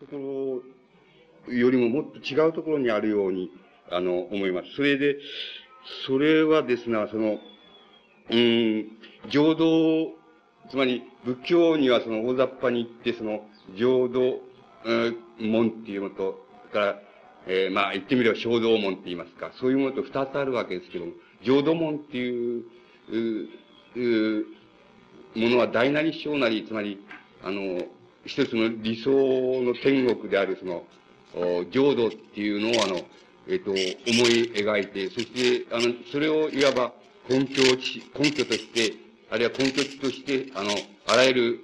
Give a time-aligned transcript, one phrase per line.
[0.00, 0.62] とこ
[1.46, 3.50] ろよりももっと違うところにあるように、
[3.90, 4.74] あの、思います。
[4.76, 5.16] それで、
[6.06, 7.38] それはですね、その、
[8.30, 8.88] うん、
[9.30, 10.12] 浄土、
[10.70, 13.42] つまり仏教にはその大雑把に言って、その
[13.78, 14.40] 浄土、
[14.84, 17.00] うん、門っていうのと、から、
[17.46, 21.12] えー、まあ言ってみれば小道門って言いますか、そういうものと二つあるわけですけども、
[21.44, 22.64] 浄土門っていう、
[23.08, 23.48] う、
[23.94, 24.46] う、
[25.36, 26.98] ものは大なり小なり、つまり、
[27.42, 27.82] あの、
[28.26, 29.10] 一つの理想
[29.62, 30.84] の天国であるその、
[31.70, 33.00] 浄土っていうのをあの、
[33.48, 36.92] えっ、と、思い描いて、そして、あの、それをいわば
[37.28, 38.94] 根拠地、根拠として、
[39.30, 40.70] あるいは根拠地として、あの、
[41.06, 41.60] あらゆる、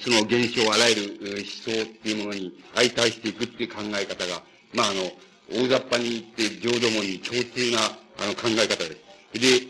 [0.00, 4.42] その現象、あらゆる思想っていうものに相対していくっていう考え方が、
[4.74, 5.10] まあ、あの、
[5.50, 7.78] 大雑把に言って浄土門に共通な、
[8.18, 8.96] あの、考え方で
[9.32, 9.40] す。
[9.40, 9.66] で、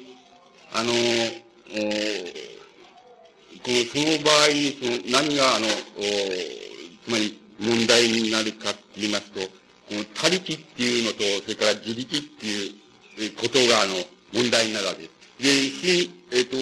[0.74, 0.92] あの、
[3.62, 5.66] この、その場合に、その、何が、あの、
[7.04, 9.48] つまり、問題になるかって言いますと、こ
[9.94, 13.94] の、他力っていうのと、それから自力っていうことが、あの、
[14.32, 15.18] 問題になるわけです。
[15.38, 15.48] で、
[16.02, 16.56] し、えっ、ー、と、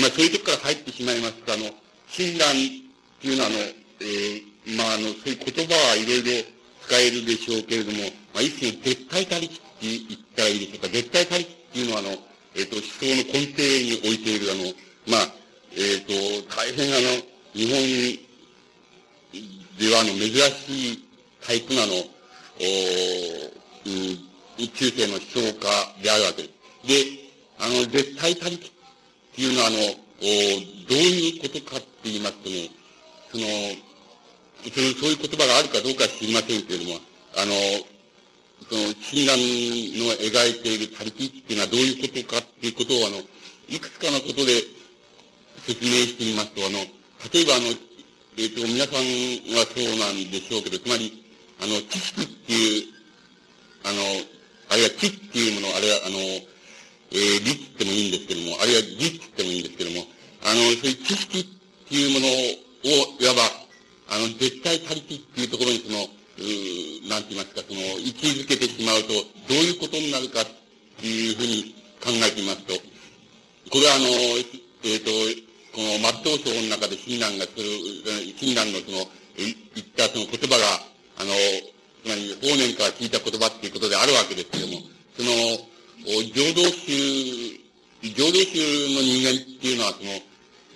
[0.00, 1.64] まあ、そういうとこから入ってしまいますと、あの、
[2.08, 6.44] 親鸞っていうのは、あの、えー、まあ、あの、そういう言葉はいろいろ
[6.86, 7.98] 使えるでしょうけれども、
[8.32, 10.88] まあ、一種の絶対他力って言ったらいいでしょうか。
[10.88, 12.10] 絶対他力っていうのは、あの、
[12.54, 14.72] えっ、ー、と、思想の根底に置いている、あの、
[15.06, 15.43] まあ、
[15.76, 17.22] えっ、ー、と、大変あの、
[17.52, 18.24] 日本
[19.78, 21.04] ではあの、珍しい
[21.44, 21.98] タイプなの、お
[23.86, 26.54] うん、中世の思想家であるわけです。
[26.86, 26.94] で、
[27.58, 28.70] あの、絶対他力っ
[29.34, 29.80] ていうのは、あの、お
[30.88, 32.70] どういうことかって言いますとね、
[33.32, 33.44] その、
[34.72, 37.00] そのそういう言葉があるかどうか知りませんけれども、
[37.36, 37.52] あの、
[38.70, 43.18] その、親鸞の描いている他力っていうのはどういうことかっていうことを、あの、
[43.68, 44.73] いくつかのことで
[45.66, 46.78] 説明してみますと、あの、
[47.32, 47.66] 例えばあの、
[48.36, 49.04] えっ、ー、と、皆さん
[49.56, 51.24] はそうなんでしょうけど、つまり、
[51.62, 52.94] あの、知識っていう、
[53.84, 54.02] あの、
[54.70, 60.06] あるいは知っていうもの、あるいは、あの、えー、理ってもいいんですけども、あるいは理ってもいいんですけども、
[60.42, 61.44] あの、そういう知識っ
[61.88, 63.64] ていうものを、いわば、
[64.08, 69.14] あの、絶対他力っていうところにその、うなんて言いますか、その、位置づけてしまうと、
[69.48, 70.46] どういうことになるかっ
[70.98, 72.74] ていうふうに考えてみますと、
[73.70, 74.06] これはあの、
[74.84, 75.10] えっ、ー、と、
[75.74, 77.66] この末頭章の中で親鸞がする、
[78.38, 80.86] 親鸞のその、言ったその言葉が、
[81.18, 84.78] あの、つまり、法然から聞いた言葉っていうことであるわけですけども、
[85.18, 85.30] その、
[86.30, 87.58] 浄土宗、
[88.06, 88.62] 浄土宗
[88.94, 90.14] の人間っていうのは、その、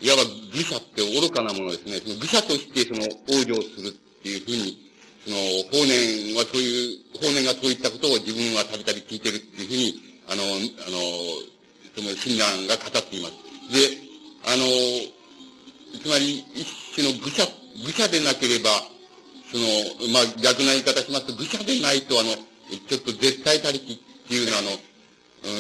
[0.01, 2.03] いわば愚者って愚かなものですね。
[2.03, 4.91] その愚者としてその往生するっていうふうに、
[5.23, 5.37] その、
[5.71, 9.95] 法然はそういう、法然がそういったことを自分はたびたび聞いてるっていうふうに、
[10.27, 10.47] あの、あ
[10.91, 10.99] の、
[11.95, 13.35] その親鸞が語っています。
[13.71, 14.08] で、
[14.49, 14.65] あの、
[16.01, 16.67] つまり一
[16.97, 17.45] 種の愚者、
[17.85, 18.71] 愚者でなければ、
[19.53, 23.99] その、まあ、逆な言い方しますと、愚者でないと、あの、ちょっと絶対他力っ
[24.29, 24.71] ていうの、あの、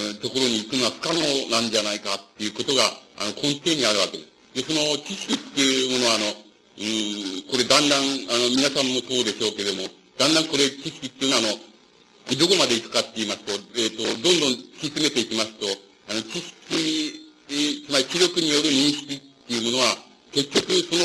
[0.08, 2.84] うん、ところに行くのは不可能なんじゃないかっていうことが、
[3.20, 4.64] あの、根底にあるわけです。
[4.64, 15.66] で、その知識っていうものは、あの、うん、これだんだん、あの、皆さんもそうでしょうけれども、だんだんこれ知識っていうのは、あの、どこまで行くかって言いますと、えっ、ー、と、どんどん突き詰めていきますと、
[16.08, 19.96] あの、知識、つまり知力による認識っていうものは、
[20.32, 21.04] 結局その、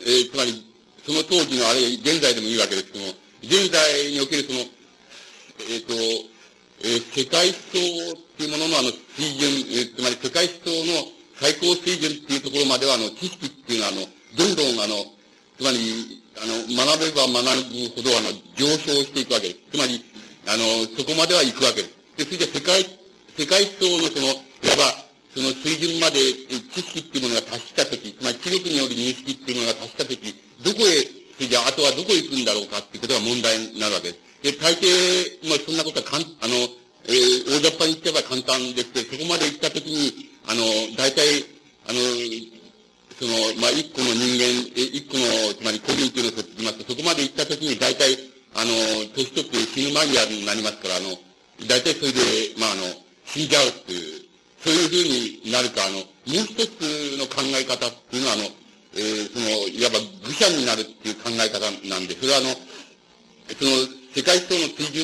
[0.00, 0.64] えー、つまり、
[1.04, 4.60] その当時のあれ、現在でもいいわけですけども、現在におけるその、
[5.68, 5.94] えっ、ー、と、
[6.84, 14.06] えー、世界思想っていうもののあの水準、えー、つまり世界思想の最高水準っていうところまでは、あの、知識っていうのは、あの、
[14.38, 15.04] どんどんあの、
[15.58, 19.60] つまり、あの、学べば学ぶほど、あの、上昇していくわけです。
[19.74, 20.02] つまり、
[20.46, 20.64] あの、
[20.96, 21.94] そこまでは行くわけです。
[22.16, 22.86] で、それで世界、
[23.36, 26.20] 世界思想のその、いわば、その水準まで
[26.76, 30.20] 知識っていうものが達したとき、つまり知力による認識っていうものが達したとき、
[30.60, 34.32] どこへ、それじゃあ、あとはどこへ行くんだろうかっていうことが問題になるわけです。
[34.44, 36.68] で、大抵、まあ、そんなことはかん、あの、
[37.08, 40.62] えー、大雑把に言ってば簡単ですけど、そこまで行ったときに、あの、
[41.00, 41.48] 大体、
[41.88, 41.98] あの、
[43.16, 48.18] その、まあ、一個の人間、え、一個の、つまり個人というのを言いますと、そこまで行ったときに、大体、
[48.54, 48.70] あの、
[49.16, 51.16] 年取って死ぬ間際になりますから、あの、
[51.66, 52.20] 大体それで、
[52.58, 52.82] まあ、あの、
[53.24, 54.21] 死んじゃうっていう、
[54.64, 58.44] そういうふうになるか、あの、もう一つの考え方っていうのは、あの、
[58.94, 62.54] えー、その、いわば愚者になるっていう考え方なんで、それはあの、
[63.58, 63.70] その、
[64.14, 65.02] 世界層の水準、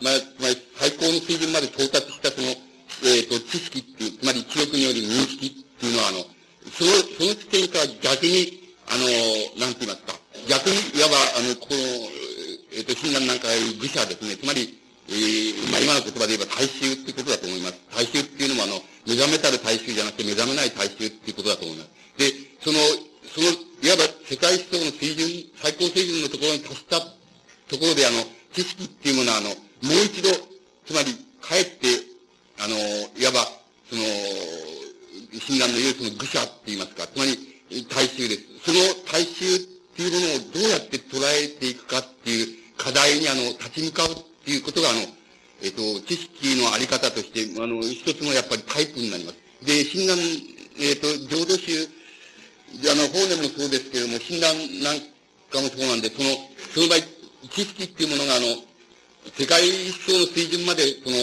[0.00, 6.18] まあ、つまり最高の水準まで到達したその、えっ、ー、と、知識っていう、つまり知力による認識っていうのは、あの、
[6.72, 10.16] その、その地点から逆に、あの、なんて言いますか、
[10.48, 11.76] 逆に、いわば、あの、この、
[12.72, 14.78] えっ、ー、と、親鸞なんかが言う愚者ですね、つまり、
[15.08, 17.80] えー、まあ、今の言葉で言えば大衆っていうことだと思います。
[17.92, 21.90] 大衆っていうのもあの、目覚めたる大衆じゃなくて目覚めない大衆っていうことだと思います。
[22.16, 22.32] で、
[22.64, 22.78] その、
[23.34, 23.48] その、
[23.84, 25.28] いわば世界思想の水準、
[25.60, 28.24] 最高水準のところに達したところで、あの、
[28.54, 29.54] 知識っていうものは、あの、も
[29.92, 30.30] う一度、
[30.86, 31.12] つまり、
[31.42, 31.88] 帰って、
[32.58, 33.44] あの、いわば、
[33.90, 34.02] その、
[35.34, 37.36] 親鸞の言うその愚者って言いますか、つまり、
[37.90, 38.42] 大衆です。
[38.64, 38.78] その
[39.10, 39.58] 大衆っ
[39.96, 42.46] ていうものをどうやって捉えていくかっていう
[42.76, 45.00] 課題に、あの、立ち向かうっていうことが、あの、
[45.64, 49.40] えっ、と、知識のあり方として、あの、一つのやっぱりタイプになります。
[49.64, 50.18] で、診断、
[50.76, 51.72] えっ、と、浄土宗、
[52.92, 54.52] あの、法でもそうですけれども、診断
[54.84, 55.00] なん
[55.48, 56.28] かもそうなんで、その、
[56.76, 57.00] その場合、
[57.48, 58.46] 知識っていうものが、あの、
[59.32, 61.16] 世界一層の水準まで、その、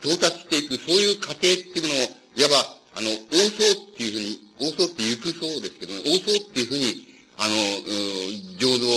[0.00, 3.20] 到達していく、そういう過程っていうのを、いわば、あの、応
[3.52, 8.88] 相っていうふうに、応相って行くそうですけどね、応相っていうふうに、あの、う浄土、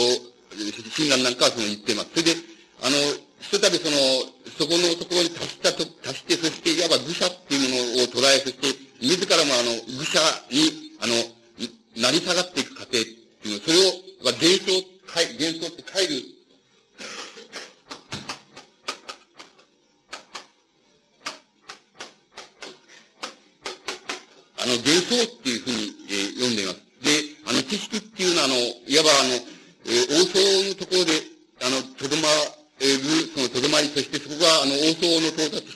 [0.96, 2.10] 診断なんかはその言ってます。
[2.16, 2.36] それで、
[2.82, 2.96] あの、
[3.46, 3.98] ひとたびその、
[4.58, 8.68] そこのところに達したと、達して、そしていわば愚者っていうものを捉え、そして、
[9.02, 10.20] 自らもあの、愚者
[10.50, 11.14] に、あの、
[11.96, 16.36] 成り下がっていく過程っていうの、それを、幻想、幻想って帰る
[24.58, 26.82] あの、幻想っていうふうに、えー、読んでいます。
[27.06, 27.12] で、
[27.46, 31.12] あの、知識っていうのは、あの、いわばあの、えー、王将のところで、
[31.62, 32.28] あの、とどま
[35.06, 35.75] todo, no todo.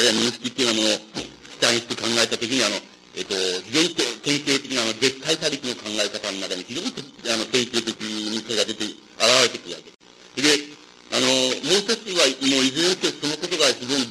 [0.00, 2.76] るいは認識っていうようなものを主体にして考えたときに、あの、
[3.16, 6.94] えっ、と、非常に典型的なあの絶対差別の考え方の中に非常に
[7.26, 8.96] あの典型的にそが出て、現
[9.42, 10.70] れてくるわけです。
[10.70, 10.80] で、
[11.10, 14.09] あの、もう一つは、もういずれにせよそのことが非常に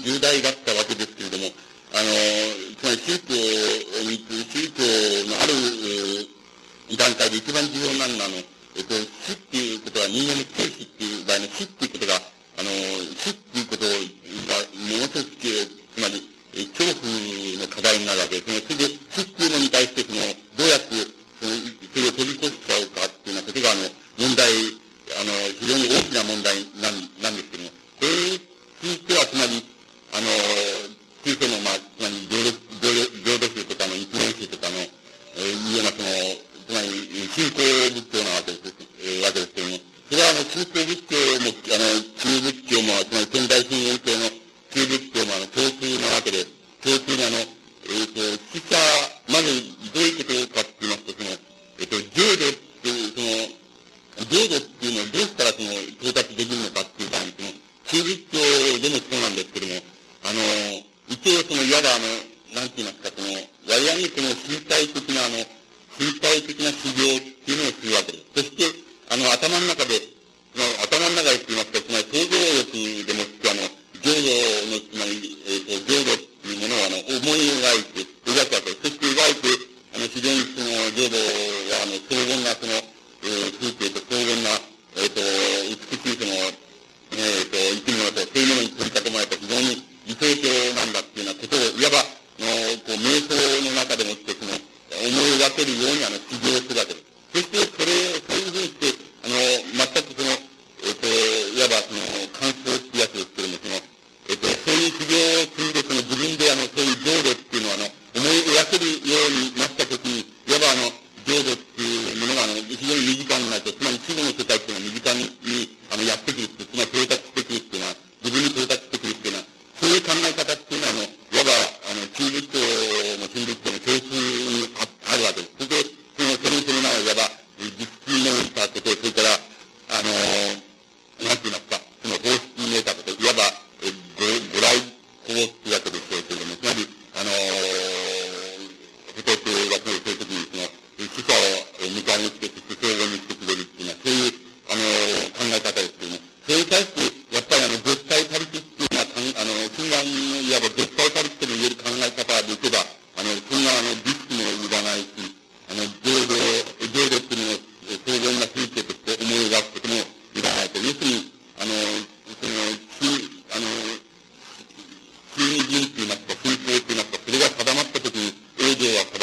[168.79, 169.18] に、営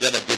[0.00, 0.37] Yeah, da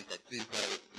[0.00, 0.28] contact.
[0.28, 0.89] Please,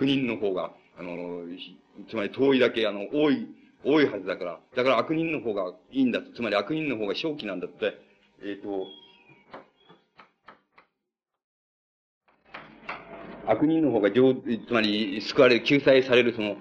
[0.00, 1.42] 悪人の方が、あの、
[2.08, 3.46] つまり遠いだけ、あの、多い、
[3.84, 7.98] 多いはずだから、だから悪人の方がいいんだと、つまり悪人の方が正気なんだって、
[8.40, 8.86] えっ、ー、と、
[13.46, 16.56] 悪人の方が上、つまり、救われる、救済される、その、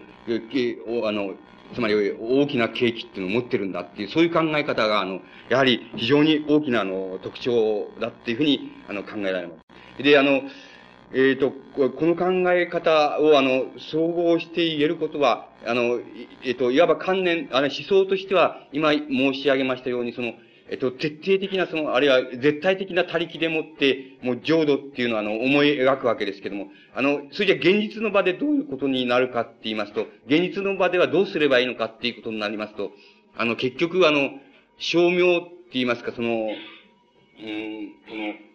[1.08, 1.36] あの、
[1.74, 9.54] つまり大きな景気っていうのを持ってるんだっていう、そういう考え方が、あの、やはり非常に大きな、あの、特徴だっていうふうに、あの、考えられま
[9.98, 10.04] す。
[10.04, 10.42] で、あの、
[11.12, 16.00] えっ、ー、と、この考え方を、あの、総合して言えることは、あの、
[16.44, 20.34] えっ、ー、と、いわば観念、あの、思想としては、今申し上げましたように、その、
[20.72, 32.92] えっと、徹底的なその、あるいは絶対的な他力でもって、もう浄土っていうのは、あの、思い描くわけですけども、あの、それじゃ現実の場でどういうことになるかって言いますと、現実の場ではどうすればいいのかっていうことになりますと、
[33.36, 34.30] あの、結局、あの、
[34.78, 38.49] 照明って言いますか、その、うん、その、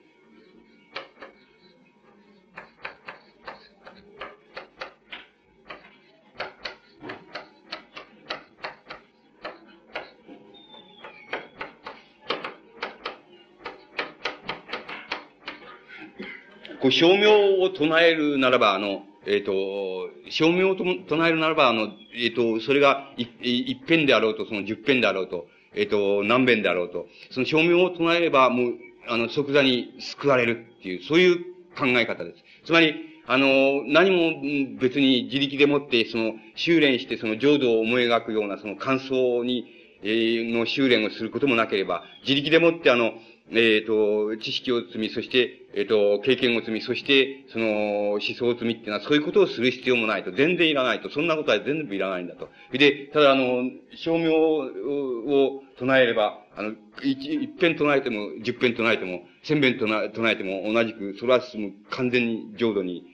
[16.84, 28.74] こう、照明を唱えるならば、あの、えっ、ー、と、照明を唱えるならば、あの、えっ、ー、と、それが一一遍であろうと、その十遍であろうと、えっ、ー、と、何遍であろうと、その照明を唱えれば、もう、
[29.08, 31.38] あの、即座に救われるっていう、そういう
[31.74, 32.44] 考え方です。
[32.66, 39.64] つまり、あの、何も別に自力でもって、その、修練して、その浄土を思い描くような、その感想に、
[40.02, 43.14] えー、の修練をすることもなければ、自力でもって、あの、
[43.50, 50.32] えっ、ー、と、知識を積み、そして、えっ、ー、と、経験を積み、そして、その、思想を積みっていうのは、そういうことをする必要もないと。
[50.32, 51.10] 全然いらないと。
[51.10, 52.48] そんなことは全部いらないんだと。
[52.72, 63.04] で、ただ、あの、照明を唱えれば、あの、一、一遍唱えても、十遍唱えても、千遍唱え唱えても同じく、それはもう完全に浄土に、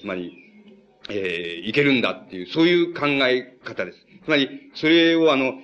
[0.00, 0.36] つまり、
[1.08, 3.98] えー、いけるんだっていう、そういう考え方です。
[4.24, 5.54] つまり、それをあの、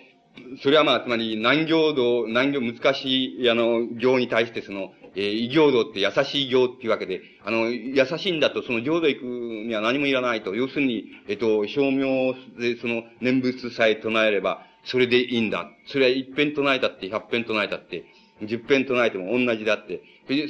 [0.63, 10.55] それはまあ、つまり、難行道、難行、難しい、あの、行に対してその、えー、異行道って優しい行っていうわけで、あの、優しいんだと、その浄土行くには何もいらないと。
[10.55, 15.71] 要するに、えっと、照明でその念仏さえ唱えれば、それでいいんだ。
[15.87, 18.05] それは一遍唱えたって、百遍唱えたって、
[18.43, 20.03] 十遍唱えても同じだって。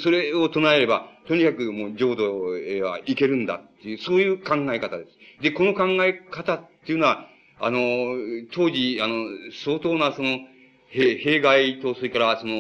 [0.03, 5.43] それを唱えれば、とにかくもう浄土へはいけるんだっていう、そういう考え方です。
[5.43, 7.79] で、この考え方っていうのは、あの、
[8.53, 9.27] 当時、あの、
[9.65, 10.39] 相当なその、
[10.89, 12.55] 弊害と、それから、その、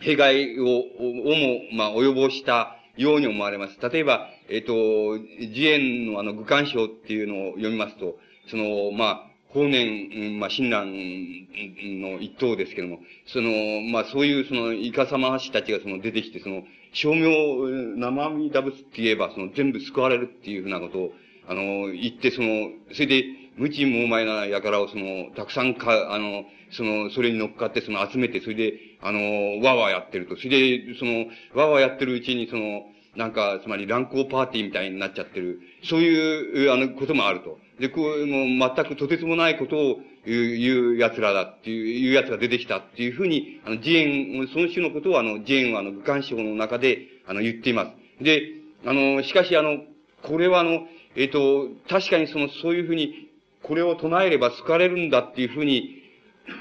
[0.00, 3.78] 弊害を、をも、まあ、及ぼしたように思われます。
[3.80, 5.18] 例えば、えっ、ー、と、
[5.52, 21.12] 慈円のあの、愚感章っていうのを読みますと、その、まあ、法年、まあ、親鸞の一等ですけども、その、まあ、そういうその、イカサマ師たちがその出てきて、その、称名、生身打仏って言えば、その、全部救われるっていうふうなことを、
[21.48, 23.24] あの、言って、その、それで、
[23.56, 30.36] 無知無前な輩をその、たくさんか、あの、その、それに乗っかって、その、集めて、それで、あの、わわやってると。
[30.36, 32.82] それで、その、わわやってるうちに、その、
[33.16, 35.60] なんか、つまり乱行パーティーみたいになっちゃってる。
[35.84, 37.58] そういう、あの、こともあると。
[37.78, 48.24] で、こう、もう全くとてつもないことを言う奴らだっていう、いう奴が出てきたっていうふうに、あの、ジェーン、その種のことをあの、ジェーンはあの、愚感症の中で、あの、言っています。
[48.24, 48.42] で、
[48.84, 49.78] あの、しかしあの、
[50.22, 53.30] これはあの、えっ、ー、と、確かにその、そういうふうに、
[53.62, 56.02] これを唱えれば救われるんだっていうふうに、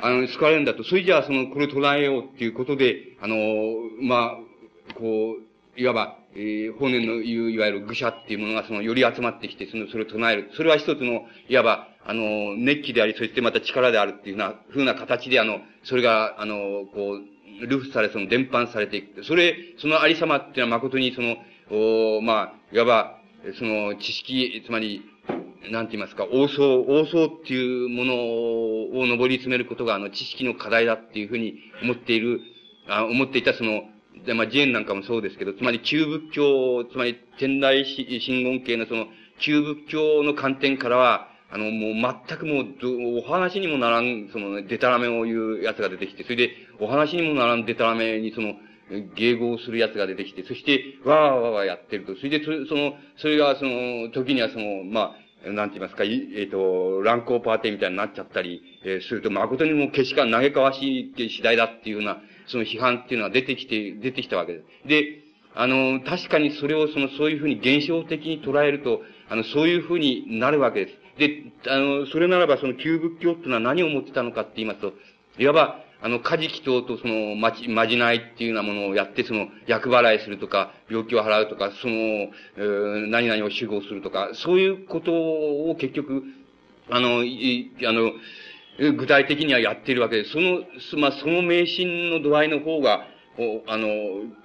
[0.01, 0.83] あの、救われるんだと。
[0.83, 3.35] それじゃあ、その、これを唱えようっていうことで、あの、
[4.01, 10.49] まあ、こう、いわば、えー、法然の言う、いわゆる愚者っていうものが、その、より集まってきて、その、それを唱える。
[10.55, 17.19] それは一つの、いわば、あの、熱気であり、そしてまた力であるっていうふうな、ふうな形で、あの、それが、あの、こ
[17.61, 19.23] う、ルフされ、その、伝播されていく。
[19.23, 21.37] それ、そのありさまっていうのは誠に、その、
[21.69, 23.19] おまあ、いわば、
[23.57, 25.01] その、知識、つまり、
[25.71, 32.41] なんて言いますか、王相、王相っていうものを上り詰めることが、あの、知識の課題だっていうふうに思っている、
[32.87, 33.83] あ思っていたその、
[34.25, 39.07] で、まあ、ジェーンなんかもそうですけど、つまり旧仏教、つまり天台真言系のその、
[39.39, 48.55] 旧仏教の観点からは、あの、もう全くもう、お話にもならん、その、デタラメを言う奴が出てきて、それで、お話にもならんデタラメにその、
[48.91, 52.15] 迎合する奴が出てきて、そして、わーわーわーやってると。
[52.15, 55.15] それで、その、それが、その、時にはその、ま
[55.45, 64.87] あ、なんて言いますか、えっ、ー、と、乱行パーティーみたいになっちゃったり、えー、すると、誠にもうけしか嘆かわしいって次第だっていうような、その批判っていうのは出てきて、出てきたわけです。
[64.87, 65.23] で、
[65.55, 70.97] あの、確かにそれをその、そういうふうに現象的に捉えると、あの、そういうふうになるわけです。
[71.17, 74.93] で、あの、それならばその旧仏教っていうのは何を持ってたのかって言いますと、
[75.37, 86.23] いわば、あの、カジキ等とその、まじ、まじないっていうようなものをやって、その、役払いするとか、病気を払うとか、その、えー、何々を守護するとか、そういうことを結局、
[86.89, 88.11] あの、い、あの、
[88.97, 90.25] 具体的にはやっているわけで。
[90.25, 90.59] その、
[90.99, 93.05] まあ、その迷信の度合いの方が、
[93.67, 93.87] あの、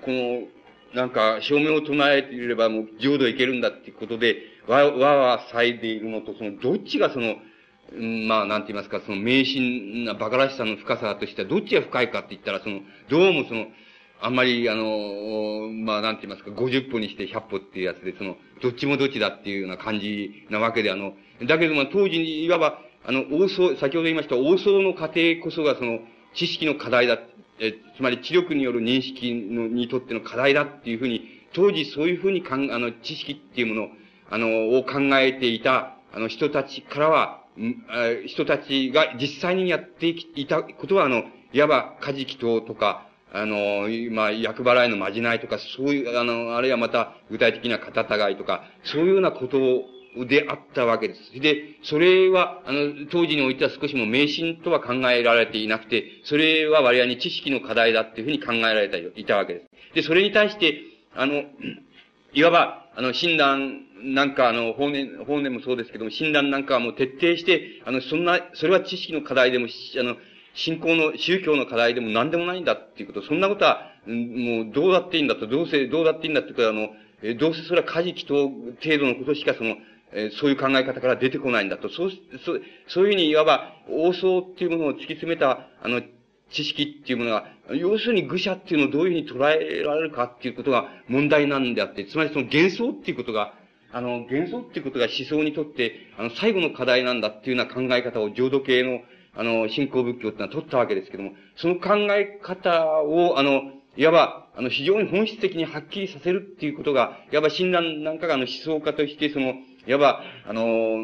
[0.04, 0.46] この、
[0.94, 4.36] なんか、証明を唱えていればもう浄土いけるんだっていうことで、
[4.68, 7.34] わ、わわ咲いているのと、その、どっちがその、
[7.92, 13.66] まあ、なんて言いますか、その迷信な馬鹿らしさの深さとしては、どっちが深いかって言ったら、その、どうもその、
[14.20, 21.14] あんまり、あの、まあ、なんて言いますか、50歩にして100歩っていうやつで、その、どっちもどっちだっていうような感じなわけで、あの、
[21.46, 26.00] だけども、当時に、いわば、あの、王僧、先ほど言いました、王僧の過程こそが、その、
[26.34, 27.18] 知識の課題だ、
[27.60, 31.22] え、つまり知力による認識の、にとっての課題だっていうふうに、
[31.54, 33.88] 当時そういうふうにかん、あの、知識っていうもの、
[34.30, 37.44] あの、を考えていた、あの、人たちからは、
[38.26, 49.58] 人たちが実際にやっていたことは、あの、いわば、カジキトとか、あの、まあ、役払いのまじないとか、そういう、あの、あるいはまた、具体的な肩違いとか、そういうようなこと
[50.26, 51.40] であったわけです。
[51.40, 59.94] で、それは、あの、当時においては少しも迷信とは考えられていなくて、それは割合に知識の課題だっていうふうに考えられていたわけです。
[59.94, 60.80] で、それに対して、
[61.14, 61.44] あの、
[62.32, 70.16] いわば、あの、診断なんか、あの、法年、法年もそうですけども、診断なんかはもう徹底して、あの、そんな、それは知識の課題でも、あの、
[70.54, 76.88] 信仰の、宗教の課題でも何でもないんだっていうこと、そんなことは、もうどうだっていいんだと、どうせ、どうだっていいんだっていうか、あの、
[77.22, 79.76] えどうせそれはカジキと程度のことしかその、
[80.12, 81.88] えそういう考え方から出てこないんだと。
[81.88, 82.10] そう、
[82.44, 86.02] そう、そういうふうにいわば、王相っていうものを突き詰めた、あの、
[86.50, 93.54] 知識っていうものが、要するに愚者っていうのをどういうふうに捉えられるかっていうことが問題なんであって、つまりその幻想っていうことが、
[93.92, 99.00] あの、幻想っていうことが思想にとって、あの、最後の課題なんだっていうような考え方を浄土系の、
[99.34, 103.62] あの、信仰仏教っていうのは取ったわけですけども、その考え方を、あの、
[103.96, 109.54] いわば、あの、非常に本質的にはっきりさせるっていうことが、いわば親鸞なんかがあの思想家として、その、
[109.88, 110.98] いわば、あの、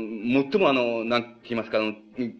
[0.53, 1.95] 最もあの、なんて言いますか、あの、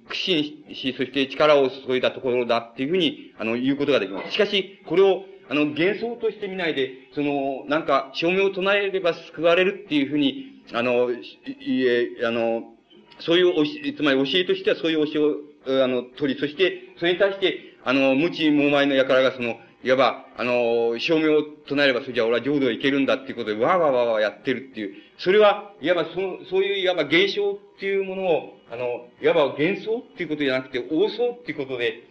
[0.09, 4.33] 苦心し、そして力を注いだところだっていうふうに、あの、言うことができます。
[4.33, 11.17] しかし、これを、あの、幻想として見ないで、その、なんか、証明を唱えれば救われるっていうふうに、あの、い
[11.83, 12.75] え、あの、
[13.21, 24.95] そういう教え、つまり教えとしてはそういう教えを、あの、取り、そして、それに対して、あの、無知無昧の輩がその、いわば、あの、証明を唱えれば、それじゃ俺は浄土へ行けるんだっていうことで、わーわーわーわーやってるっていう。
[25.19, 32.03] それは、いわば、その、そういう、いわば現象っていうものを、あの、いわば幻想っていうことじゃなくて、王想っていうことで、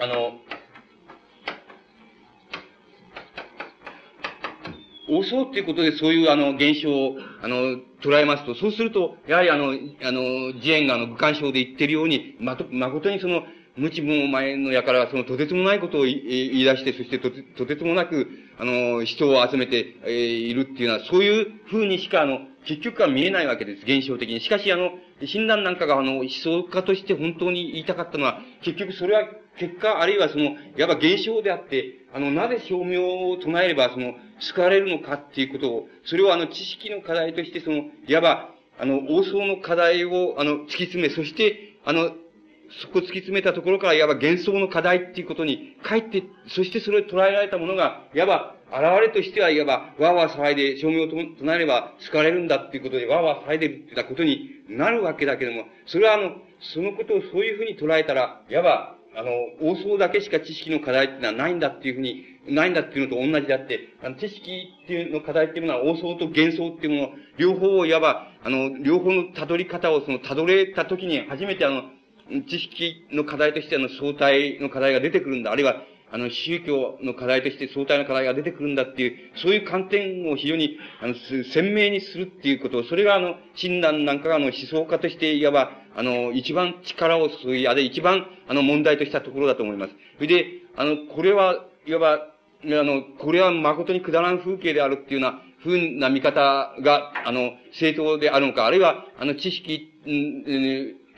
[0.00, 0.32] あの、
[5.08, 9.72] 王想っていうことでそういうあの現象を、あの、捉えますと、そうすると、やはりあの、
[10.02, 13.42] あの、慈円があの、愚感症で言ってるように、まと、誠にその、
[13.80, 24.40] 無知無前のやから、そのとてつもないことを言い出して、そしてとてとてつもなく、あの、人を集めて、えー、いるっていうのは、そういう風にしか、あの、結局は見えないわけです、現象的に。
[24.40, 24.90] しかし、あの、
[25.24, 42.12] 診断なんかが、あの、思想家として本当に言いたかったのは、結局それは、結果、あるいはその、いわば現象であって、あの、なぜ証明を唱えれば、その、救われるのかっていうことを、それをあの、知識の課題として、その、いわば、あの、王相の課題を、あの、突き詰め、そして、あの、
[42.82, 59.30] そこ突き詰めたところから、いわば幻想の課題っていうことに帰って、そしてそれを捉えられたものが、いわば、現れとしては、いわば、わーわー騒いで、証明を唱えれば救われるんだっていうことで、わーわー騒いでるってたことになるわけだけども、それはあの、そのことをそういうふうに捉えたら、いわば、あの、
[59.60, 71.82] 王相だけしか知識の課題っていうのはないんだっていうふうに、ないんだっていうのと同じであって、あの、知識っていうの課題っていうものは王相と幻想っていうもの、両方をいわば、あの、両方の辿り方をその辿れた時に初めてあの、
[72.48, 75.50] 知識の課題としての相対の課題が出てくるんだ。
[75.52, 81.14] あるいは、あの、宗教の課題として相対の課題が出てくるんだっていう、そういう観点を非常に、あの、
[81.52, 89.94] 鮮明にするっていうことを、それがあの、親鸞なんかがあの、思想家として、いわば、あの、一番力を注い、あれ一番、あの、問題としたところだと思います。
[90.16, 92.28] それで、あの、これは、いわば、あ
[92.64, 99.92] の、これは誠にくだらん風景であるっていうような、ふうな見方が、あの、正当であるのか、あるいは、あの、知識、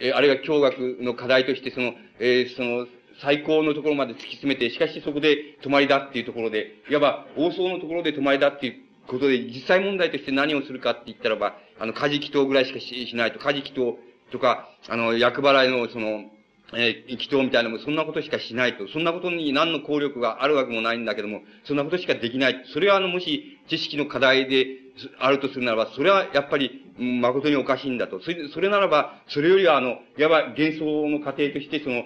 [0.03, 2.87] えあるいは教学の課題として、その、え、その、
[3.21, 8.75] 最高のところまで突き詰めて、しかしそこで止まりだっていうところで、いわば王相のところで止まりだっていう
[9.07, 13.97] ことで、実際問題として何をするかって言ったらば、あの、カジキ等ぐらいしかしないと、カジキ等
[14.33, 16.31] とか、あの、役払いのその、
[16.75, 18.89] えー、祈祷みたいなもそんなことしかしないと。
[18.89, 22.65] そんなことに何の効力があるわけもないんだけども、そんなことしかできない。
[22.73, 24.67] それはあの、もし知識の課題で
[25.19, 28.21] あるとするならば、それはやっぱり、誠におかしいんだと。
[28.21, 32.05] それ、それならば、それよりはあの、いわば幻想の過程として、その、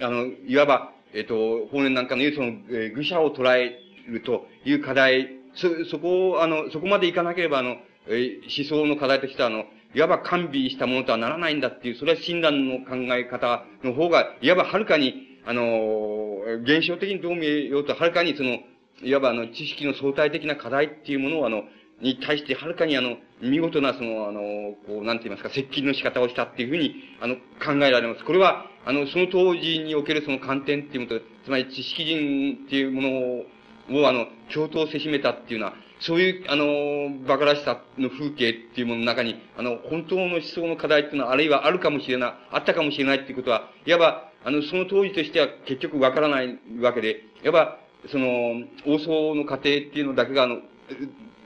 [0.00, 7.76] あの、いわば、えっ、と、法然なんかの言うその、えー、愚者を捉えるという課題、そ、そこを、あの、そこまでいかなければ、あの、
[8.08, 9.64] えー、思想の課題としては、あの、
[9.94, 18.60] いわば完備したものとはならないんだっていう、それは親鸞の考え方の方が、いわばはるかに、あの、現象的にどう見えようと、はるかにその、
[19.02, 21.64] いわばあの、知識の相対的な課題っていうものをあの、
[22.02, 24.40] に対してはるかにあの、見事なその、あの、
[24.86, 28.24] こう、なんて言いますか、接近の仕方をしたっていうふうに、あの、考えられます。
[28.24, 47.78] これは、あの、その当時におけるその観点っていうものと、つまり知識人っていうものを、あの、共闘せしめたっていうのは、そういう、あの、馬鹿らしさの風景っていうものの中に、あの、本当の思想の課題っていうのは、あるいはあるかもしれない、あったかもしれないっていうことは、いわば、あの、その当時としては結局わからないわけで、いわば、
[48.10, 50.58] その、王相の過程っていうのだけが、あの、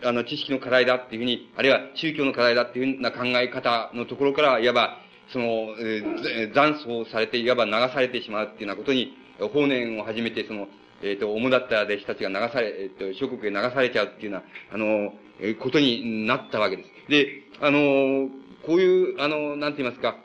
[0.04, 4.98] あの、知識の課題だっていうふうに、あるいは宗教の課題だっていうふうな考え方のところから、いわば、
[5.32, 5.44] その、
[5.78, 9.16] えー、残相されて、いわば流されてしまうっていうようなことに、
[9.52, 10.68] 法然を始めて、その、
[11.02, 17.10] えっ、ー、と、主だった弟子たちが流され、えっ、ー、と、諸国へ流されちゃうっていうような、あの、えー、ことになったわけです。
[17.10, 18.28] で、あの、
[18.64, 20.16] こういう、あの、なんて言いますか、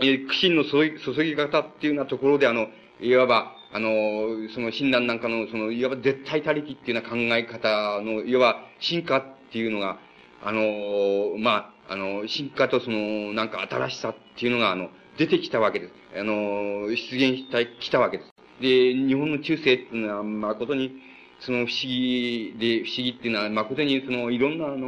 [0.00, 2.68] えー、苦心の注ぎ方っていうようなところで、あの、
[3.00, 3.90] いわば、あの、
[4.54, 9.98] その診断なんかの、その、いわば絶対他力っていうような考え方の、いわば進化っていうのが、
[10.44, 15.92] あの、まあ、あの、進化とその、なんか新しさっていうのが、あの、出てきたわけです。
[16.16, 18.32] あの、出現してきたわけです。
[18.60, 20.92] で、日本の中世っていうのは、誠に、
[21.40, 24.86] その不思議で、不思議っていうのは、誠にその、いろんな、あの、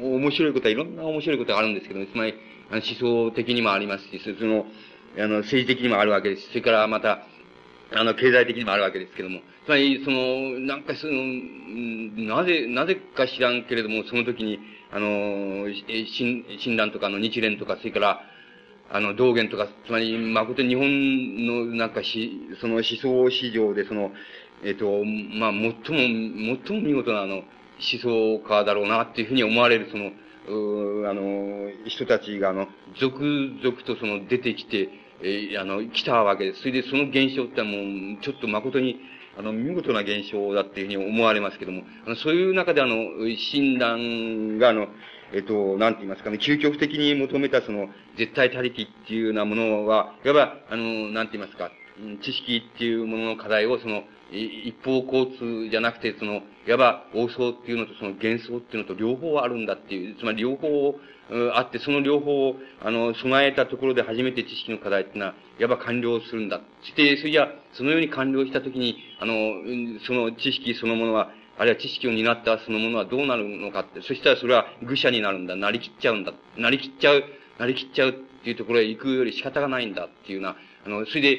[0.00, 2.34] 面白いことは、いろんな面白いことがあるんですけど、つまり、
[2.70, 4.64] あの思想的にもありますし、その、
[5.18, 6.48] あの、政治的にもあるわけです。
[6.48, 7.26] それからまた、
[7.94, 11.22] あの、経済的にもあるわけですけども、つまり、その、なんかその、
[12.36, 14.58] なぜ、なぜか知らんけれども、その時に、
[14.90, 15.66] あの、
[16.06, 18.20] 診診断とかの日蓮とか、それから、
[18.90, 24.12] あの、道元とか、つまり、誠に日本の、なんかし、その思想史上で、その、
[24.64, 27.44] えっ、と、まあ、最も、最も見事な、あの、思
[28.02, 30.12] 想家だろうな、っていうふうに思われる、その、
[30.48, 32.68] うあの、人たちが、あの、
[33.00, 34.88] 続々とその出てきて、
[35.24, 36.60] えー、あの、来たわけです。
[36.60, 39.00] それでその現象ってもう、ちょっと誠に、
[39.38, 42.96] あの、見事な現象だっていうふうに思われますけども、あの、そういう中であの、
[43.36, 44.88] 診断があの、
[45.32, 51.70] えっと、なんて言いますかね、究極的に求めたその、絶対他力っていうようなものは、いわば、あの、なんて言いますか、
[52.22, 60.94] 知識っていうものの課題を、その、一方交通じゃなくて、その、いわば、王相っていうのとその幻想っていうのと両方あるんだっていう、つまり両方
[61.54, 66.60] あって、その両方を、あの、備えたところで初めて知識の課題っていうのは、いわば完了するんだ。
[66.82, 69.34] そして、それじゃそのように完了したときに、あの、
[70.06, 75.56] その知識そのものは、あるいは知識を担ったそのものはどうなるのかって、そしたらそれは愚者になるんだ。
[75.56, 76.32] なりきっちゃうんだ。
[76.56, 77.24] なりきっちゃう、
[77.58, 78.12] なりきっちゃうっ
[78.44, 81.38] ていうところへ行くより仕方がないんだっていうような、あの、それで、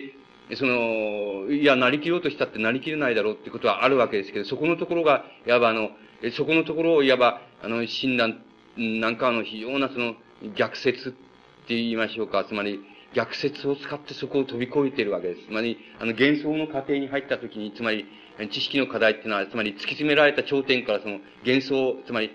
[0.56, 5.90] その、いや、なりきろうとしたってなりきれないだろうってことはあるわけですけど、そこのところが、いわばあの、
[6.32, 8.44] そこのところをいわば、あの、診断
[8.78, 10.16] なんかあの、非常なその、
[10.56, 12.44] 逆説って言いましょうか。
[12.46, 12.80] つまり、
[13.14, 15.48] 逆説を使ってそこを飛び越えているわけです。
[15.48, 18.06] つまり、あの、幻想の過程に入った時に、つまり、
[18.52, 22.32] 知識の課題っていうのは、つまり突き詰められた頂点からその幻想、つまり、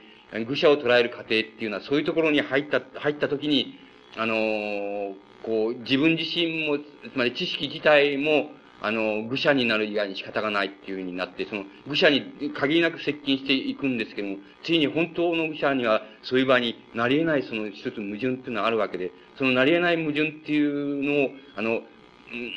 [0.47, 3.79] 愚者を捉える過程っていうのは、そういうところに入った、入った時に、
[4.17, 21.83] あのー、こう、自分自身も、つまり知識自体も、あの、愚者になる以外に仕方がないっていうふうになって、その、愚者に限りなく接近していくんですけども、ついに本当の愚者には、そういう場になり得ないその一つ矛盾っていうのはあるわけで、そのなり得ない矛盾っていうのを、あの、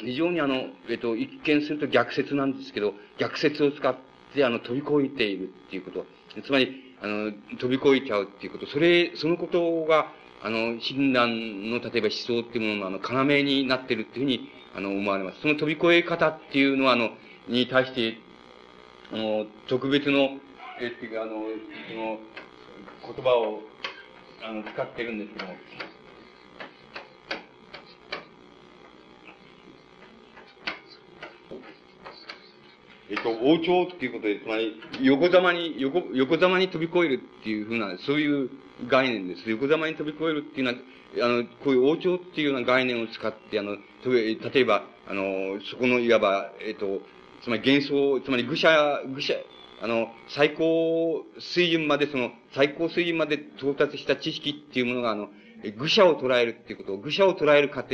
[0.04, 3.96] 非常にあの、えっと、一見すると逆説なんですけど、逆説を使っ
[4.34, 6.06] て、あの、飛び越えているっていうこと。
[6.44, 8.68] つまり、あの、飛び越えちゃうっていうこと。
[8.68, 10.12] それ、そのことが、
[10.44, 15.42] あの、診断の、例えば思想っていうものの、あの、要になってるっていうふうにあの、思われます。
[15.42, 17.10] その飛び越え方っていうのは、あの、
[17.48, 18.18] に対して、
[19.12, 20.40] あの、特別の、
[20.80, 21.32] えっていうか、あの、
[21.90, 22.20] その、
[23.14, 23.60] 言葉を、
[24.44, 25.56] あの、使ってるんですけども、
[33.10, 38.50] えっと、王朝っていうことで、つまり、横ざまに、横、横ざまに飛び越えるっていうふうな、そういう
[38.88, 39.50] 概念です。
[39.50, 40.78] 横ざまに飛び越えるっていうのは、
[41.26, 47.02] あの、こういう王朝っていうような概念を使って、あの、例えば、あの、そこのいわば、えっと、
[47.44, 49.34] つまり幻想、つまり愚者、愚者、
[49.82, 55.30] あの、最高水準まで、その、最高水準まで到達した知識っていうものが、あの、
[55.78, 57.90] 愚者を捉えるっていうこと、愚者を捉える過程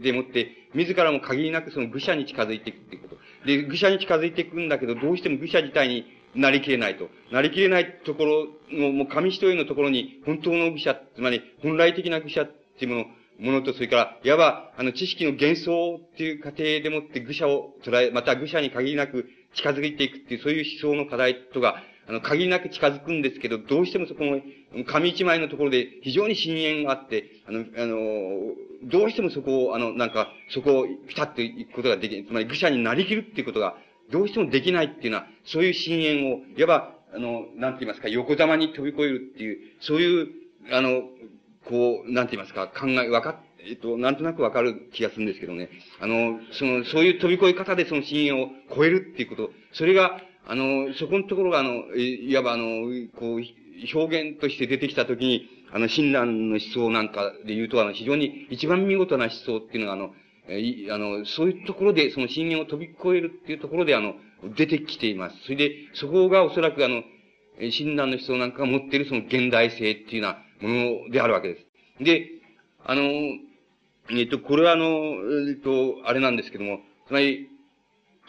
[0.00, 3.46] でもって、自らも限りなくその愚者に近づいていくっていうこと。
[3.46, 7.08] で、愚者に近づいていくんだけど、どうしても愚者自体になりきれないと。
[7.32, 12.46] なりきれないところの、もう紙一重のところに、本当の愚者、つまり本来的な愚者っ
[12.78, 13.04] ていうもの、
[13.40, 24.40] ものと、それから、いわば、あの、知識の幻想っていう過程でもって愚者を捉え、また愚者に限りなく近づいていくっていう、そういう思想の課題とか、あの、限りなく近づくんですけど、どうしてもそこの、
[24.84, 28.54] 紙一枚のところで非常に深淵があって、あの、あの、
[28.84, 32.26] どうしてもそこを、あの、なんか、そこをピタッと行くことができない。
[32.26, 33.76] つまり、愚者になりきるっていうことが、
[34.10, 40.28] どうしてもできないっていうのは、そういう深淵を、いわば、あの、なんて言いますか、横ざまに飛び越えるっていう、そういう、
[40.70, 41.02] あの、
[41.64, 43.36] こう、なんて言いますか、考え、わかっ、
[43.68, 45.68] えっと、なんとなくわかる気がするんですけどね。
[46.00, 52.64] あの、その、そういう飛び越え方でその深淵を超えるっていうこと、それが、あの、そこのところが、あの、いわばあの、
[53.16, 53.42] こう、
[53.94, 60.12] 表現として出てきたときに、あの、親鸞の思想なんかで言うと、あの、非常に一番見事な思想っていうのが、あの、
[60.48, 64.14] えあの、そういうところで、その信玄を飛び越えるっていうところで、あの、
[64.56, 65.36] 出てきています。
[65.44, 67.02] それで、そこがおそらくあの、
[67.60, 70.28] 親鸞の思想なんかが持っているその現代性っていうよ
[70.60, 72.04] うなものであるわけです。
[72.04, 72.30] で、
[72.84, 73.02] あの、
[74.12, 74.86] えっと、これはあの、
[75.48, 77.48] えっと、あれなんですけども、つまり、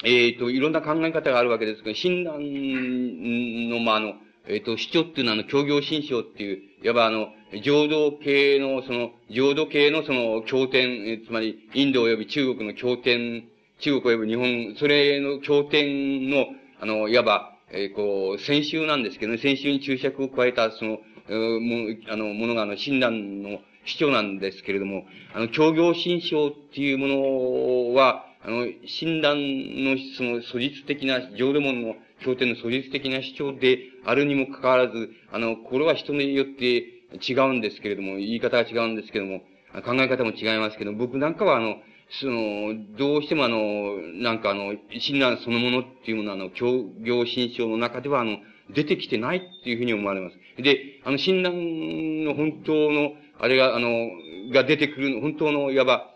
[0.04, 4.14] えっと、いろんな考え方があるわけですけど、親鸞の、まあ、あの、
[4.48, 7.28] えっと、主張っていうのは、あの、協業新章っていう、いわばあの、
[7.64, 16.46] 浄土系の、その、浄土系のその、経典、つまり、インド及び中国の経典、中国及び日本、それの経典の、
[16.80, 29.36] あの、いわば、えー、こう、先週なんですけどね、先週に注釈を加えた、その、えー、も、あの、ものが、あの、親鸞の主張なんですけれども、あの、協業新章っていうものは、あの、親鸞
[29.84, 39.40] の、その、素実的な、浄土門の経典の素実的な主張であるにもかかわらず、あの、これは人によって、違うんですけれども、言い方が違うんですけれども、
[39.84, 41.76] 考え方も違いますけど、僕なんかはあの、
[42.20, 48.38] その、どうしてもあの、なんかあの、親鸞そのものっていうものはあの、協業新章の中ではあの、
[48.74, 50.62] 出てきてないっていうふうに思われます。
[50.62, 54.10] で、あの、親鸞の本当の、あれが、あの、
[54.54, 56.08] が出てくる、本当の、いわば、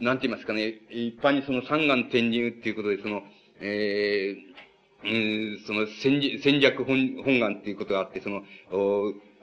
[0.00, 3.22] なんて言いますかね、一般にその三眼転入っていうことで、その、
[3.60, 4.45] えー、
[5.06, 8.42] うん、その戦略本本願っていうことがあって、その、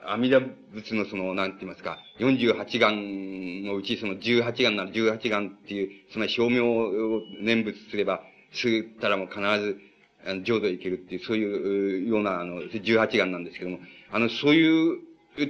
[0.06, 9.80] 阿弥陀仏のその、なんて言いますか、48願のうちその18願なら18願っていう、つまり証明を念仏すれば、すったらもう必ず、
[10.26, 13.80] あの、浄土へ行けるっていう、そういうような、あの、18願なんですけども、
[14.12, 15.00] あの、そういう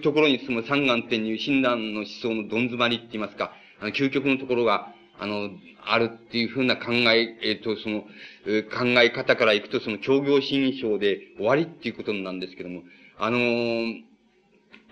[0.02, 5.50] ところにその三願っていう親鸞の思想のどん詰まりって言いますか、あの、究極のところが、あの、
[5.86, 12.84] あるっていうふうな考え、えっ、ー、と、その、考え方からいくと、その、協業心象で終わりっていうことなんですけども、
[13.18, 14.04] あのー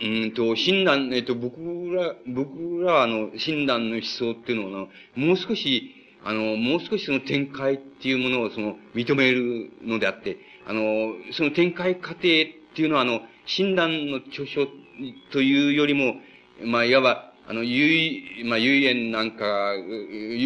[0.02, 1.60] うんと、親鸞、えっと、僕
[1.94, 14.68] ら、僕らは、あの、親鸞の思想っていうのは、もう少し、あの、もう少しその展開っていうものを、その、認めるのであって、あの、その展開過程っていうのは、あの、親鸞の著書
[15.32, 16.16] というよりも、
[16.64, 19.74] まあ、いわば、あの、ゆい、まあ、ゆい園なんか、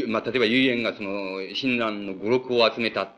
[0.08, 3.14] まあ、例えばゆい園がその、親鸞の語録を集めた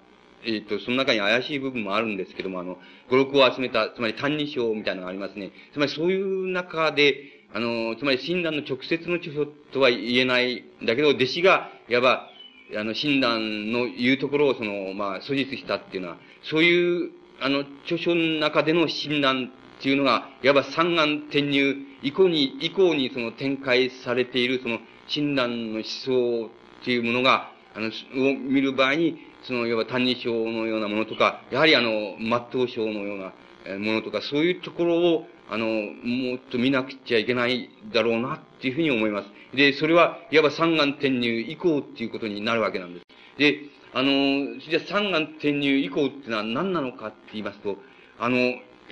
[0.46, 2.78] えっ、と、その中に怪しい部分もあるんですけども、あの、
[3.10, 5.52] 語録を集めた、つまり単二章みたいなのがありますね。
[5.74, 7.16] つまりそういう中で、
[7.54, 12.30] あの、つまり親鸞の直接の著書とは言えないだけど、弟子が、いわば、
[12.78, 17.12] あの、親鸞の言うところを、その、まあ、素実したっていうのは、そういう、
[17.42, 26.46] あの、著書の中での親鸞っていうのが、いわば三眼転入以降に、以降にその展開されている、その、親鸞の思想
[26.82, 27.92] っていうものが、あの、を
[28.36, 39.30] 見る場合に、その、いわば単二章のようなものとか、やはりあの、末頭章のようなものとか、そういうところを、あの、もっと見なくちゃいけないだろうな、っていうふうに思います。
[39.56, 43.06] で、それは、いわば三眼転入以降っていうことになるわけなんです。
[43.38, 43.62] で、
[43.94, 47.78] あの、じゃ三眼転入以降っていうのは何なのかって言いますと、
[48.20, 48.38] あの、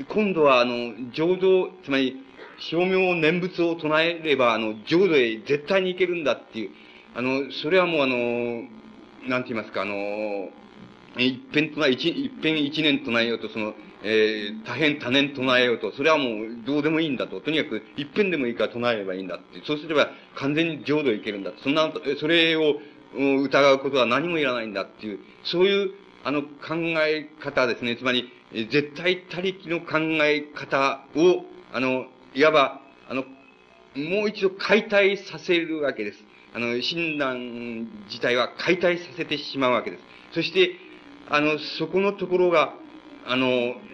[0.03, 2.21] 今度はあの、浄土、つまり、
[2.59, 6.71] 証明念仏を唱えれば、あの、浄土へ絶対に行けるんだっていう、
[7.15, 8.63] あの、それはもうあの、
[9.29, 10.49] なんて言いますか、あの、
[11.17, 13.73] 一遍とな、一、一遍一年唱えようと、その、
[14.03, 16.29] えー、大変多年唱えようと、それはもう
[16.65, 17.39] どうでもいいんだと。
[17.39, 19.61] とにかく一遍でもいいから唱えればいいんだって。
[19.65, 21.53] そうすれば完全に浄土へ行けるんだ。
[21.63, 22.79] そんな、それを
[23.15, 25.91] 疑うことは何もいらないんだっていう、そういう、
[26.23, 26.75] あの、考
[27.07, 27.95] え方ですね。
[27.95, 28.29] つまり、
[28.63, 31.43] 絶対他力の考え方を、
[31.73, 33.23] あの、いわば、あの、
[33.95, 36.23] もう一度解体させるわけです。
[36.53, 40.03] あの、診断自体は解体させてしまうわけです。
[40.33, 40.75] そして、
[41.29, 42.73] あの、そこのところが、
[43.27, 43.47] あの、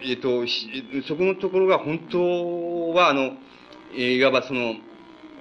[0.04, 0.44] えっと、
[1.08, 3.32] そこのところが本当は、あの、
[3.96, 4.76] いわばその、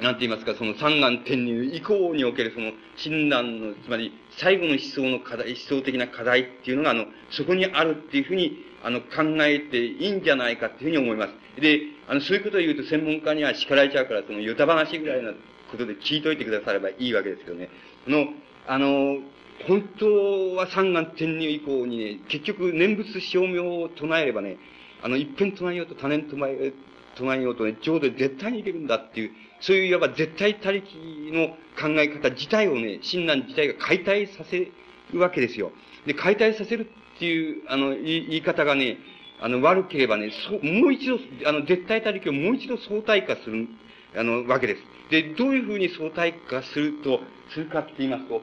[0.02, 11.62] なんて言いますか、その三眼転入以降におけるその診断の、つまり最後の思想の課題、思想的な課題っていうのが、あの、そこにあるっていうふうに、あの、考えていいんじゃないかっていうふうに思います。
[11.62, 15.34] で、あの、そういうことを言うと専門家には叱られちゃうから、その、ヨタ話ぐらいな
[15.70, 17.70] ことで聞いといてくださればいいわけですけどね。
[18.08, 18.28] あの、
[18.68, 19.20] あの、
[19.68, 24.58] 本当は三眼転入以降にね、結局念仏証明を唱えればね、
[25.04, 26.74] あの、一遍唱えようと多年唱え、
[27.16, 29.32] 唱えようとね、浄土で絶対にいけるんだっていう、
[29.62, 30.86] そういういわば絶対他力
[31.32, 31.50] の
[31.80, 34.72] 考え方自体をね、親鸞自体が解体させ
[35.14, 35.72] るわけですよ。
[36.06, 38.98] で、解体させるっていう、あの、言い方がね、
[39.40, 43.68] あの、悪ければね、そうもう一度、あの、絶対他力をもう一度相対化する、
[44.16, 44.82] あの、わけです。
[45.10, 47.20] で、どういうふうに相対化すると、
[47.54, 48.42] するかって言いますと、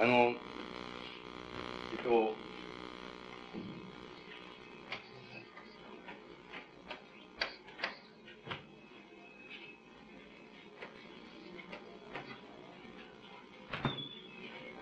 [0.00, 0.34] あの、え
[1.94, 2.41] っと、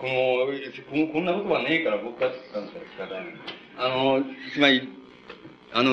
[0.01, 0.07] こ
[0.97, 3.25] の、こんなことはねえから僕は使ったんですから仕方ない。
[3.77, 4.25] あの、
[4.55, 4.89] つまり、
[5.73, 5.91] あの、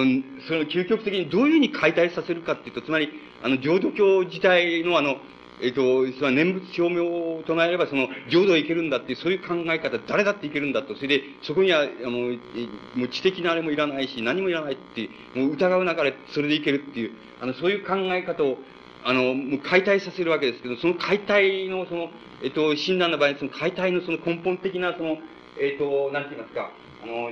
[0.48, 3.10] その究極的にどういうふうに解体させるかっていうと、つまり、
[3.44, 5.18] あの、浄土教自体のあの、
[5.60, 10.96] えっ、と、その念仏証明を唱えれば、その、浄土へ行けるんだっていう、そういう考え方、誰だって行けるんだと。
[10.96, 12.38] それで、そこには、あの、
[12.94, 18.60] もう知的なあれもいらないし、何もいらないっていう、もう疑うながらそれで行けるっていう、あの、そういう考え方を、
[19.08, 22.10] あの、もう解体させるわけですけど、その解体の、その、
[22.44, 25.18] えっと、診断の場合、その解体のその根本的な、その、
[25.58, 26.72] えっと、なんて言いますか、
[27.04, 27.32] あの、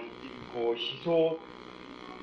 [0.53, 1.37] こう、思想、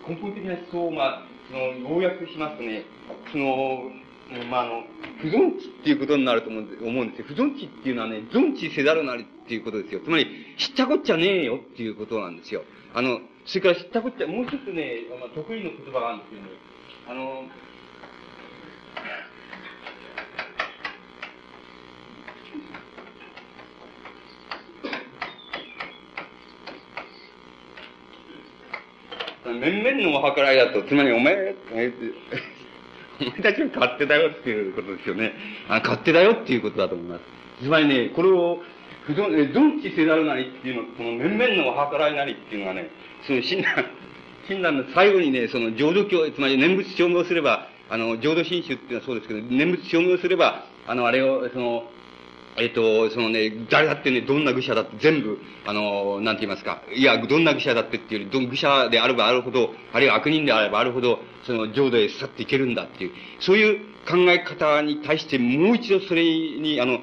[0.09, 2.86] 根本的な思想を、まあ、その、要約しますとね、
[3.30, 3.92] その、
[4.50, 4.84] まあ、あの、
[5.20, 7.26] 不存知っていうことになると思うんですよ。
[7.28, 10.00] 不存知っていうのはね、存知せざるなりっていうことですよ。
[10.00, 12.64] つまり、知ったこっちゃねえよっていうことなんですよ。
[12.94, 16.48] あの、それから知ったこっちゃ、もう一つね、まあ、得意の言葉があるんですけどね、
[17.07, 17.44] あの、
[29.53, 31.92] 面々のお計らいだと、つまりお前、え
[33.20, 35.32] お前たちは勝手だよっていうことですよね。
[35.68, 37.22] あ勝手だよっていうことだと思います。
[37.62, 38.59] つまりね、これを、
[39.07, 42.90] 不存、え、存知せざるなりっていうの、この面々のお計らいなりっていうのはね、
[43.26, 43.84] その親鸞、
[44.48, 51.84] 親鸞の最後にね、その浄土教、つまり念仏証明すれば、あの、浄土真宗っていうのはそうですけど、念仏証明すれば、あの、あれを、その、
[52.59, 56.82] えっ、と、そのね、誰だってね、どんな愚者だって全部、あの、なんて言いますか。
[56.94, 67.00] いや、どんな愚者だってっていうより、ど愚者であればあるほど、あるいは悪人であればあるほど、その浄土へ去っていけるんだっていう、そういう考え方に対してもう一度それに、あの、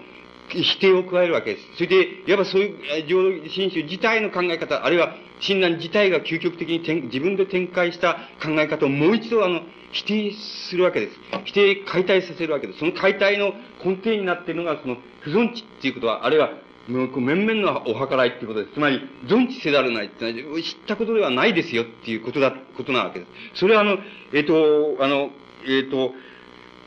[0.49, 1.65] 否定を加えるわけです。
[1.75, 10.33] それで、いわばそういう浄土真宗自体の考え方、あるいは親鸞自体が究極的に自分で展開した考え方をもう一度あの、否定
[10.69, 11.17] するわけです。
[11.45, 12.79] 否定、解体させるわけです。
[12.79, 16.51] その解体の根底になっているのが、その、不存知っていうことは、あるいは、
[16.87, 18.73] もう、面々のお計らいっていうことです。
[18.73, 23.59] つまり、存知せざるないってのは、知ったことではないですよっていうことだ、ことなわけです。
[23.59, 23.97] それはあの、
[24.33, 25.31] えっ、ー、と、あの、
[25.65, 26.13] えっ、ー、と、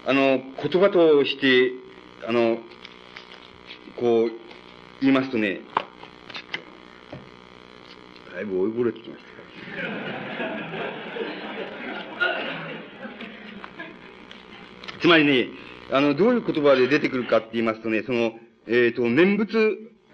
[0.06, 1.72] あの、言葉として、
[2.26, 2.58] あの、
[4.02, 4.30] こう、
[5.00, 5.60] 言いますとね、
[8.34, 9.30] だいぶ追いぼれてきました。
[15.00, 15.46] つまりね、
[15.92, 18.32] あの、どういう言葉で出てくるかって言いますとね、その、
[18.66, 19.54] えっ、ー、と、念仏、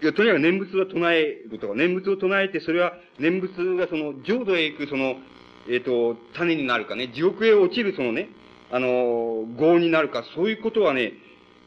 [0.03, 5.15] いや、とにかく念仏は唱えるとか、念仏を唱えて、それは、念仏がその、浄土へ行くその、
[5.67, 8.29] えっ、ー、と、種になるかね、地獄へ落ちるそのね、
[8.69, 11.13] あの、業になるか、そういうことはね、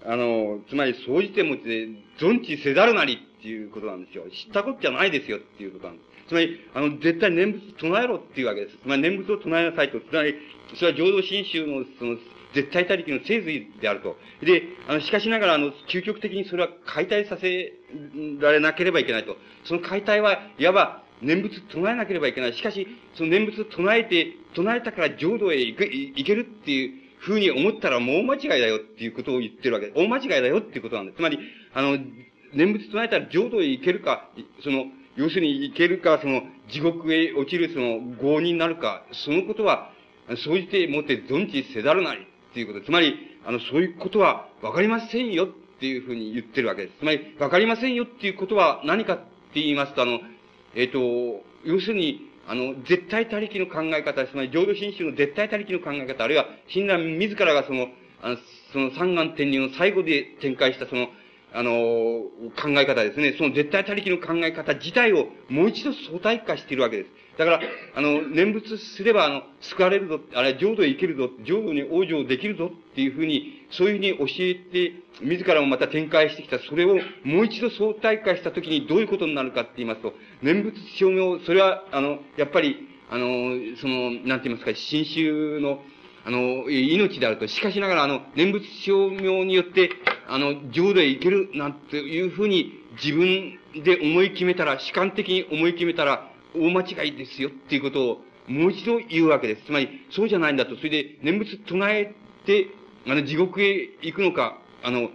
[0.04, 1.88] あの、つまり、総じてもって、
[2.18, 4.24] 存知せざるなりっていうことなんですよ。
[4.30, 6.28] 知ったことじゃないですよっていうことなんです。
[6.28, 8.76] つまり、あの、絶対念仏唱えろっていうわけです。
[8.78, 10.00] つまり、念仏を唱えなさいと。
[10.00, 10.34] つまり、
[10.74, 12.16] それは浄土真宗の、その、
[12.54, 14.16] 絶対他力の聖髄であると。
[14.42, 17.72] で、あの、しかしながら、あの、究極的にそれは解体させ
[18.40, 19.36] られなければいけないと。
[19.64, 22.52] その解体は、いわば、念仏唱えなければいけない。
[22.54, 29.98] しかし、その念仏唱えて、唱えたから浄土へ行く、行けるっていうふうに思ったらもう間違いだよっていうことを言ってるわけです。
[29.98, 31.16] 大間違いだよっていうことなんです。
[31.16, 31.38] つまり、
[31.72, 31.98] あの、
[32.52, 34.28] 念仏唱えたら浄土へ行けるか、
[34.62, 39.92] その、要するに行けるか、その、地獄へ落ちるその、業になるか、そのことは、
[40.44, 42.26] そうじてもって存知せざるなり。
[42.52, 42.84] っていうこと。
[42.84, 43.14] つまり、
[43.46, 45.48] あの、そういうことはわかりませんよっ
[45.80, 46.98] ていうふうに言ってるわけです。
[46.98, 50.20] つまり、わかりませんよっていうことは何かって言いますと、あの、
[50.74, 57.88] えっ、ー、と、要するに、あの、絶対他力の考え方、つまり浄土真宗の絶対他力の考え方、あるいは、親鸞自らがその、
[58.20, 58.36] あの、
[58.72, 61.08] その三眼天人の最後で展開したその、
[61.54, 61.70] あの、
[62.60, 63.34] 考え方ですね。
[63.36, 67.10] その絶対他力の考え方自体をもう一度相対化しているわけです。
[67.38, 67.60] だから、
[67.94, 85.82] あの、念仏すれば、あの、救われるぞ、あれ、浄土へ行けるぞ、浄土に往生できるぞっていうふうに、そういうふうに教えて、自らもまた展開してきた、それをもう一度相対化したときにどういうことになるかって言いますと、念仏証明、それは、あの、やっぱり、あの、その、なんて言いますか、新宗の、
[86.24, 87.48] あの、命であると。
[87.48, 89.90] しかしながら、あの、念仏証明によって、
[90.28, 92.72] あの、浄土へ行けるなんていうふうに
[93.02, 99.66] 自分で思い決めたら、主観的に思い決めたら、大間違いですよっていうことをもう一度言うわけです。
[99.66, 100.76] つまり、そうじゃないんだと。
[100.76, 102.14] それで、念仏唱え
[102.44, 102.68] て、
[103.06, 105.10] あの、地獄へ行くのか、あの、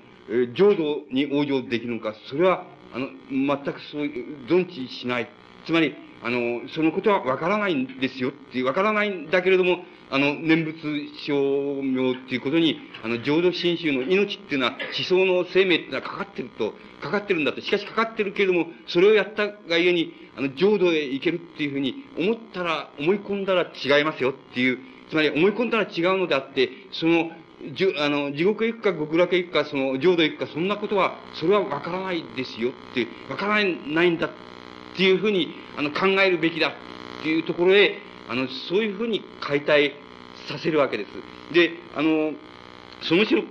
[0.54, 5.30] 浄土に往生できるのか、それは、あの、全くそういう、存知しない。
[5.66, 10.78] つまり、あの、そのことはわからないんですよっていう、わからないんだけれども、あの、念仏
[11.26, 17.62] 証明っていうことに、あの、浄土真宗の命っていうのは、思想の生命っていうのはかかってると、かかってるんだと。
[17.62, 24.80] しかしかかってるけれども、それをやったがゆえに、あの、浄土へ行けるっていうふうに思ったら、思い込んだら違いますよっていう、
[25.10, 27.32] つまり思い込んだら違うのであって、その、
[27.76, 34.30] じゅ、あの、地獄へ行くか極楽へ行くか、その、浄土へ行くか、そんなことは、それはわからないですよって、わからないんだっ
[34.96, 39.94] ていうふうに、あの、考えるべきだっていうところへ、あの、そういうふうに解体
[40.48, 41.54] させるわけです。
[41.54, 42.34] で、あの、
[43.02, 43.48] その種の、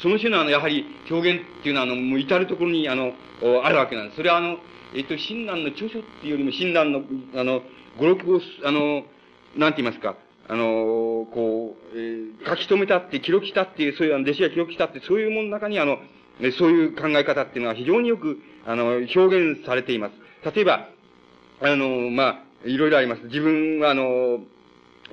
[0.00, 3.14] その種のあの、やはり表現っていうのは、あの、もう至るところに、あの、
[3.62, 4.16] あるわけなんです。
[4.16, 4.58] それはあの、
[4.94, 7.02] えっと、親鸞の著書っていうよりも、親鸞の、
[7.34, 7.62] あの、
[7.98, 9.04] 語録を、あの、
[9.56, 10.16] なんて言いますか、
[10.48, 15.98] あの、こう、えー、書き留めたって、記録したっていう、そういう、あの、弟子が記録したって、そういうものの中に、あの、
[16.40, 20.10] ねそういう考え方っていうのは非常によく、あの、表現されていま
[20.44, 20.54] す。
[20.54, 20.88] 例えば、
[21.60, 23.22] あの、まあ、いろいろあります。
[23.24, 24.40] 自分は、あの、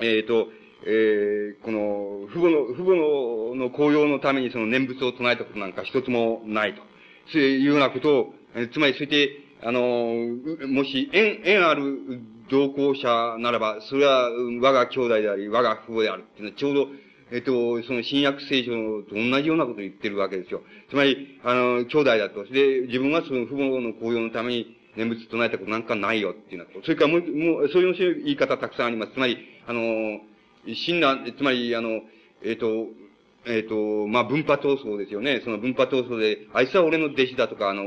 [0.00, 0.48] えっ、ー、と、
[0.86, 6.82] えー、この、父母の、父母の、の紅葉のためにその念仏を唱えたことなんか一つもないと。
[7.32, 8.34] そういうようなことを、
[8.72, 9.80] つまり、そうやって、あの、
[10.68, 16.86] もし、縁、縁ある同行者ならば、それは我が兄弟であり、我が父母であるっていうのは、ちょうど、
[17.32, 18.70] えっと、その新約聖書
[19.08, 20.60] と同じようなことを言ってるわけですよ。
[20.90, 22.44] つまり、あの、兄弟だと。
[22.44, 26.84] で、自分はその父母の紅葉のために念仏唱えたことなんかないよっていうようなと。
[26.84, 29.12] それからもう、もう、そういう言い方たくさんあります。
[29.14, 30.20] つまり、あの、
[30.66, 32.02] 親鸞、つまり、あの、
[32.42, 32.88] えっ、と、
[33.46, 35.42] えっ、と、まあ、分派闘争ですよね。
[35.44, 37.82] その分派闘争で、あいつは俺の弟子だとか、あの、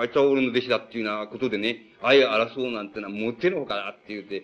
[0.00, 4.42] あいつは俺の弟子だっていうようなことでね、愛を争うなんてのはもってのほかだって言って、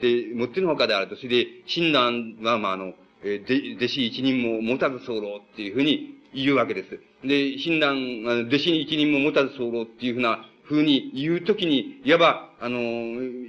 [0.00, 1.16] で、もってのほかであると。
[1.16, 2.94] それで、親鸞は、まあ、あの、
[3.24, 7.00] えー、弟子一人も持たず候っていうふうに言うわけです。
[7.26, 12.78] で、親鸞、弟子一人も持たず候っていうふうな風に言うときに、いわば、あの、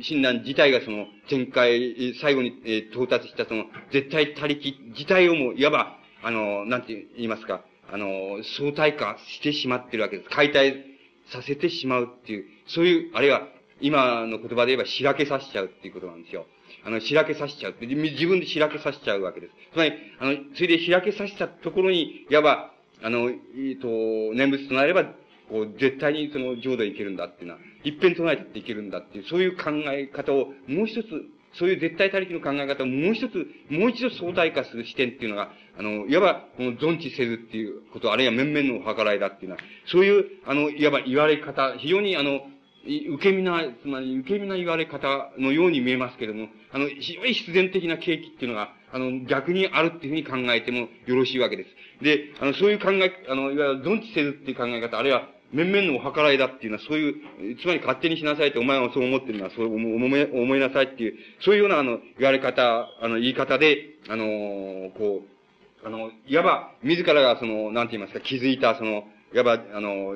[0.01, 5.97] 親鸞自体がその、展開、最後に、えー、到達したその、絶対他力自体をも、いわば、
[6.28, 10.30] あの、なんて言いますか、あの、相対化してしまってるわけです。
[10.30, 10.84] 解体
[11.32, 13.47] させてしまうっていう、そういう、あるいは、
[13.80, 16.45] 今の言葉で言えば、しらけさせちゃうっていうことなんですよ。
[16.84, 17.86] あの、しらけさせちゃうって。
[17.86, 19.53] 自分でしらけさせちゃうわけです。
[19.71, 23.34] つまり、あの、それでしらけさせたところに、いわば、あの、え
[23.78, 23.88] っ、と、
[24.34, 25.05] 念仏となれば、
[25.47, 31.07] こう、絶対にその浄土へ行けるんだっていうのは、一遍唱えていけるんだっていう、そういう考え方をもう一つ、
[31.53, 42.41] そういう絶対他力の考え方をもう一つ、もう一度相対化する視点っていうのが、あの、いわば、この存知せずっていうこと、あるいは面々の計らいだっていうのは、そういう、あの、いわば言われ方、非常にあの、
[42.88, 52.03] 受け身な、つまり受け身な言われ方のように見えますけれども、あの、非常に必然的な契機っていうのが、あの、逆にあるっていうふうに考えてもよろしいわけです。
[52.03, 57.09] で、あの、そういう考え、あの、いわゆる存知せずっていう考え方、あるいは、面々のお計らいだっていうのは、そうい
[57.53, 65.36] う、つまり勝手にしなさいって、お前はそう思ってるのは、そう思い、思いなさいっていう、そういうような、あの、言われ方、あの、言い方で、あの、こう、
[65.84, 69.03] あの、いわば、自らが、その、なんて言いますか、気づいた、その、
[69.34, 70.15] いわば、あの、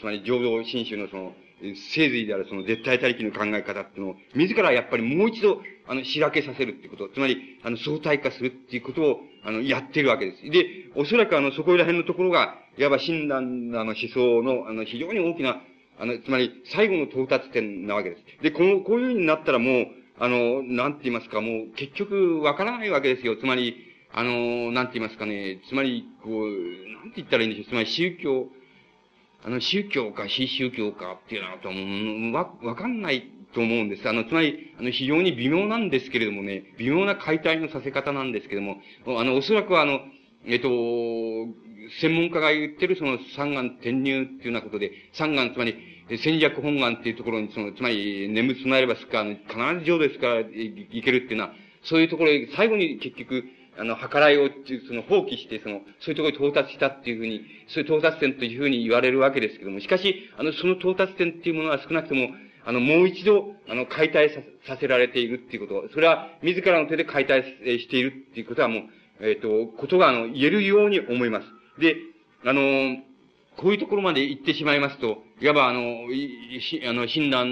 [0.00, 1.32] つまり、浄土真宗のその、
[1.94, 10.50] 聖髄であるその絶対他力の考え方っていうのを、自らやっぱりもう一度、あの、しらけさせるってこと、つまり、あの、相対化するっていうことを、あの、やってるわけです。
[10.50, 15.62] で、おそらくあの、そこら辺のところが、いわば親鸞の思想の、あの、非常に大きな、
[15.98, 18.42] あの、つまり、最後の到達点なわけです。
[18.42, 19.86] で、この、こういうふうになったらもう、
[20.18, 23.36] あの、なんて言いますか、もう、結局、わからないわけですよ。
[23.36, 23.85] つまり、
[24.18, 27.70] あの、なんて言いますかね、つまり、こう、なんて言ったらいいんでしょう。
[27.70, 28.48] つまり、宗教、
[29.44, 31.42] あの、宗教か非宗教かっていう
[32.32, 34.08] のは、わ、わかんないと思うんです。
[34.08, 38.80] あの、つまり、あの、非常に微妙なんですけれどもね、微妙な解体のさせ方なんですけれども、
[39.20, 40.00] あの、おそらくはあの、
[40.46, 40.68] えっと、
[42.00, 45.76] 専門家が言ってるその三眼転入っていうようなことで、三眼、つまり、
[46.22, 51.52] 戦略本願っていうところに、その、つまり、眠つなればすか、必ず上ですからいけるっていうのは、
[51.82, 53.44] そういうところへ、最後に結局、
[53.78, 54.48] あの、計らいを、
[54.88, 62.28] その、放棄して、その、そういうところに到達したっていうふうに、そういう到達点というふうに言われるわけですけども、しかし、あの、その到達点っていうものは少なくとも、
[62.64, 64.30] あの、もう一度、あの、解体
[64.66, 68.82] させられているっていうこと、それは、自らの手で解体しているっていうことはもう、
[69.20, 71.80] えっ、ー、と、ことが、あの、言えるように思います。
[71.80, 71.96] で、
[72.44, 72.96] あの、
[73.56, 77.48] こういうところまで行ってしまいますと、いわば、あの、あの、診断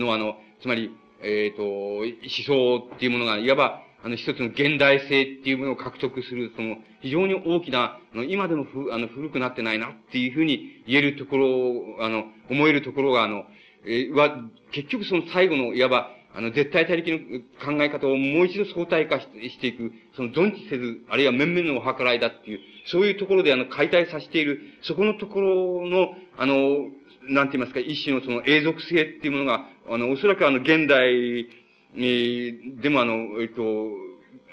[0.00, 0.90] の、あの、つまり、
[1.22, 2.06] えっ、ー、と、思
[2.46, 13.44] 想っていうものが、いわば、あの、一つの現代性っていうものを獲得する、その、非常に大きな、あの、今でもふ、あの、古くなってないなっていうふうに言えるところを、あの、思えるところが、あの、
[13.84, 14.40] えー、は、
[14.72, 17.18] 結局その最後の、いわば、あの、絶対他力の
[17.64, 26.90] 考え方をもう一度相対化していく、その、存知せず、あるいは面々のお計らいだっていう、そういうところで、あの、解体させている、そこのところの、あの、
[27.28, 31.48] なんて言いますか、一種のその永続性っていうものが、あの、おそらくあの、現代、
[31.94, 33.62] に、でもあの、えっと、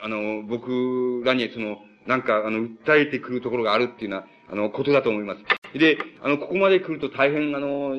[0.02, 1.78] あの、僕らにその、
[2.08, 5.80] なんか、あの、訴えてくるところがあるっていうような、あの、ことだと思います。
[5.80, 7.96] で、あの、ここまで来ると大変、あの、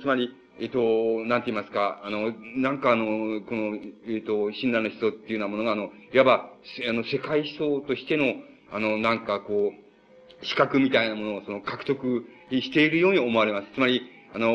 [0.00, 0.80] つまり、えっと、
[1.26, 3.76] なんて言いますか、あの、なんかあの、この、
[4.08, 6.50] えっと、親鸞の思想っていうようなものが、あの、いわば、
[6.88, 8.34] あの、世界思想としての、
[8.72, 13.68] あの、なんかこう、資格みたいなものを、その、獲得しているように思われます。
[13.74, 14.02] つまり、
[14.34, 14.48] あの、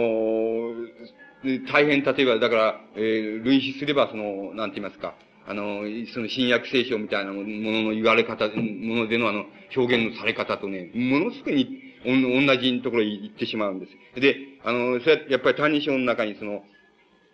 [1.72, 5.16] 大変、例えば、だから、えー、類似すれば、その、なんて言いますか、
[5.46, 5.82] あの、
[6.14, 11.68] その新約聖書みたいなものの言われ方、ものでのあの、表現のされ方とね、ものすごくに、
[12.06, 14.22] 同じところに行ってしまうんです。
[14.22, 16.64] で、あの、それはやっぱり単人書の中にその、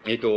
[0.05, 0.27] えっ、ー、と、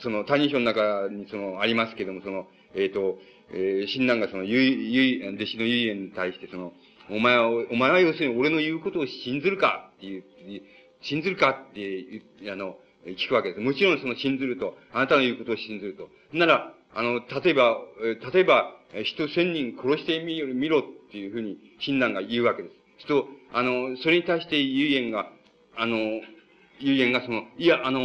[0.00, 3.18] その、単人書の中にその、ありますけども、その、えっ、ー、と、
[3.52, 6.72] えー、親鸞がその、ゆい、ゆい、弟子のゆいえに対してその、
[7.10, 10.24] お前は、お前は要するに俺の言うことを信ずるかっていう、
[11.02, 12.76] 信ずるかって、あの、
[13.06, 13.60] 聞くわけです。
[13.60, 16.08] もちろんその信ずると、あなたの言うことを信ずると。
[16.32, 17.78] なら、あの、例えば、
[18.32, 18.74] 例えば、
[19.04, 22.70] 人千人殺してみろ、見ろっていうふうに、親鸞が言うわけで
[23.00, 23.06] す。
[23.06, 25.30] と、あの、それに対して遊園が、
[25.76, 25.96] あの、
[26.80, 28.00] 遊園がその、いや、あの、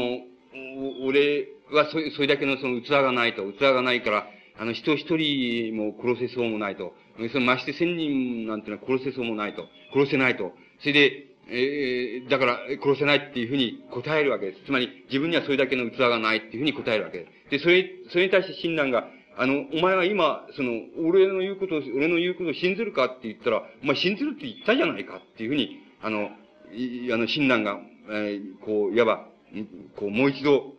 [1.03, 4.27] 俺はそそれだけのその器がないと、器がないから、
[4.59, 6.93] あの、人一人も殺せそうもないと。
[7.31, 9.67] そのまして千人なんていうのは殺せそうもないと。
[9.93, 10.53] 殺せないと。
[10.79, 14.65] それで、えー、だから、殺せないっていうふうに答えるわけです。
[14.65, 17.51] つまり、自分にはそれだけの器がないっていうふうに答えるわけです。
[17.51, 20.71] で、それ、それに対して親鸞が、あの、お前は今、その、
[21.05, 26.29] 俺の言うことを、俺の言うことを信ずるかって言ったら、お前信ずるって言ったじゃないかっていうふうに、あの、
[26.73, 27.79] いあの、親鸞が、
[28.09, 29.27] えー、こう、いわば、
[29.95, 30.73] こう、もう一度、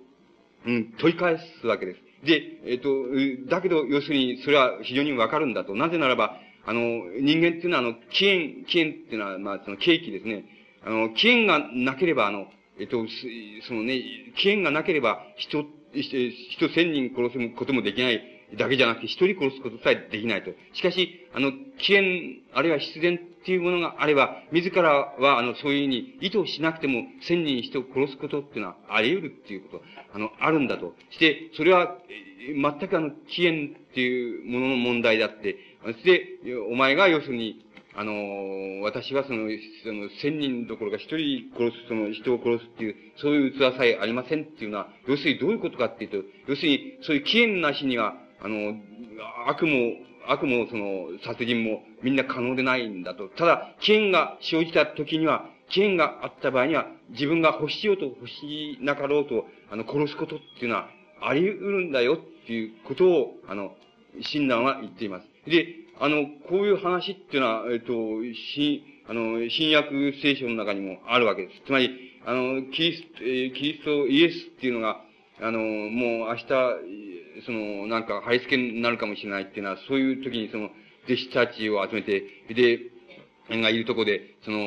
[0.67, 2.01] うん、問い返すわけです。
[2.25, 5.75] で、えっ、ー、と、だけど、要するに、それは非常にわかるんだと。
[5.75, 6.81] なぜならば、あの、
[7.21, 10.45] 人間っていうのは、あの、起源、起源っていうのは、まあ、その、契機ですね。
[10.85, 12.47] あの、起源がなければ、あの、
[12.79, 13.07] えっ、と、
[13.69, 14.03] そのね、
[14.37, 18.21] 起源がなければ、人、人千人殺すこともできない
[18.57, 20.51] だけじゃなくて、一人殺すことさえできないと。
[20.73, 30.95] しかし、あの、起源、あるいは必然っていうものがあれば、自らは、あの、そういうふうに意図しなくても、千人人を殺すことっていうのはあり得るっていうこと、あの、あるんだと。
[31.11, 31.99] して、それは、
[32.47, 36.39] 全くあの、起源っていうものの問題であって、そして、
[36.71, 37.65] お前が要するに、
[37.97, 39.49] あの、私はその、
[39.85, 46.17] その、千人どころか一人殺す、その、人を殺すっていう、そういう器さえありませんっていうのは、要するにどういうことかっていうと、
[46.49, 48.75] 要するに、そういう起源なしには、あの、
[49.47, 49.93] 悪も、
[50.27, 53.29] 悪もその、殺人もみんな可能でないんだと。
[53.29, 60.89] ただ、起源が生じた時には、起源があった場合には、自分が欲しようと欲しなかろうと、あの、殺すことっていうのは、
[61.23, 63.77] あり得るんだよっていうことを、あの、
[64.21, 65.34] 親鸞は言っています。
[65.47, 65.67] で、
[66.01, 67.93] あの、こういう話っていうのは、えっと、
[68.55, 69.91] 新、あの、新約
[70.23, 71.63] 聖書の中にもあるわけです。
[71.67, 71.91] つまり、
[72.27, 75.01] あの、キリスト、え、キリスト、イエスっていうのが、
[75.41, 76.47] あの、もう明日、
[77.47, 80.71] その、なんか、貼り付けになるかもしれないっていうのは、そういう時にその、
[81.07, 82.81] 弟子たちを集めて、で、
[83.51, 84.59] がいるとこで、その、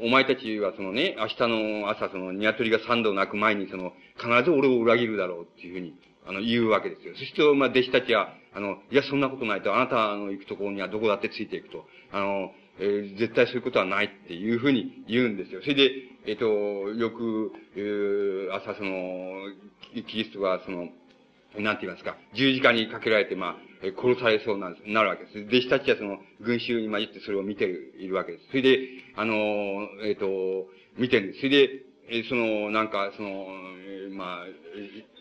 [0.00, 5.94] お前たちはそのね、明日の朝、その、鶏が三度鳴く前に、その、必ず俺を裏切るだろうっていうふうに、
[6.26, 7.14] あの、言うわけですよ。
[7.14, 11.84] そして、まあ、弟子たちは、あの、いや、そんなことないと、あなたの行くところにはどこだってついていくと。
[12.10, 15.60] あの、えー、絶対そういうことはないっていうふうに言うんですよ。
[15.60, 15.90] それで、
[16.26, 16.46] えっ、ー、と、
[16.94, 19.52] よく、えー、朝その、
[20.08, 20.88] キリストがその、
[21.58, 23.56] なんて言いますか、十字架にかけられて、まあ、
[24.00, 25.38] 殺されそうな、なるわけです。
[25.48, 28.46] 弟子たちはその、群衆に混じってそれを見ているわけです。
[28.48, 28.78] それで、
[29.16, 29.34] あの、
[30.04, 31.40] えっ、ー、と、見てるんです。
[31.40, 33.46] それで、えその、なんか、その、
[34.12, 34.46] まあ、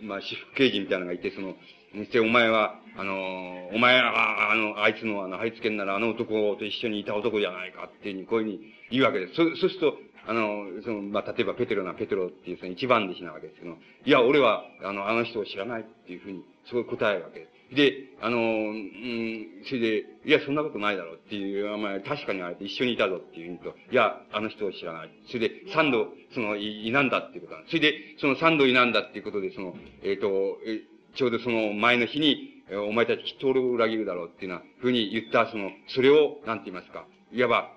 [0.02, 1.56] まあ、私服刑事みたいなのがいて、その、
[2.04, 9.36] して、お前は、あの、お前は、あの、あいつの、あの、貼り付けんなら、あの男と一緒にいた男じゃないかっていうふうに、こういうふうに言うわけです。
[9.36, 17.76] そ、そうすると、あの、その、まあ、例えばペテロなペテロっていうその一番弟子なわけですけども、いや、俺は、あの、あの人を知らないっていうふうに、そう答えるわけです。
[17.76, 25.10] で、あの、うん、それで、いや、そんなことないだろうっていう、まあ、確かにあれて一緒にいたぞっていうと、いや、あの人を知らない。
[25.28, 27.78] それで、三度、その、い、いなんだっていうことなんです。
[27.78, 30.82] それで、その三度いなんだっていうことで、その、えっ、ー、と、え
[31.16, 37.06] ちょうどその前の日に、お前たちきっと俺を裏切るだろうっていうようなふうに言った、その、それを、なんて言いますか。
[37.32, 37.72] いわば、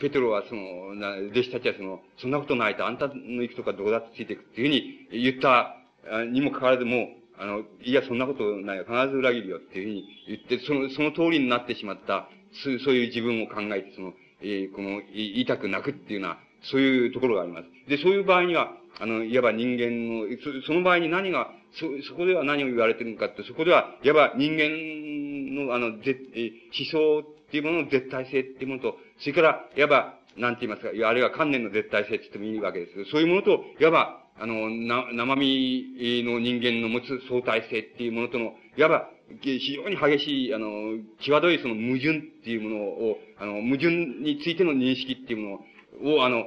[0.00, 0.88] ペトロはその、
[1.30, 5.76] 弟子たちはその、そんなことないと、あんたの行くとかどこだってついていくっていうふうに言った
[6.30, 7.08] にもかかわらずも、
[7.38, 8.84] あの、いや、そんなことないよ。
[8.84, 12.28] 必ず裏切るよっていうふうに言って、その、その通りになってしまった、
[12.64, 14.12] そうそういう自分を考えて、その、
[14.42, 16.38] えー、この、言いたく泣くっていうような、
[16.70, 17.66] そういうところがあります。
[17.88, 20.26] で、そういう場合には、あの、いわば人間の、
[20.66, 33.10] その場合に何が、そ、そこでは何を言われてるのかって、そこでは、いわば人間の、あの、ぜ、え思想っていうものの絶対性っていうものと、それから、いわば、なんて言いますか、あるいは観念の絶対性って言ってもいいわけです。
[33.10, 39.10] そういうものと、いわば、あの、な、生身の人間の持つ相対性っていうものとの、いわば、
[39.40, 45.60] 非常に激しい、あの、際どいその矛盾っていうものを、あの、矛盾についての認識っていうものを、
[46.00, 46.44] をあの、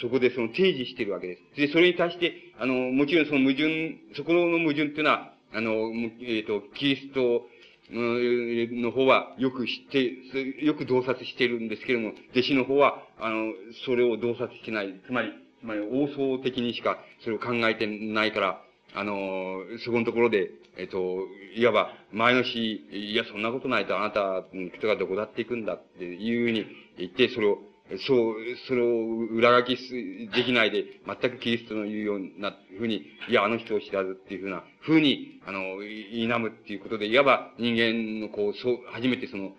[0.00, 1.60] そこでその提示してるわけです。
[1.60, 5.72] で、それに対して、あの、もちろんその矛盾、そこの矛盾っていうのは、あの、
[6.20, 7.46] えっ、ー、と、キリスト
[7.90, 13.52] の方はよく知って、よく洞察してるんですけれども、弟子の方は、あの、
[13.84, 14.94] それを洞察してない。
[15.06, 18.62] つまり、つまり、王相的にしかそれを考えてないから、
[18.94, 24.44] あの、そこのところで、えっと、いわば、前の日、いや、そんなことないとあなた
[24.76, 26.66] 人がどこだって行くんだっていうふうに
[26.98, 27.58] 言って、それを、
[27.98, 28.34] そう、
[28.68, 29.92] それを裏書きす
[30.34, 39.52] できないで、全くキリストの言うようなふうに、いや、あの人を知らずっていうふうな、ふうに、あの、否むっていうことで、いわば人間のこう、そう、初めてその、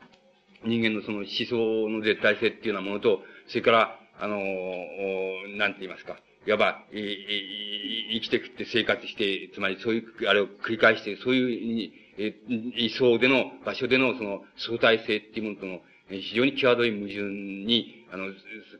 [0.65, 4.37] 人間のその思想の絶対性っていうようなものと、それから、あの、
[5.57, 7.17] なんて言いますか、いわば、え
[8.13, 12.35] 生きてくって生活して、つまりそういう、あれを繰り返して、そういう、え
[12.77, 15.79] 位相での、場所でのその相対性っていうものとの、
[16.09, 18.27] 非常に際どい矛盾に、あの、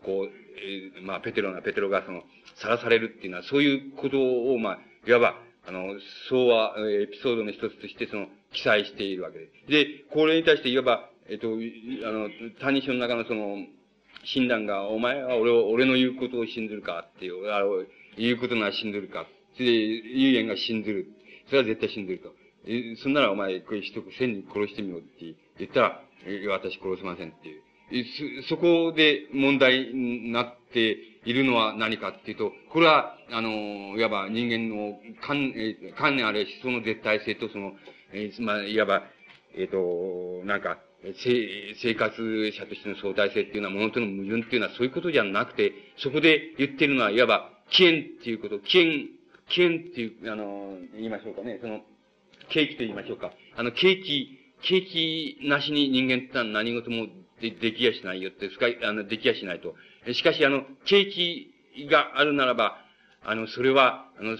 [0.03, 2.23] こう、えー、まあ、ペテロなペテロがその、
[2.55, 5.95] さらされるっていうのは、そういうことを、まあ、いわば、あの、
[6.29, 9.71] そうは、エピソードの一つとして、その、記載しているわけです。
[9.71, 13.65] で、これに対して、いわば、えっ、と、あの、単人書の中のその、
[14.25, 17.83] 診断が、お前は俺を、俺の言うことを信ずるかっていう、あの、
[18.17, 19.25] 言うことなら信ずるか。
[19.55, 21.07] それで、遊園が信ずる。
[21.47, 22.33] それは絶対信ずると。
[22.65, 26.03] え、そんならお前、これ一つ千人殺してみようって言ったら、
[26.49, 27.61] 私殺せませんっていう。
[28.43, 35.53] そ、そこで問題になっているのは何かっていうと、これは、あの、いわば人間の観、
[35.97, 37.73] 観念あるいは思想の絶対性とその、
[38.13, 39.03] えー、まあ、いわば、
[39.55, 49.09] えっ、ー、と、なんか、生生活者としての相対性っていうのはものとの矛盾っていうのはそういうことじゃなくて、そこで言ってるのは、いわば、起源っていうこと、起源、
[49.49, 51.81] 起源っていう、あの、言いましょうかね、その、
[52.49, 53.31] 景気と言いましょうか。
[53.55, 57.07] あの、景気、景気なしに人間ってのは何事も
[57.41, 58.49] でできやしないよって、
[58.85, 59.75] あの、できやしないと。
[60.13, 61.51] しかし、あの、景気
[61.89, 62.77] があるならば、
[63.25, 64.37] あの、それは、あの、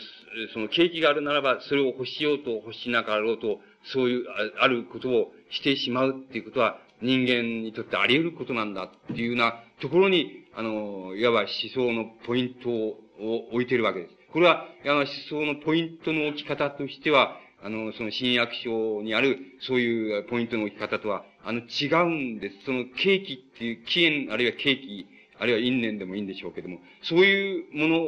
[0.53, 3.59] その景気があるならば、それを欲しようと欲しなかろうと、
[3.93, 4.25] そういう、
[4.59, 12.97] あることをしてしまうっていうことは、人間にとってあり得ることなんだっていうようなところに、あの、いわば思想のポイントを
[13.51, 14.15] 置いてるわけです。
[14.31, 22.65] これは、いわば思想のポイントの置き方としては、あの、その新約書にある、そういうポイントの置き方とは、あの、違うんです。
[22.65, 25.07] その、契機っていう、起源、あるいは契機、
[25.39, 28.01] あるいは因縁でもいいんでしょうけども、そういうもの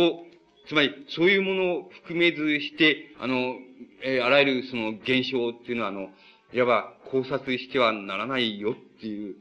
[0.00, 0.24] を、
[0.68, 3.56] つまり、そういうものを含めずして、あの、
[4.02, 6.10] えー、あらゆるその現象っていうのは、あの、
[6.52, 9.34] いわば考察してはならないよっていう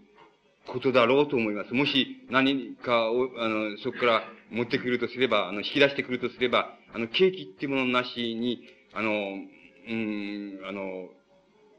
[0.65, 1.73] ことだろうと思います。
[1.73, 8.63] もし何かを、あの、そこから持ってくるとすれば、あの、引き出してくるとすれば、あの、契機っていうものなしに、
[8.95, 11.09] あの、うん、あの、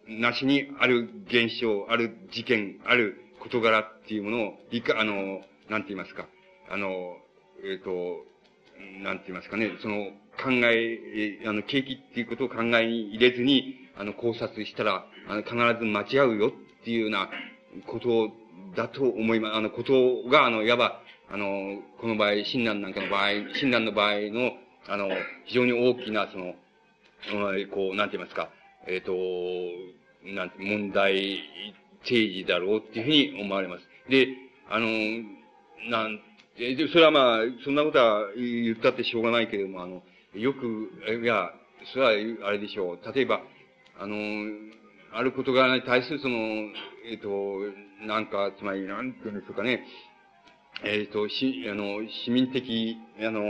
[0.07, 6.27] なしにある現象、ある事件、ある事柄っていうものを、理解、あの、なんて言いますか、
[6.71, 7.17] あの、
[7.63, 8.25] えっ、ー、と、
[9.03, 10.11] なんて言いますかね、その、
[10.43, 17.31] 考え、あの、景気っていうことを考えに入れずに、あの、考察したら、あの、必ず間違うよっていうような
[17.87, 18.31] こと
[18.77, 19.55] だと思います。
[19.55, 21.01] あの、ことが、あの、いわば、
[21.31, 24.53] あの、この場合、親鸞なんかの場合、親鸞の場合の、
[24.87, 25.09] あの、
[25.47, 26.55] 非常に大きな、その、
[27.71, 28.51] こう、なんて言いますか、
[28.87, 29.13] えっ、ー、と、
[30.35, 31.39] なんて、問題
[32.05, 33.83] 提示だろうっていうふうに思われます。
[34.11, 34.29] で、
[34.69, 34.89] あの、
[35.91, 36.21] なん
[36.59, 40.03] で、それはまあ、そんなことは言ったってしょうがないけれども、あの、
[40.35, 40.91] よく、
[41.23, 41.51] いや、
[41.93, 43.15] それはあれでしょう。
[43.15, 43.41] 例えば、
[43.99, 44.17] あの、
[45.13, 49.85] ある事柄に対するその、えっ、ー、と、なんか、つまり、なんていうんでしょうかね、
[50.85, 53.41] えっ、ー、と、し、あの、市民的、あの、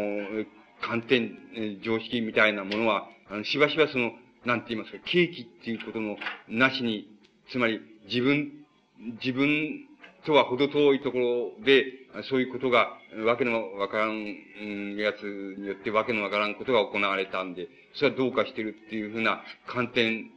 [0.80, 1.38] 観点、
[1.82, 4.12] 常識みたいなものは、あの、しばしばその、
[4.44, 6.16] なんて言いますか、契機っていうことの
[6.48, 7.08] なしに、
[7.50, 8.52] つまり自分、
[9.22, 9.86] 自分
[10.26, 11.18] とは程遠いとこ
[11.58, 11.84] ろで、
[12.28, 12.88] そういうことが、
[13.24, 15.22] わけのわからん、やつ
[15.58, 20.30] によってわけのわからんことが行われたんで、それはどうかしてるっていうふうな観点、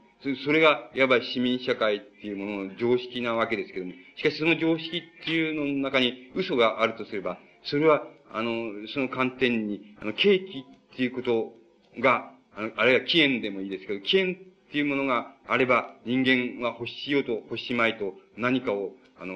[0.45, 11.53] それが、いわば市民社会っていうものの常識なわけですけども、しかしその常識っていうのの中に嘘があるとすれば、それは、あの、その観点に、あの、契機っていうこと
[11.99, 19.35] が、あの、あるいは起源でもいいですけど、起源っていうものがあれば、人間は欲しようと欲しまいと何かを、あの、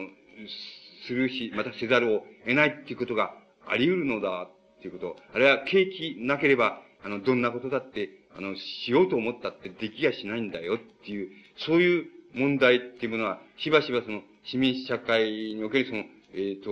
[1.07, 3.34] するし、またせざるを得ないっていうことが
[3.67, 5.15] あり得るのだっていうこと。
[5.34, 16.03] あるいは景気なければ、あの、どんなことだって、あの、しようと思ったってできやしないんだよっていう、そういう問題っていうものは、しばしばその、市民社会におけるその、
[16.34, 16.72] えっ、ー、と、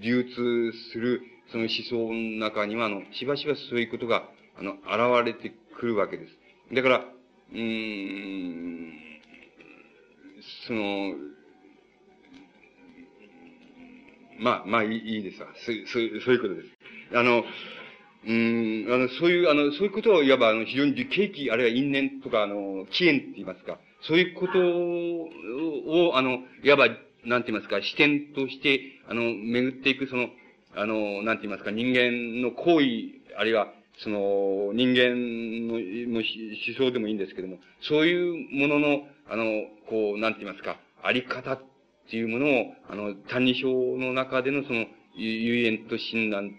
[0.00, 4.28] 流通する、その思想の中には、あの、しばしばそういうことが、
[4.58, 4.72] あの、
[5.22, 6.32] 現れてくるわけです。
[6.74, 7.04] だから、
[7.52, 8.92] うん、
[10.66, 11.14] その、
[14.38, 15.48] まあ、まあいいいいですわ。
[15.64, 16.68] そう、そうそういうことです。
[17.14, 17.44] あの、
[18.26, 26.88] うん、あの、そういう、あの、そういうことをいわば、あの、非常に景気、あるいは因縁とか、あの、起源って言いますか、そういうことを、あの、いわば、
[27.24, 30.28] なんて言いますか、視点として、あの、巡っていく、その、
[30.74, 32.86] あの、なんて言いますか、人間の行為、
[33.38, 36.24] あるいは、その、人間の思
[36.76, 39.44] 想でもいいんですけども、そういうものの、あの、
[39.88, 41.62] こう、なんて言いますか、あり方っ
[42.10, 44.86] ていうものを、あの、単二章の中でのその、
[45.16, 46.50] 遊園と診断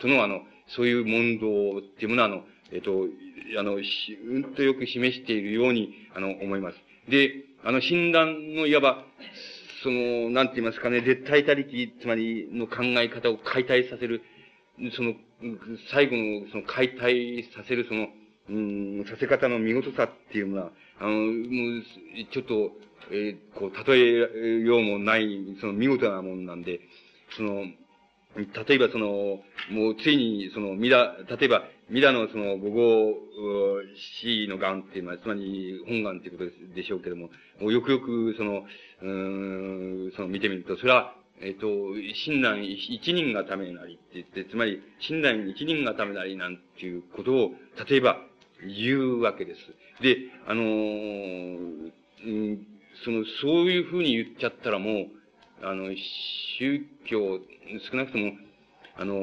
[0.00, 3.06] との、あの、そういう問答っていうものは、あの、えっと、
[3.58, 6.76] あの、しうんとよく示しているように、あの、思います。
[7.10, 9.04] で、あの、診断のいわば、
[9.82, 14.22] その、なんて言いますかね、絶対他力、つまりの考え方を解体させる、
[14.90, 15.14] その、
[15.92, 18.08] 最後の、その解体させる、その、
[18.50, 21.22] うん、させ方の見事さっていうのは、あの、もう、
[22.32, 22.72] ちょっと、
[23.10, 26.80] えー、こう、例えようもない、その見事なもんなんで、
[27.36, 27.64] その、
[28.36, 33.14] 例えばその、もうついにその、ミラ、例えば、ミラのその、五号
[34.20, 37.28] 死の癌っていうのは、つまり本癌っていうことでしょうけども、
[37.60, 38.64] もうよくよくその、
[39.02, 41.66] うん、その見てみると、それは、えっ、ー、と、
[42.26, 47.50] 親鸞一人がためなりって言って、つまり、親鸞一人がためなりなんていうことを、
[47.88, 48.18] 例えば、
[48.66, 49.60] 言うわけです。
[50.02, 50.16] で、
[50.46, 51.92] あのー、
[52.24, 52.66] うん、
[53.04, 55.06] その、そういうふうに言っちゃったらもう、
[55.62, 55.94] あの、
[56.58, 57.40] 宗教、
[57.90, 58.32] 少なくとも、
[58.94, 59.14] あの、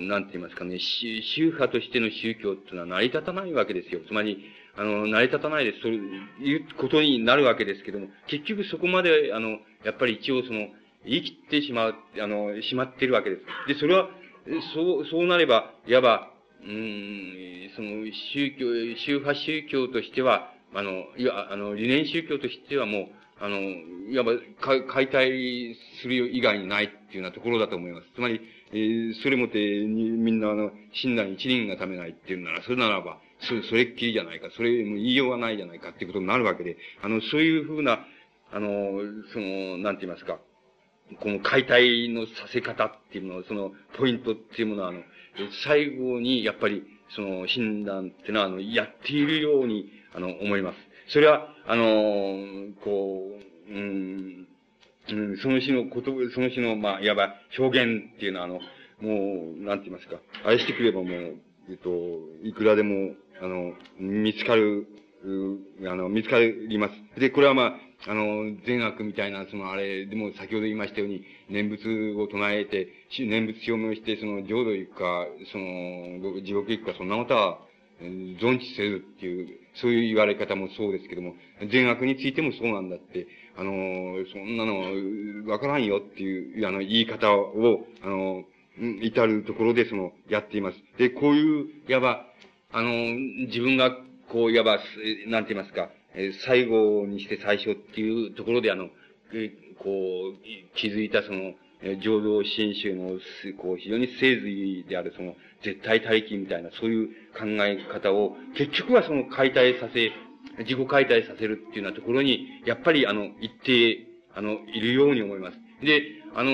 [0.00, 4.00] なんて言いますかね、宗派としての宗教っていうのは成り立たないわけですよ。
[4.06, 4.44] つまり、
[4.76, 5.80] あの、成り立たないです。
[5.82, 10.68] そういうことになるわけですけども、結局そこまで、あの、やっぱり一応その、
[11.06, 13.42] 生きてしまう、あの、しまってるわけです。
[13.68, 14.08] で、それは、
[14.74, 16.30] そう、そうなれば、いわば、
[16.62, 18.66] うん、その、宗教、
[19.06, 23.06] 宗派宗教としては、あの、いや、あの、理念宗教としてはもう、
[23.40, 28.06] あの、いわば、解体する以外にないっていうようなところだと思います。
[28.14, 28.40] つまり、
[28.72, 38.06] えー、それもって、みんな、あの、親鸞一人がためないっていうなら、それならば、そそれっきりじゃないか、それも言いようがないじゃないかっていうことになるわけで、あの、そういうふうな、
[38.52, 39.00] あの、
[39.32, 40.38] その、なんて言いますか、
[41.20, 45.00] この解体のさせ方っていうのはその、ポイントっていうものは、あの、
[45.64, 46.82] 最後に、やっぱり、
[47.14, 50.78] その、診断っていうのは、あの、やっているように、あの、思います。
[51.08, 53.30] それは、あの、こ
[53.68, 54.48] う、うん、
[55.10, 58.60] うん、その日のこと、その日の、まあ、いわば表現っていうのは、あの、
[59.00, 61.36] もう、なんて言いますか、愛してくればもう、
[61.68, 61.90] えっと、
[62.42, 64.86] いくらでも、あの、見つかる、
[65.86, 67.20] あの、見つかります。
[67.20, 67.74] で、これはまあ、
[68.06, 72.88] あの、善悪みたいな、そのあれ、でも先ほど言いましたように、念仏を唱えて、
[73.18, 77.58] 念仏表明して、その浄土行くか、その、地獄行くか、そんなことは、
[78.00, 81.34] 存知せずっていう、そういう言われ方もそうですけども、
[81.70, 83.26] 善悪についてもそうなんだって、
[83.56, 83.72] あの、
[84.32, 88.44] そんなの、わからんよっていう、あの、言い方を、あの、
[89.02, 90.76] 至るところでその、やっています。
[90.98, 92.26] で、こういう、いわば、
[92.72, 92.90] あの、
[93.46, 93.96] 自分が、
[94.28, 94.80] こう、いわば、
[95.28, 95.90] なんて言いますか、
[96.46, 98.88] 最後にして最初っていうところで、あの、
[99.78, 101.54] こう、気づいたその、
[102.00, 103.18] 浄土真宗の、
[103.58, 110.12] こう、非常に聖髄である、その、絶対大気みたいな、そういう考え方を、結局はその解体させ、
[110.60, 115.58] 自己解体させるっていうようなところに、やっぱり、あの、一定、あの、いるように思います。
[115.84, 116.02] で、
[116.34, 116.52] あの、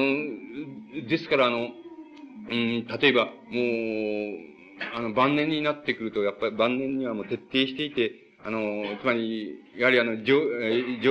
[1.09, 1.69] ですから、あの、
[2.51, 4.51] うん、例えば、もう、
[4.95, 8.13] あの、晩年になってくると、やっぱり晩年にはもう徹底していて、
[8.45, 10.41] あの、つまり、やはりあの、浄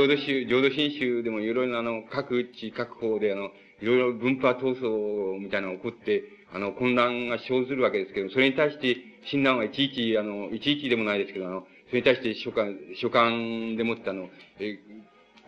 [0.07, 3.51] 土宗、浄土真宗でもいろいろあの、各地、各方であの、
[3.81, 6.23] いろいろ分派闘争みたいなのが起こって、
[6.53, 8.97] あの、混乱が生ずるわけですけど、それに対して、
[9.31, 13.29] 親鸞はいちいち、あの、いちいちでもないですけど、あの、それに対して書簡、書簡
[13.77, 14.79] でもってあの、え、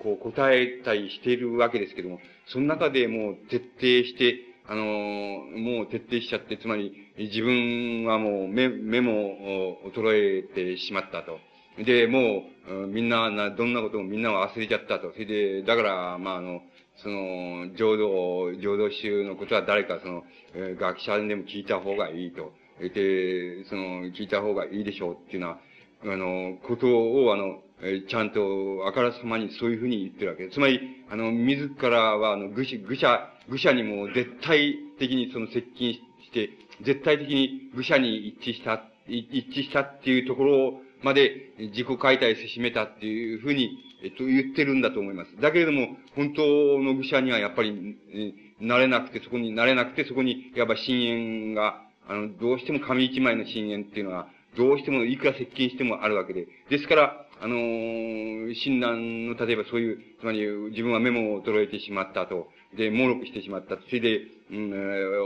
[0.01, 11.39] こう答えたりしているわけですけども、その中でもう徹底して、あの、もう徹底しちゃって、つまり自分はもう目、目も衰えてしまったと。
[11.77, 12.43] で、も
[12.83, 15.11] う、みんな、どんなこともみんな忘れちゃったと。
[15.13, 16.61] それで、だから、まあ、あの、
[16.97, 22.53] その、浄土、浄土宗のことは誰かその、えー、学者でも聞いた方がいいと。
[22.79, 25.59] で、その、聞いた方がいいでしょうっていうのは、
[26.03, 30.55] あの、ことを、あの、えー、ちゃんと、あからさまにそういうふうに言ってるわけです。
[30.55, 35.99] つまり、あの、自らは、あの、愚者、愚者、愚者にも絶対的にその接近し
[36.33, 36.49] て、
[36.83, 45.41] 絶対的に愚者に一致した、一致したっていうところをまで自己解体せしめたっていうふうに、えっと、言ってるんだと思います。
[45.41, 46.41] だけれども、本当
[46.79, 48.33] の愚者にはやっぱり、え
[48.65, 54.27] なれなくて、そこになれなくて、そこに、いわば深淵が、あの、どうしても紙一枚の深淵っていうのは、
[54.57, 56.47] どうしてもいくら接近してもあるわけで。
[56.69, 63.77] ですから、あのー、診断の、例えばそういう、つまり自分はメモを衰えてしまったと、で、猛録してしまった。
[63.77, 64.21] それで、
[64.51, 64.71] うん、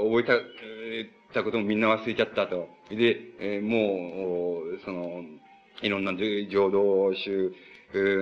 [0.09, 2.69] 覚えた、えー、たこともみんな忘れちゃったと。
[2.89, 5.23] で、えー、もう、その、
[5.82, 7.53] いろんな浄土宗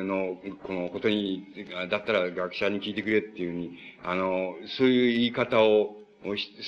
[0.03, 1.45] の、このことに、
[1.89, 5.95] だったら学者に聞いてくれっていうふうに、あの、そういう言い方を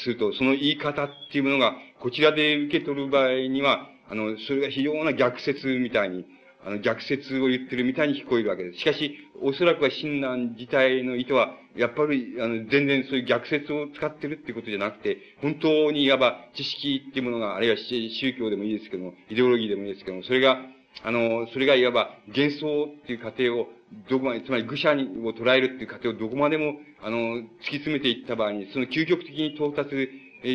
[0.04, 6.26] すると、その言い方っていうものが、こちらで受け取る場合には、あの、それが非常な逆説みたいに、
[6.66, 8.80] あの、逆説を言ってるみたいに聞こえるわけです。
[8.80, 20.60] しかし、おそらくは親鸞自体の意図は、やっぱり、あの、全然そういう逆説を使ってるっていうことじゃなくて、本当にいわば知識っていうものが、あるいは宗教でもいいですけども、イデオロギーでもいいですけども、それが、
[21.04, 23.68] あの、それがいわば幻想っていう過程を、
[24.10, 30.10] どこまで、つまり愚者を捉えるっていう過程をどこまでも、あの、突き詰めていった場合に、その究極的に到達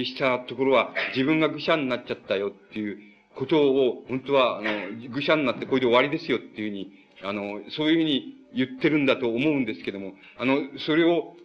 [0.05, 2.99] したところは、自分が愚者になっちゃったよっていう、
[3.34, 4.70] ことを、本当は、あの、
[5.09, 11.36] 愚者になってこれで終わりですよっていうふうに、あの、そういうふうに言ってるんだと思うんですけども、あの、それを、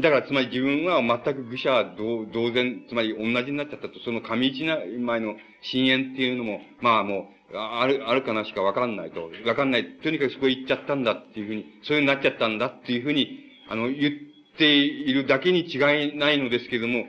[0.00, 4.64] だから、つまり自分は全く愚者同同然、つまり同じになっちゃったと、その上一
[4.98, 9.30] 枚の深淵っていうのも、まあもう、ある、あるかなしかわかんないと。
[9.46, 9.86] わかんない。
[10.02, 13.38] とにかくそこ行っちゃったんだっていうふうに、そういうになっちゃったんだっていうふうに、
[13.68, 15.76] あの、言っているだけに違
[16.14, 17.04] いないのですけれども、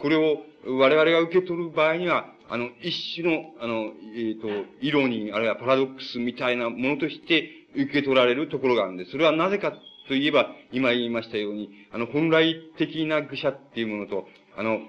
[0.00, 4.48] これを我々が受け取る場合には、あの、一種の、あの、えっ、ー、と、
[4.80, 9.12] イロニー、あるいはパラドックスみたいなものとして受け取られるところがあるんです。
[9.12, 9.72] それはなぜか
[10.08, 14.26] といえば、今言いましたように、あの、本来的な愚者っていうものと、
[14.60, 14.80] あの、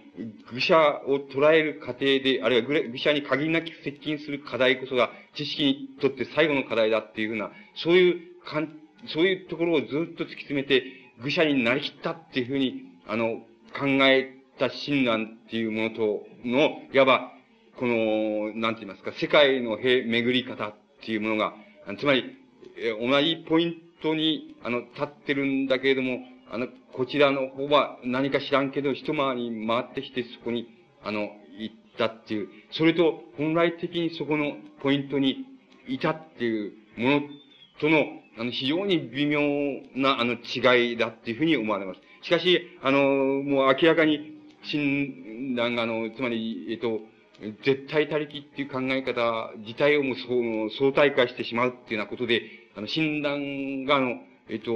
[0.52, 0.76] 愚者
[1.08, 8.68] を捉える過程で、あるいは愚者に限りなく接近する課題こそが、知識にとって最後の課題だっていうふうな、そういうかん、
[9.08, 10.84] そういうところをずっと突き詰めて、
[11.24, 17.32] 愚者になりきったっていうふうに、あの、考えた親鸞っていうものとの、いわば、
[17.78, 21.54] この、なんて言いますか、世界の巡り方っていうものが、
[21.98, 22.26] つまり、
[23.00, 26.20] 同じポイントに、あの、立ってるんだけれども、
[26.54, 30.68] あの、こちらの方は何か知らんけど、一回り回ってきてそこに、
[31.02, 35.46] あの、行ったっていう、それと本来的にそこのポイントに
[35.88, 37.22] いたっていうもの
[37.80, 38.04] との、
[38.38, 39.40] あの、非常に微妙
[39.96, 42.02] な、あの、違いだっていうふうに思われます。
[42.22, 47.00] しかし、あの、もう明らかに、診断が、あの、つまり、えっと、
[47.64, 52.44] 絶対他力っていう考え方自体をもう相対化してしまうっていうようなことで、
[52.76, 54.72] あの、診断が、あの、えっと、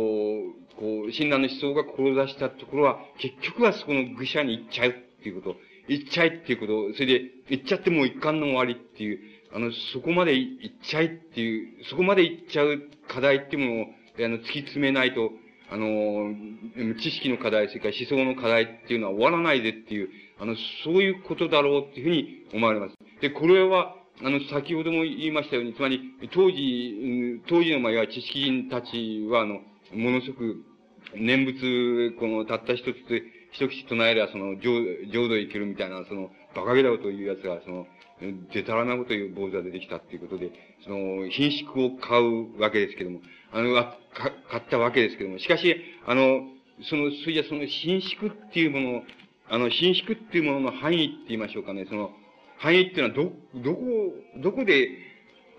[0.80, 5.58] こう、診断の思想が志したところは、結局はそこの愚者に行っちゃうっていうこと、
[5.88, 9.20] 行っちゃいっていうこと、それで、行っちゃってもう一貫の終わりっていう、
[9.54, 15.32] あの、そこまで行っちゃいっていう、そこまで行っちゃう課題っていうものを、あの、突き詰めないと、
[15.70, 16.36] あの、
[17.02, 20.10] 知識の課題、それから思想の課題っていうのは終わらないでっていう、
[20.40, 22.96] あの、そういうことだろうっていうふうに思われます。
[23.22, 26.02] で、これは、あの、先ほども言いましたように、つまり、
[26.32, 29.62] 当時、当時の、まあ、知識人たちは、あの、
[29.94, 30.64] ものすごく、
[31.16, 37.88] 念仏、この、たった一つで、一口唱えれば、その、浄浄土へ行けるみたいな、その、馬鹿げだこというやつが、その、
[38.54, 40.52] でたらなこという坊主が出てきたっていうことで、
[40.84, 43.20] その、品種を買うわけですけども、
[43.52, 43.98] あの、か、
[44.50, 46.48] 買ったわけですけども、しかし、あの、
[46.90, 49.04] その、それじゃその、品種っていうもの
[49.48, 51.86] あの、伸縮っていうものの範囲って言いましょうかね。
[51.88, 52.12] その、
[52.58, 53.82] 範囲っていうのは、ど、どこ、
[54.38, 54.90] どこで、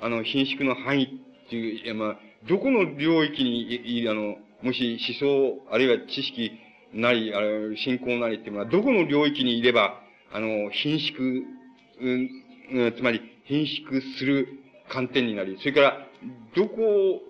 [0.00, 2.18] あの、伸縮の範囲っていう、いや、まあ、
[2.48, 6.52] どこの領域に、あの、もし思想、あるいは知識
[6.92, 10.00] なり、ある信仰なりっていうのは、どこの領域にいれば、
[10.32, 11.42] あの、貧縮、
[12.00, 14.48] うん、つまり、貧縮する
[14.88, 16.06] 観点になり、それから、
[16.54, 17.20] どこを、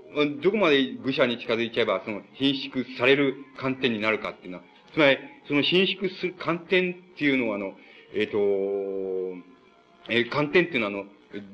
[0.43, 7.75] どこまで愚者に近づいちゃえば、その、貧縮される観点になるかっていうのは、つまり、その伸縮する観点っていうのは、あの、
[8.15, 8.39] えっ、ー、と、
[10.09, 11.11] えー、観点っていうのは、あの、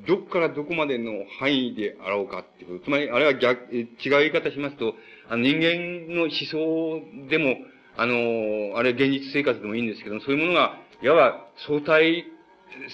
[0.06, 2.84] どこからどこまでの範囲であろうかっていうこと。
[2.84, 4.94] つまり、あれは逆、違う言い方しますと、
[5.28, 7.56] あの人間の思想でも、
[7.96, 12.24] あの、あれ現実生活でもいいんですけどそういうものが、いわば相対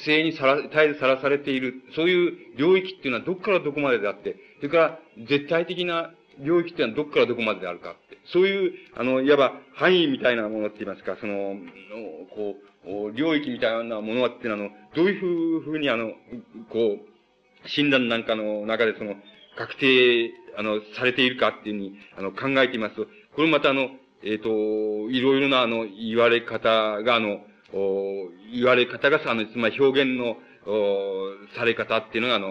[0.06, 4.98] 性にさら、絶えずさらされている、そういう領域っていうのはどこからどこまでであって、それから
[5.28, 8.18] 絶対的な領域っていうのはどこからどこまでであるかって。
[8.32, 11.56] そういう、あの、いわば範囲みたいなものって言いますか、その、
[12.34, 12.67] こう、
[13.14, 16.12] 領域みたいなものはっていうのは、どういうふうにあの、
[16.70, 16.98] こ
[17.64, 19.14] う、診断なんかの中でその、
[19.56, 23.90] 確定、あの、されているかっていうふうに、あの、考えていますと、これまたあの、
[24.22, 27.40] えっ、ー、と、いろいろなあの、言われ方が、あの、
[27.72, 30.36] お言われ方がさ、あの、つまり表現の、
[30.66, 32.48] おされ方っていうのが、あの、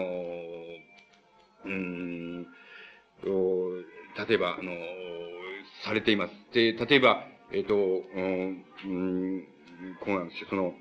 [1.64, 2.46] うん、
[3.26, 4.72] お例えば、あの、
[5.84, 6.32] されています。
[6.54, 7.78] で、例えば、えっ、と、う
[8.20, 8.64] ん、
[10.00, 10.46] こうなんですよ。
[10.50, 10.74] その、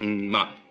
[0.00, 0.64] うん、まあ、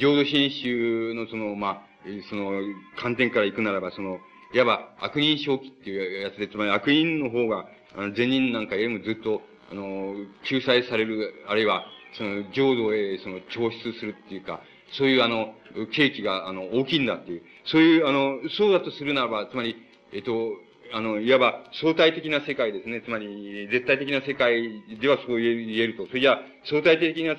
[0.00, 1.82] 浄土真宗のその、まあ、
[2.30, 2.60] その、
[2.96, 4.18] 観点から行くならば、その、
[4.52, 7.66] いわば悪人正気っていうやつで、つまり悪人の方が、
[7.96, 10.14] あの、善人なんかよりもずっと、あの、
[10.44, 11.84] 救済される、あるいは、
[12.16, 14.60] その、浄土へ、その、調出するっていうか、
[14.92, 15.54] そういう、あの、
[15.92, 19.76] 契機が、あの、大きいんだっていう、そういう、あの、そうだとするならば、つまり、
[20.12, 20.52] えっと、
[20.94, 23.02] あの、いわば相対的な世界ですね。
[23.04, 26.06] つまり、絶対的な世界ではそう言えると。
[26.06, 26.38] それじゃ
[26.70, 27.34] 相対的な、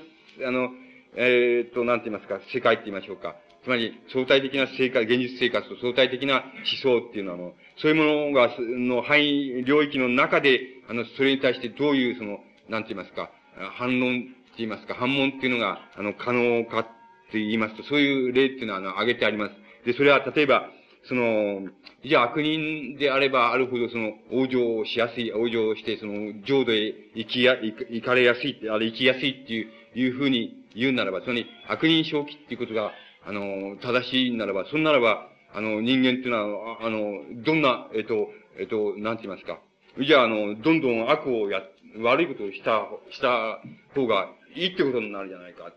[0.46, 0.72] あの、
[1.16, 3.38] えー、っと、なんて言いますか、世界って言いましょうか。
[3.64, 10.60] つまり、相対的な生活、現実生活と相対的な思想っていうのは、あの、そういうものが、の範囲、領域の中で、
[10.90, 13.32] あの、それに対してどういう、その、なんて言いますか、
[13.78, 16.84] 反論って言いますか、反問っていうのが、あの、可能かっ
[17.32, 19.56] て言いますと、そういう例っていうのは、あの、挙げてあります。
[19.86, 20.70] で、それは、例えば、
[21.08, 21.70] その、
[22.08, 32.92] じゃあ悪人であればあるほどその、往生しやすい、往生して、その、浄土へ行きや、行かれやすいって、あれ行きやすいっていう、いうふうに言うならば、つまり悪人正気っていうことが、
[33.26, 38.30] あの、正しいならば、そんならば、あの、人間っていうのは、あの、どんな、えっと、
[38.60, 39.60] えっと、なんて言いますか。
[40.00, 41.64] じゃあ、あの、どんどん悪をや、
[42.04, 43.62] 悪いことをした、した
[43.96, 45.72] 方がいいってことになるじゃないか。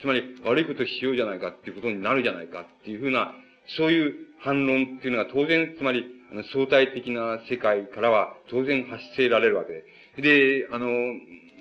[0.00, 3.34] つまり、悪いことしようじゃないかっていうことになるじゃないかっていうふうな、
[3.76, 9.72] そういう反論っていうのが当然、つまり、あの相対的な世界からは当然発せられるわけ
[10.20, 10.62] で。
[10.62, 10.86] で、あの、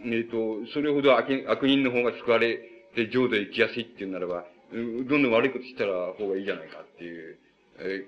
[0.05, 2.59] えっ、と、それほど悪悪人の方が救われ
[2.95, 7.37] て浄土へ行きやすいっていうならば、どんどん悪いことしたら方がいいじゃないかっていう、
[7.79, 8.05] え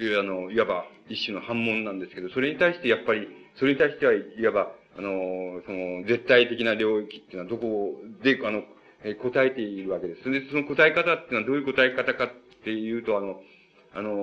[0.00, 8.62] ー、あの、いわば一種の反問なんですけど、それに対してやっぱり、それに対しては、いわば、あの、その、絶対的な領域っていうのはどこで、あの、
[9.04, 10.30] え答えているわけです。
[10.30, 12.30] で、その答え方っていうのはどういう答え方かっ
[12.64, 13.40] ていうと、あの、
[13.98, 14.14] あの、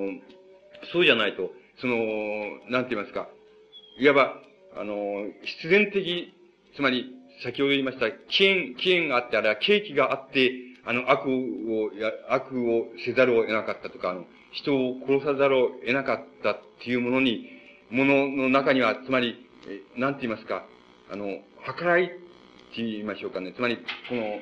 [0.93, 1.97] そうじゃないと、その、
[2.69, 3.27] なんて言いますか、
[3.99, 4.41] いわば、
[4.77, 4.93] あの、
[5.43, 6.33] 必然的、
[6.75, 7.11] つまり、
[7.43, 10.53] 先ほど言いました、起源、起源があって、あれは契機があって、
[10.85, 11.91] あの、悪を、
[12.29, 17.49] 悪をせざるを得なかったとか、あの、人を殺さざるを得なかったっていうものに、
[17.89, 20.65] ものの中には、つまり、えなんて言いますか、
[21.11, 21.25] あの、
[21.77, 22.15] 計らいって
[22.77, 23.51] 言いましょうかね。
[23.53, 23.77] つまり、
[24.07, 24.39] この、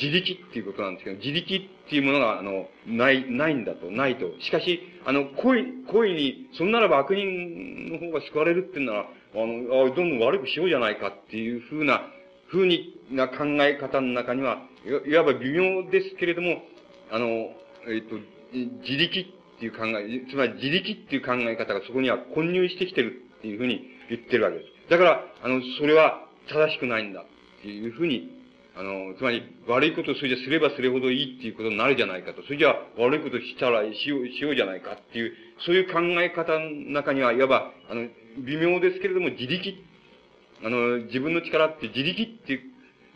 [0.00, 4.26] 自力っていうことなんですけど、自力っていうものが、あの、ない、ないんだと、ないと。
[4.40, 12.02] しかし、あの、恋、恋に、そんならば悪人の方が救われるっていうなら、あの、あどんどん悪くしようじゃないかっていうふうな、
[12.48, 14.58] ふうにな考え方の中には、
[15.06, 16.62] いわば微妙ですけれども、
[17.10, 17.26] あの、
[17.88, 18.16] えっ、と、
[18.52, 24.90] 自力っていう考え、つまり自力っていう考え方がそこには混入してきてるっていうふうに言ってるわけです。
[24.90, 28.35] だから、あの、それは正しくないんだっていうふうに
[28.78, 32.42] あの、つまり、悪いことをそれじゃすればするほどいいっていうことになるじゃないかと。
[32.42, 35.32] それじゃ悪いことしたらしよう、しようじゃないかっていう、
[35.64, 38.08] そういう考え方の中には、いわば、あの、
[38.38, 39.74] 微妙ですけれども、自力、
[40.62, 42.60] あの、自分の力って自力っていう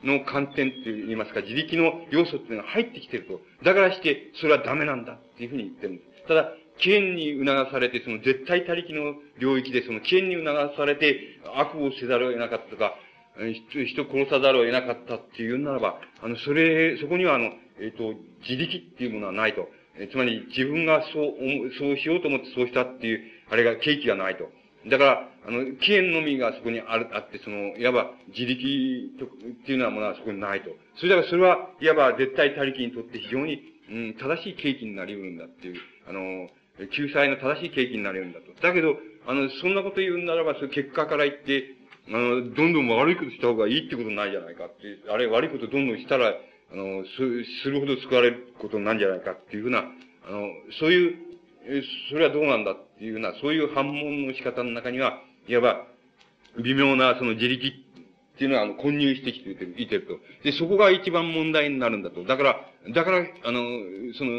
[0.07, 3.41] の観点って言いますか、自力の要素っていうのが入ってきてると。
[3.63, 6.27] だからして、それはダメなんだっていうふうに言ってるんです。
[6.27, 12.95] ただ、危険に促されて、その絶対他力の領域で、その危険に促されて、悪をせざるを得なかったとか、
[13.39, 19.69] 人、殺さざるを得なかったっていうならば、あの、それ、そこにはあの、えっ、ー、と、自力っていうものはないと。
[19.97, 21.35] えつまり、自分がそう、
[21.79, 24.51] そうしようと思ってそうしたっていう、あれが、契機がないと。
[24.89, 29.29] だから、あの、起源のみがそこにある、あって、その、いわば自力と、っ
[29.67, 30.71] ていうようなものはそこにないと。
[30.97, 35.77] それだからそれは、いわば絶対他力にとって非常に、うん、正しい契機になり得るんだっていう、
[36.09, 36.49] あの、
[36.89, 38.63] 救済の正しい契機になり得るんだと。
[38.63, 38.97] だけど、
[39.27, 41.75] あの、そんなこと言うならば、その結果から言って、
[42.11, 44.75] あの、どんどん悪いことした方がいいってことないじゃないかって、
[45.09, 46.35] あれ悪いことどんどんしたら、
[46.73, 49.85] あの、す、するほど救われることなんじゃないかっていうふうな、
[50.27, 51.17] あの、そういう、
[51.67, 55.87] え、それはどうなんだっていうふうな、そういう反問の仕方の中には、いわば、
[56.63, 59.51] 微妙なその自力っていうのは、あの、混入してきて
[59.81, 60.19] いてると。
[60.43, 62.25] で、そこが一番問題になるんだと。
[62.25, 62.61] だから、
[62.95, 63.63] だから、あの、
[64.15, 64.31] その、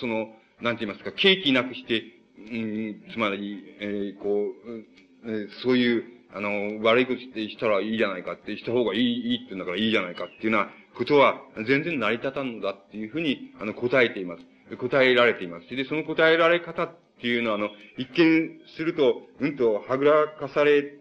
[0.00, 2.02] その、なんて言いますか、契機なくして、
[2.38, 6.04] うん、つまり、えー、こう、えー、そういう、
[6.34, 14.76] あの、悪いことしてしたらいいじゃないかって、した方がいい、いいって言うんだからいいじゃないかっていうようなことは、全然成り立たんのだっていうふうに、あの、答えています。
[14.76, 15.76] 答えられています。
[15.76, 20.98] で、その答えられ方っていうのは、あの、一見すると、うんと、はぐらかされ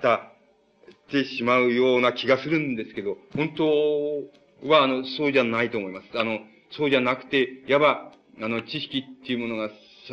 [0.00, 0.30] た、
[1.10, 6.18] てしまうような気がするんですけど、本当は、あの、そうじゃないと思います。
[6.18, 6.38] あの、
[6.70, 9.70] そうじゃなくて、いわば、あの、知識っていうものが、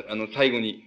[0.09, 0.83] あの、最後に、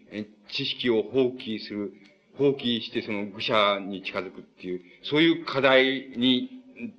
[0.53, 1.93] 知識を放棄する、
[2.39, 6.51] 放棄してその愚者に近づくっていう、そういう課題に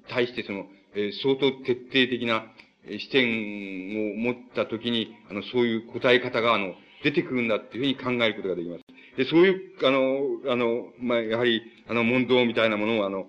[0.10, 2.46] 対してその、えー、相当徹底的な
[2.88, 8.84] 視点を持ったときに、あの、そういう答え方が、あの、出てくるんだっていうふうに考えることができます。
[9.18, 13.28] で、そういう、あの、あの、まあ、やはり、あの、問答みたいなものを、あの、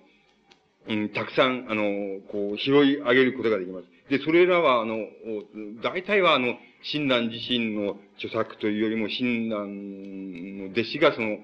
[0.89, 3.87] うん、たくさん、あの、こう、拾い上げることができます。
[4.11, 4.97] で、それらは、あの、
[5.83, 11.39] 大体は、あの、親鸞自身の著作というよりも、親鸞の弟子がその、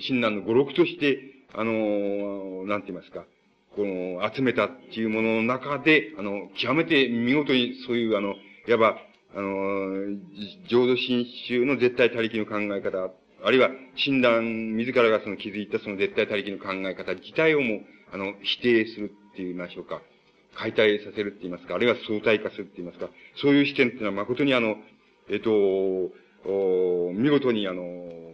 [0.00, 1.18] 親鸞の語録として、
[1.54, 3.24] あの、なんて言いますか、
[3.74, 8.34] この、集めたっていうものの中で、あの、極めて見事にそういう、あの、
[8.68, 8.98] いわば、
[9.34, 10.16] あの、
[10.68, 13.10] 浄土真宗の絶対他力の考え方、
[13.44, 14.42] あるいは、親鸞
[14.76, 17.80] 自らがその気づいたその絶対他力の考え方自体をも、
[18.12, 20.00] あの、否定するって言いましょうか。
[20.56, 24.76] 解体させるって言いますか、あるいは相対化するって言いますか、そういう視点っていうのは誠にあの、
[25.28, 25.50] えっ、と、
[27.12, 28.25] 見事にあの、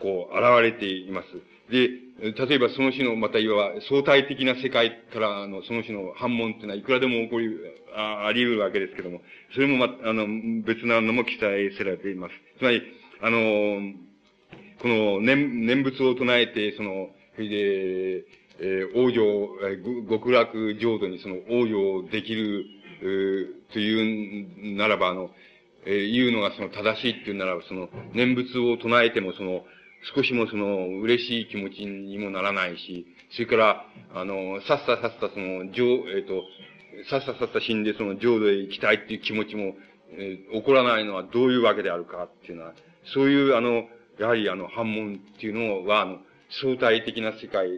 [0.00, 1.28] こう、現れています。
[1.70, 1.88] で、
[2.20, 7.48] 例えばその種の、またいわば相対的な世界からのその種の反問っていうのは、いくらでも起こり、
[7.94, 9.20] ああり得るわけですけども、
[9.54, 10.26] それもま、あの、
[10.64, 12.34] 別なのも記載されています。
[12.58, 12.82] つまり、
[13.20, 13.92] あの、
[14.80, 18.24] この念、念仏を唱えて、その、それで、
[18.58, 19.22] えー、王女、
[19.68, 22.64] えー、極楽浄土にその王女をできる、
[23.02, 25.30] えー、というならば、あの、
[25.84, 29.64] えー、言うのがその正しいっていうならば、その念仏を唱えてもその、
[30.14, 35.84] 少しもその嬉しい気持ちにもならないし、それから、あの、さっささっさその、浄、
[36.16, 36.44] えっ、ー、と、
[37.10, 39.74] さっささっさ死んでその浄土へ行きたいっていう気持ちも、
[40.12, 42.74] えー、起こらないのはどういうわけであるかっていうのは、
[43.14, 46.18] そういうあの、やはりあの、反問っていうのは、あの、
[46.62, 47.68] 相対的な世界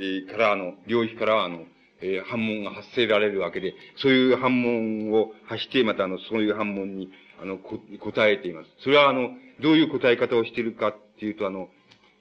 [0.00, 1.64] えから、あの、領域から、あの、
[2.00, 7.10] えー、反問が発せられるわけで、そういう反問を発して、また、あの、そういう反問に、
[7.42, 8.70] あの、こ、答えています。
[8.78, 11.68] それは、あの、どういう答え方をしているかっていうと、あの、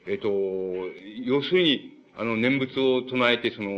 [0.07, 0.29] えっ、ー、と、
[1.23, 3.69] 要するに、あの、念仏を唱えて、その、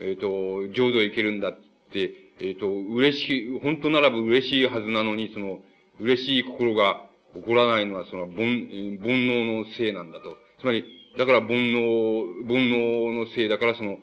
[0.00, 1.58] えっ、ー、と、浄土へ行けるんだっ
[1.92, 2.10] て、
[2.40, 5.60] えっ、と、嬉しい、本当ならば嬉しいはずなのに、その、
[6.00, 8.48] 嬉しい心が起こらないのは、その、煩、煩
[9.08, 10.36] 悩のせいなんだと。
[10.60, 10.84] つまり、
[11.18, 13.98] だから煩悩、煩悩のせいだからその、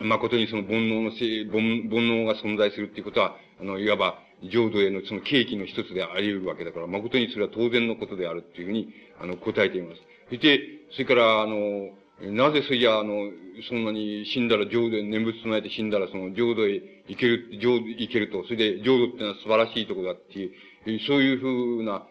[0.00, 4.18] 誠にその煩悩のせい、煩煩悩が存在するっていうことは、あの、いわば、
[4.48, 8.88] 浄土へのその契機の一つであり得るわけだから、誠にそれは当然のことであるっていうふうに、
[9.20, 10.00] あの、答えています。
[10.28, 10.60] そして、
[10.92, 11.90] それから、あの、
[12.22, 13.30] なぜそれじゃ、あの、
[13.68, 22.06] そんなに死んだら浄土へ、念仏唱えて死んだら、その浄土へ行ける、浄土、行けると、それで浄土っていうのは素晴らしいところだっていう、そういうふうな、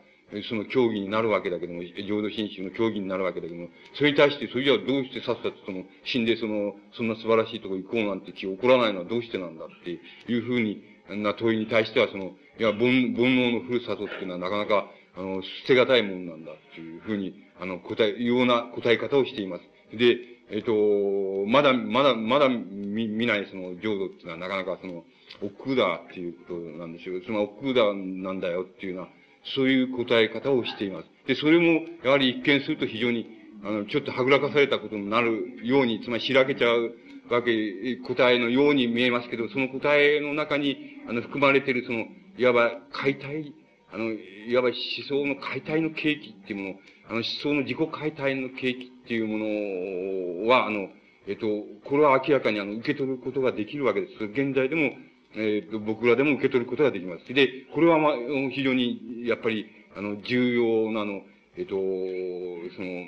[0.47, 9.99] その競技になるわけだけども、浄土真宗の競技になるわけだけども、それに対して、それじゃあどうしてさっさとその、死んでその、そんな素晴らしいとこ行こうなんて気起こらないのはどうしてなんだって
[10.31, 10.83] いうふうに、
[11.15, 19.97] な問いに対しては、その、いや、煩悩のふるさとっていうのはなかなか、あの、捨てがたいものなんだっていうふうに、あの、答え、ような答え方をしています。
[19.97, 20.17] で、
[20.51, 25.03] えっ、と、まだ、まだ、まだ見、見ないその浄土っていうのはなかなかその、
[25.41, 27.21] 億劫だっていうことなんでしょう。
[27.25, 29.09] その億劫だなんだよっていうのは、
[29.55, 31.07] そういう答え方をしています。
[31.27, 33.27] で、それも、やはり一見すると非常に、
[33.63, 36.95] あの、ちょっとはぐらかされたことになるように、つまり開けちゃう
[37.29, 40.77] わけ、答えのように見えますけど、その答えの中に、
[41.09, 42.05] あの、含まれている、その、
[42.37, 43.51] いわば解体、
[43.91, 44.77] あの、いわば思
[45.07, 50.89] 想の解体の契機っていうもの、あの、思想の自己解体の契機っていうものは、あの、
[51.27, 51.47] えっと、
[51.83, 54.23] これは明らかにあの、受け取ることができるわけです。
[54.25, 54.91] 現在でも、
[55.35, 57.33] えっ、と、僕らでも受け取ることができます。
[57.33, 58.13] で、これはまあ、
[58.51, 59.65] 非常に、やっぱり、
[59.95, 61.23] あの、重要なの、
[61.57, 63.07] えっ、と、その、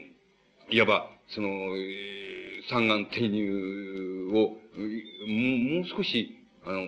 [0.71, 6.87] いわば、その、えー、三眼転入を、もう少し、あの、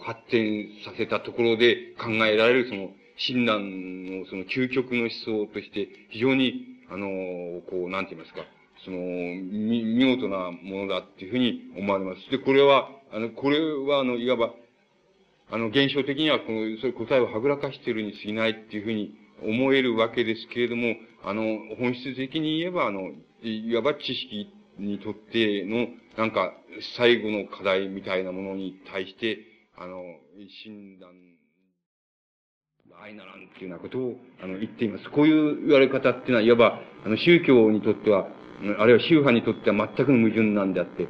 [0.00, 8.44] 発展させたところで考えられる、その、親鸞のその究極の思想として、非常に、あの、こう、なんて言いますか、
[8.84, 12.30] その、見、見事なものだっていうふうに思われます。
[12.30, 14.52] で、これは、あの、これは、あの、いわば、
[15.50, 26.54] あの、現象的には、この、そういう答えをはぐらかしているに過ぎないっていうふうに思えるわけですけれども、あの、本質的に言えば、あの、いわば知識にとっての、なんか、
[26.96, 29.38] 最後の課題みたいなものに対して、
[29.78, 30.02] あの、
[30.64, 31.10] 診断、
[33.02, 35.10] 愛ならんっていうようなことを、あの、言っています。
[35.10, 38.26] こういう言われ方っていうのは、いわば、あの、宗教にとっては、
[38.78, 41.06] あるいは宗派にとっては全くの矛盾なんであって、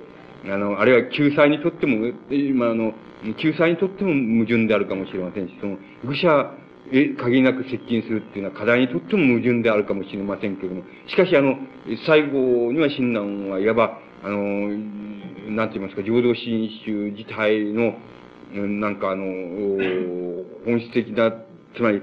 [0.47, 2.93] あの、あるいは救済にとっても、今あの、
[3.41, 6.53] 救済にとっても矛盾であるかもしれませんし、その、愚者
[6.91, 11.55] へ限りなく接近するっていうのは課題にとっても矛盾であるかもしれませんけれども、しかしあの、
[12.07, 14.69] 最後には親鸞はいわば、あの、
[15.55, 17.95] なんて言いますか、浄土真宗自体の、
[18.55, 19.25] なんかあの、
[20.65, 21.33] 本質的な、
[21.75, 22.03] つまり、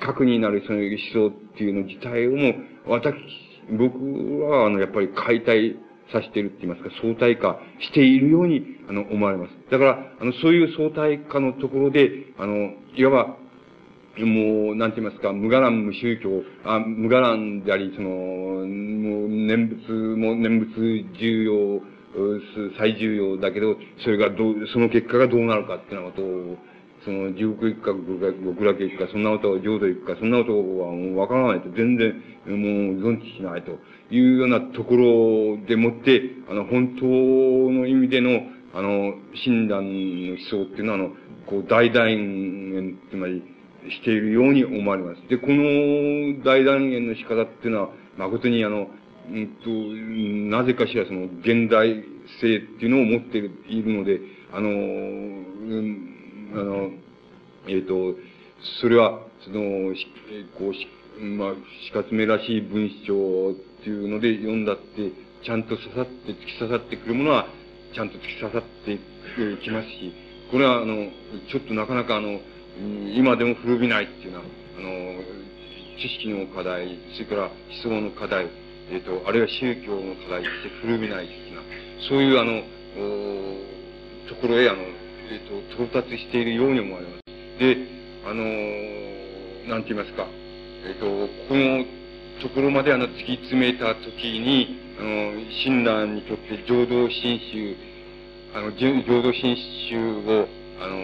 [0.00, 2.54] 核になるその思想っていうの自体をも、
[2.86, 3.14] 私、
[3.78, 3.98] 僕
[4.40, 5.76] はあの、やっぱり解体
[6.12, 9.50] 指してるって言いますか、相対化しているように、あの、思われます。
[9.70, 13.36] だから、あの、そういう相対化のところで、あの、いわば、
[14.18, 21.82] もう、なんて言いますか、無我乱無宗教、あ無我乱であり、その、もう、念仏も念仏重要、
[22.78, 26.56] 最重要だけど、それがどう、その結果がどうなるかっていうようなことを、
[27.04, 32.14] その、地獄行くか、極楽行くか、そんなことを浄土行くか、そんなことはもうわからないと、全然、
[32.46, 33.78] もう存知しないと
[34.10, 38.40] いうようなところでもって、あの、本当の意味での、
[38.74, 41.10] あの、親鸞の思想っていうのは、あの、
[41.46, 43.42] こう、大団円、つまり、
[43.90, 45.28] しているように思われます。
[45.28, 48.88] で、この大断言の仕方っていうのは、誠にあの、
[49.30, 49.70] うんと、
[50.56, 52.04] なぜかしらその現代
[52.40, 54.20] 性っていうのを持っているので、
[54.52, 56.90] あの、うん、あの、
[57.66, 58.18] えっ、ー、と、
[58.80, 59.94] それは、その、
[60.58, 60.86] こう、し、
[61.20, 61.54] まあ、
[61.86, 65.12] しかつめらしい文章っていうので読んだって、
[65.44, 67.46] ちゃんと刺さって、突き刺さってくるものは、
[67.94, 68.98] ちゃんと突き刺さって
[69.62, 70.12] きますし、
[70.50, 71.10] これは、あの、
[71.50, 72.40] ちょっとなかなかあの、
[73.14, 74.44] 今でも古びないっていうのは、
[74.78, 75.22] あの、
[76.00, 77.52] 知識の課題、それから思
[77.82, 78.48] 想の課題、
[78.90, 81.64] えっ、ー、と、あるいは宗教の課題として古びないっていうのは、
[82.08, 82.62] そういうあの、
[84.28, 87.24] ところへ、あの、えっ、ー、と、到達しているように思われます。
[87.58, 87.76] で、
[88.26, 88.44] あの、
[89.68, 90.26] なんて言いますか、
[90.86, 91.06] えっ、と、
[91.48, 91.84] この
[92.42, 95.32] ところまであの、突き詰めたときに、あの、
[95.64, 97.76] 親鸞にとって浄土真宗、
[98.54, 99.56] あの、浄土真
[99.88, 99.96] 宗
[100.42, 100.48] を、
[100.80, 100.96] あの、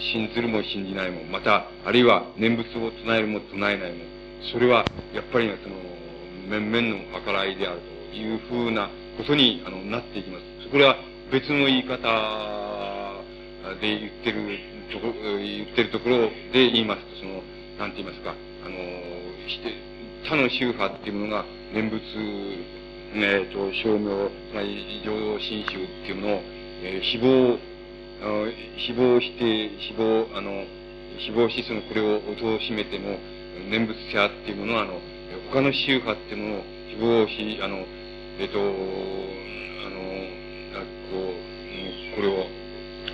[0.00, 4.04] 信ずるも信じないも、また、あるいは念仏を唱えるも唱えないも、
[4.52, 4.84] それは、
[5.14, 5.76] やっぱりその、
[6.48, 10.68] 面々の計らいであるというふうなことに、あの、なっていきます。
[10.70, 10.96] これは
[11.30, 11.98] 別の言い方
[13.80, 14.58] で言ってる
[14.92, 16.18] ところ、言ってるところ
[16.52, 17.42] で言いますと、その、
[17.78, 18.76] なんて言いますか、あの、
[19.48, 19.74] して、
[20.24, 22.00] 他の宗派っていうものが念仏、
[23.14, 26.42] えっ、と、証明、つまり、浄土真宗っていうものを、
[26.82, 27.58] えー、死亡、
[28.78, 30.64] 死亡して、死亡、あの、
[31.18, 33.18] 死亡しそのこれを貶しめても、
[33.68, 35.00] 念仏者っていうものは、あの、
[35.52, 37.84] 他の宗派っていうものを死亡し、あの、
[38.40, 38.72] えっ、と、あの、
[41.12, 42.46] こう、これを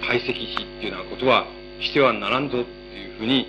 [0.07, 1.47] 排斥しっていうようなことは
[1.81, 3.45] してはならんぞっていうふうに、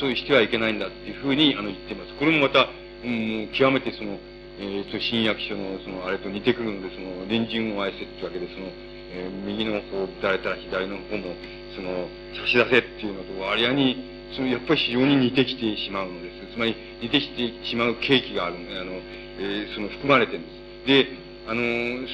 [0.00, 2.14] そうしてはいけないんだっていうふうに、あの、言ってます。
[2.18, 2.66] これもまた、
[3.04, 4.18] うん、極めてその、
[4.58, 8.66] えっ、ー、と、新約書の、その、あれと似てくるので、その、隣人を愛せってわけで、その、
[9.14, 11.30] えー、右の方を打たれたら左の方も、
[11.76, 12.08] その、
[12.42, 16.54] 差し出せっていうのと、割合に、その、やっぱり非常に似てきてしまうのです。
[16.54, 18.92] つまり、似てきてしまう契機があるあの、
[19.38, 20.86] えー、その、含まれてるんです。
[20.86, 21.06] で、
[21.48, 21.62] あの、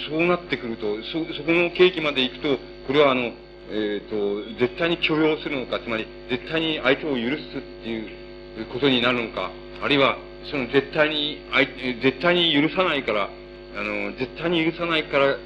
[0.09, 3.33] そうなってくると、そ、そこの契機まで行くと、これはあの、
[3.71, 10.19] えっ、ー、と、絶対に許容するのか、つまり、絶対に相手を許すっていうことになるのか、あるいは、
[10.51, 11.39] その絶対に、
[12.03, 13.31] 絶対に許さないから、
[13.77, 15.37] あの、絶対に許さないから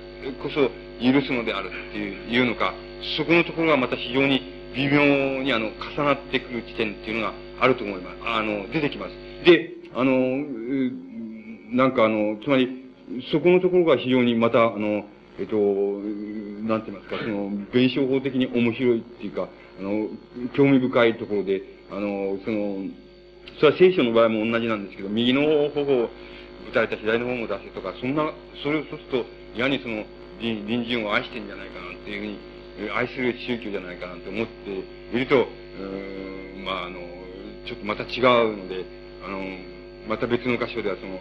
[0.42, 2.74] こそ、許すのであるっていうのか、
[3.16, 8.16] そこのところがまた非常に微妙にあの、重なってくる地点っていうのがあると思います。
[8.24, 9.12] あの、出てきます。
[9.44, 10.12] で、あの、
[11.72, 12.84] なんかあの、つまり、
[13.30, 15.06] そこのところが非常にまた、あの、
[15.38, 15.56] えっと、
[16.66, 19.48] なんて言いますか、その、弁証法的に面白いっていうか、
[19.78, 20.08] あの、
[20.54, 22.86] 興味深いところで、あの、その、
[23.60, 26.10] それは聖書の場合も同じなんですけど、右の方を
[26.70, 28.32] 打たれた左の方も出せとか、そんな、
[28.62, 29.26] それをそうすると、
[29.56, 30.04] いやにその、
[30.40, 32.38] 隣人を愛してんじゃないかなっていうふうに、
[32.94, 34.70] 愛する宗教じゃないかなと思って
[35.16, 35.48] いると、
[36.64, 37.00] まあ、あの、
[37.66, 38.84] ちょっとまた違うので、
[39.24, 39.40] あの、
[40.08, 41.18] また別の箇所ではその、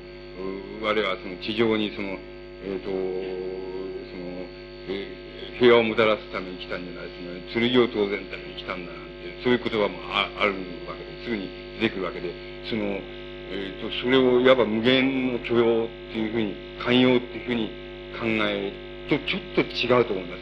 [0.81, 2.17] 我はその地上にその、
[2.65, 3.01] えっ、ー、と、その、
[4.89, 7.69] えー、平和をもたらすために来たんじゃないですね。
[7.71, 10.53] 剣を当然ために来たんだなんて、そういう言葉もあある
[10.85, 11.49] わけですぐに
[11.79, 12.29] 出てくるわけで、
[12.69, 16.53] その、えっ、ー、と、それをいわば無限の許容っていうふうに、
[16.83, 17.69] 寛容っていうふうに
[18.19, 20.35] 考えとちょっと違うと思いま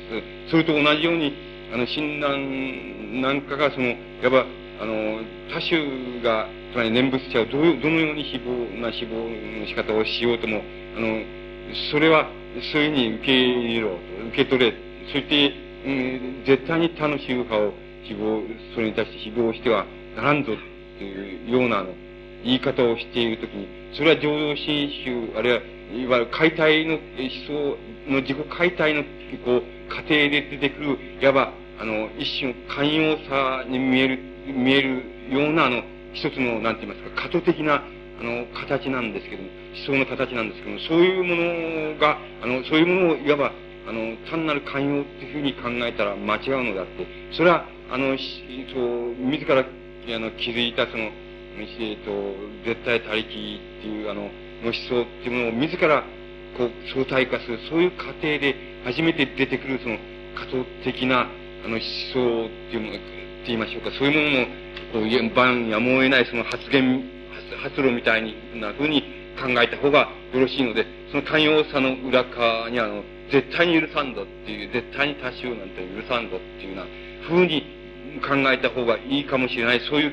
[0.47, 0.51] す。
[0.51, 1.33] それと同じように、
[1.73, 3.95] あの、診断なんかが、その、や
[4.27, 4.45] っぱ、
[4.81, 10.61] あの、他種が、つまり念仏者をどどのように死亡な死亡の仕方をしようとも、
[10.97, 11.21] あの、
[11.91, 12.27] それは、
[12.71, 13.97] そういうふうに受け入れろ、
[14.29, 14.73] 受け取れ。
[15.11, 15.53] そして、
[15.85, 17.73] うん、絶対に他の宗派を
[18.07, 19.85] 死亡、それに対して死亡しては
[20.15, 21.89] ならんぞっていうような、あの、
[22.43, 25.61] 言い方をしているときに、それは浄土真宗、あるいは、
[25.91, 27.01] いわゆる解体の思
[27.47, 27.77] 想
[28.11, 29.03] の自己解体の、
[29.45, 35.83] こう、過程で出てくる、いわば、あの、一種の寛容さに見える、見えるような、あの、
[36.13, 37.83] 一つの、なんて言いますか、過渡的な、
[38.19, 39.49] あの、形なんですけども、
[39.87, 41.35] 思想の形なんですけども、そういうも
[41.93, 43.51] のが、あの、そういうものを、いわば、
[43.87, 51.11] あの、単なる寛容っていうふうに考えたら間違うのであって、それは、あの、そう、自ら、あの、気づいた、その、
[51.55, 52.11] えっと、
[52.65, 54.29] 絶対他力っていう、あの、
[54.63, 56.03] の思想っていうものを自ら
[56.57, 59.97] こう、相対化する、そういう過程で初めて出てくる、その、
[60.35, 61.27] 過渡的な、
[61.65, 61.79] あの、思
[62.13, 63.01] 想っていうもの、って
[63.47, 67.03] 言いましょうか、そういうものの、万やむを得ないその発言、
[67.61, 69.01] 発露みたいな風に
[69.41, 76.85] 考えた方がよろしいので、その寛容さの裏側にあの、絶対に許さんぞっていう、絶対に多種なんて許さんぞっていうような
[77.27, 77.61] 風に
[78.21, 80.11] 考えた方がいいかもしれない、そういう、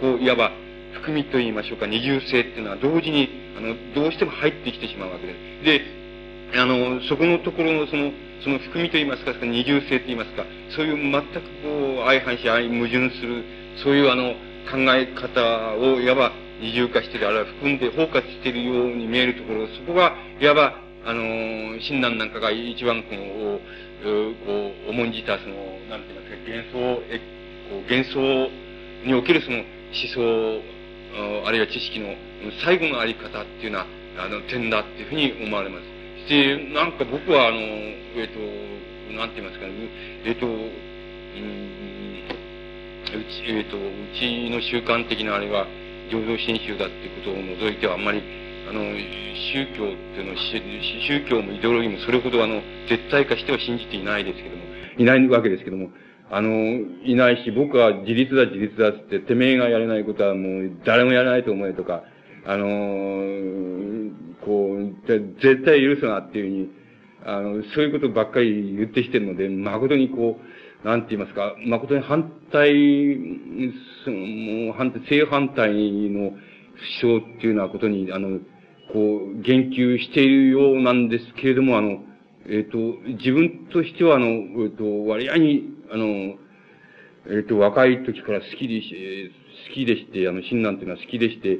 [0.00, 0.52] こう、いわば、
[0.94, 5.64] 含みと言いましょうか、二重性っていうのは同時に、あの、どうしても入ってきてしまうわけです。
[5.64, 6.02] で、
[6.54, 8.12] あの、そこのところのその、
[8.44, 10.44] その含みと言いますか、二重性と言いますか、
[10.76, 13.44] そういう全くこう、相反し、相矛盾する、
[13.82, 14.34] そういうあの、
[14.70, 20.74] 考え方を、いわば二重化している、あるいは含んで包括しているように見えるところ、そこが、いわば、
[21.04, 21.22] あの、
[21.80, 23.60] 親鸞なんかが一番この、こ
[24.86, 25.54] う、重んじた、その、
[25.88, 27.18] なんて言いますか、幻想、え、
[27.70, 28.50] こう、幻想
[29.06, 29.66] におけるその思
[30.14, 30.62] 想、
[31.44, 32.14] あるいは知識の
[32.64, 33.86] 最後のあり方っていうのは、
[34.18, 36.02] あの、点だっていうふうに思われます。
[36.22, 39.72] して、なんか僕はあの、えっ、ー、と、なんて言いますかね、
[40.24, 40.54] えっ、ー、と、うん、
[43.20, 43.80] うち、えっ、ー、と、う
[44.18, 45.66] ちの習慣的なあれは、
[46.10, 47.34] 浄土真宗だっていうことを
[47.66, 48.22] 除いてはあんまり、
[48.68, 48.80] あの、
[49.52, 54.62] 宗教っていうのを、宗教もイデオロギーもそれほどあの、絶対化しては信じていないですけども、
[54.98, 55.90] いないわけですけども、
[56.34, 62.04] あの、いないし、僕は自立だ自立だって、てめえがやれないことはもう誰もやらないと思えとか、
[62.46, 62.66] あの
[64.40, 66.70] こう、絶対許すなっていうふうに、
[67.26, 70.40] あの、そういうことばっかり言ってきてるので、誠にこ
[70.82, 72.72] う、なんて言いますか、誠に反対、
[74.06, 75.70] もう反対、正反対
[76.08, 76.36] の思
[77.02, 78.40] 想っていうようなことに、あの、
[78.90, 82.02] こう、言及しているようなんですけれども、あの、
[82.46, 82.78] えっ、ー、と、
[83.18, 86.06] 自分としては、あの、えっ、ー、と、割合に、あの、
[87.26, 89.30] えっ、ー、と、若い時から好きでし、
[89.68, 91.58] 好きでして、あの、親鸞っていうのは好きでして、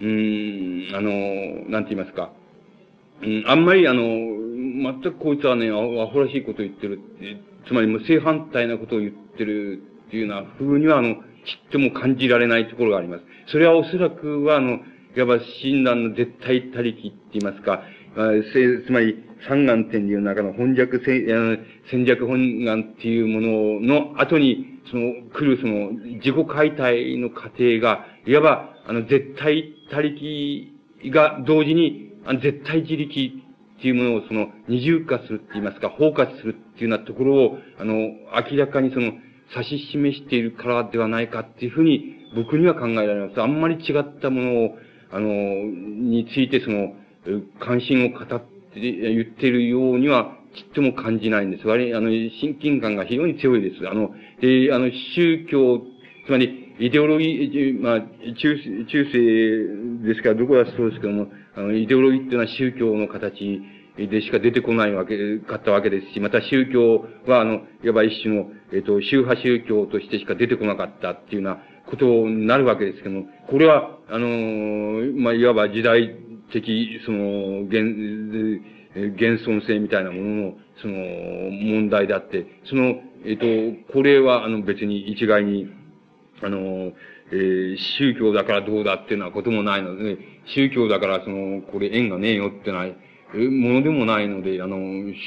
[0.00, 2.32] うん、あの、なんて言いますか、
[3.22, 11.20] うん、あんまり、あの、全くこいつはね、アホらしいことを言ってるって、つまりもう正反対なことを言ってるっていうような風には、あの、ちっ
[11.72, 13.24] とも感じられないところがあります。
[13.46, 14.80] それはおそらくは、あの、
[15.16, 17.82] いわば親鸞の絶対他力って言いますか、
[18.14, 30.72] つまり、三眼天流の中の本弱戦弱本願っていうものの後に、その、来るその、自己解体の過程が、いわば、あの、絶対他力
[31.06, 33.42] が同時に、あの、絶対自力
[33.78, 37.94] っていうものをその、二重化するって言いますか、包括するっていうようなところを、あの、
[38.50, 39.12] 明らかにその、
[39.54, 43.40] 指し示しているからではないかっていうふうに、僕には考えられます。
[43.40, 44.78] あんまり違ったものを、
[45.10, 46.94] あの、についてその、
[47.60, 48.42] 関心を語っ
[48.74, 51.66] 言ってるようには、ちっとも感じないんです。
[51.66, 53.88] 割あの、親近感が非常に強いです。
[53.88, 55.82] あの、で、あの、宗教、
[56.26, 63.62] つまり、イデオロギー、まあ、中、中世ですから、どこだそうですけども、あの、イデオロギーっていうのは宗教の形
[63.96, 76.16] でしか出てこないわけ、かったわけですし、また宗教は、あの、いわば一種の、えっと、宗派宗教としてしか出てこなかったっていうようなことになるわけですけども、これは、あの、まあ、いわば時代
[76.52, 78.60] 的、その、現、
[78.94, 80.94] 現存性みたいなものの、その、
[81.50, 85.68] 問題であって、その、えっ、と、これは、あの、別に一概に、
[86.42, 86.92] あの、
[87.30, 90.18] えー、宗教だからどうだっていうようなこともないので、
[90.54, 92.96] 宗教だからその、これ縁がねえよってない、
[93.34, 94.76] えものでもないので、あの、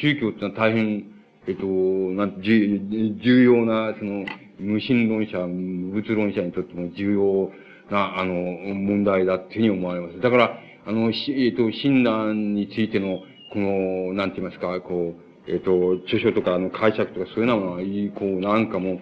[0.02, 1.06] 宗教ってのは大変、
[1.48, 4.26] えっと、なん重要な、その、
[4.60, 5.48] 無神論者、
[5.94, 7.52] 仏論者にとっても重要
[7.90, 10.20] な、あの、問題だっていうふうに思われます。
[10.20, 17.78] だから、あの、えっと、親鸞についての、この、なんて言いますか、こう、えっ、と、著書とか、あの、解釈とか、そういうのは、
[18.20, 19.00] こう、なんかも、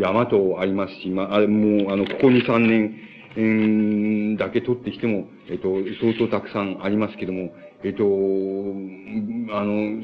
[0.00, 2.94] 山とありますし、まあ、あれ、もう、あの、ここ2、3年、
[3.36, 5.68] えー、だけ取ってきても、えっ、と、
[6.00, 7.50] 相当たくさんありますけども、
[7.82, 10.00] えっ、と、あの、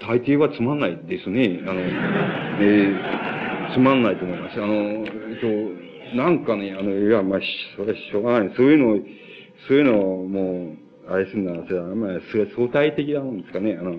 [0.00, 1.60] 大抵はつまんないですね。
[1.66, 4.62] あの、えー、つまんないと思います。
[4.62, 7.40] あの、えっ、と、なんかね、あの、いや、まあ、
[7.76, 8.54] それはしょうがない。
[8.56, 8.98] そういうのを、
[9.68, 10.74] そういうのをも
[11.08, 13.76] う、あれするなら、それは、まあ、それは相対的なもんですかね。
[13.78, 13.96] あの、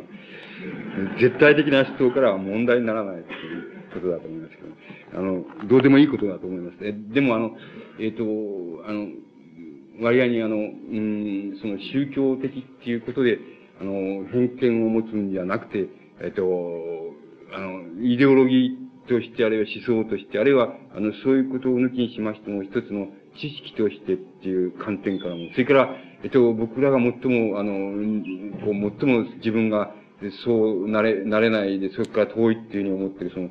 [1.19, 4.61] 絶対的な思想からは問題にならないということだと思いますけ
[5.15, 6.77] ど、あの、どうでもいいことだと思います。
[6.81, 7.55] えでも、あの、
[7.99, 9.07] えっ、ー、と、あの、
[10.01, 13.39] 割合にあの、うん、その宗教的っていうことで、
[13.79, 15.87] あの、偏見を持つんじゃなくて、
[16.19, 16.43] えっ、ー、と、
[17.53, 23.07] あの、イデオロギーとして、あるいは思想として、あるいは、あの、そういうことを抜きにしましても、一つの
[23.39, 25.89] 知識としてっていう観点からも、それから、
[26.23, 27.71] えっと、僕らが最も、あの、
[28.65, 29.93] こう、最も自分が、
[30.45, 33.49] そうなれ、なれないで、それから遠いっていうふうに思ってる、その、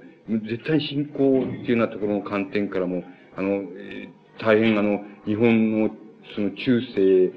[0.48, 3.04] 絶対信仰っていうようなところの観点からも、
[3.36, 5.90] あの、えー、大変あの、日本の、
[6.34, 7.32] その中世、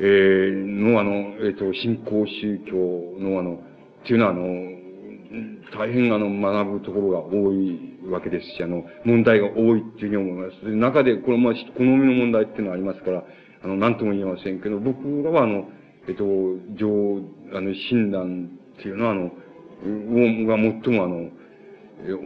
[0.00, 2.74] えー、のあの、えっ、ー、と、信仰宗教
[3.20, 3.54] のあの、
[4.02, 4.72] っていうのはあの、
[5.78, 10.64] 大変あの、学ぶところが多いわけですし、あの、問題が多いっていうふうに思います。
[10.64, 13.24] で中で、これ、まあ、好みの問題っていうのはありますから、
[13.62, 15.68] あの、なんとも言えませんけど、僕らはあの、
[16.08, 16.24] えっと、
[16.74, 17.22] 上、
[17.54, 19.30] あの、診断っていうのは、あの、
[20.46, 21.30] が最もあの、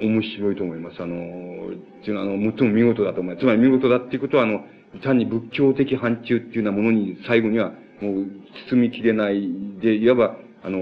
[0.00, 1.02] 面白いと思います。
[1.02, 3.44] あの、っていうのは、あの、最も見事だと思います。
[3.44, 4.64] つまり見事だっていうことは、あの、
[5.02, 8.26] 単に仏教的範疇っていうようなものに最後にはもう
[8.70, 9.48] 包みきれない
[9.80, 10.78] で、いわば、あの、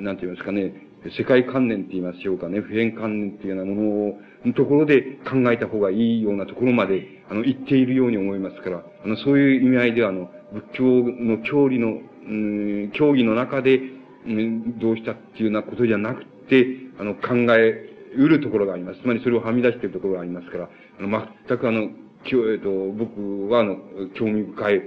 [0.00, 0.72] なんて言いますかね、
[1.10, 13.80] 世界観念って言いましょうかね、普遍観念っていうようなものを、のところで考えた方がいいようなところまで、あの、言っているように思いますから、あの、そういう意味合いでは、あの、仏教の教理の、うん、教義の中で、
[14.26, 16.66] うん、どうしたっていうようなことじゃなくて、
[16.98, 19.00] あの、考えうるところがあります。
[19.00, 20.68] つまりそれをはみ出しているところがありますから、
[20.98, 21.90] あの、全くあの、
[22.24, 23.76] きょえっ、と、僕はあの、
[24.14, 24.82] 興味深い、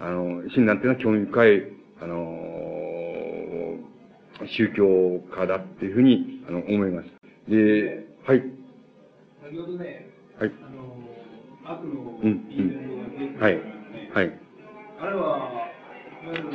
[0.00, 1.62] あの、親鸞っていうのは興味深い、
[2.02, 2.83] あの、
[4.42, 7.08] 宗教家だっていうふうに、あの、思います。
[7.48, 8.42] で、はい。
[9.42, 10.52] 先ほどね、はい。
[10.62, 13.40] あの、悪のうん、うん。
[13.40, 13.60] はい。
[14.12, 14.32] はい。
[15.00, 15.70] あれは、
[16.24, 16.50] いわゆる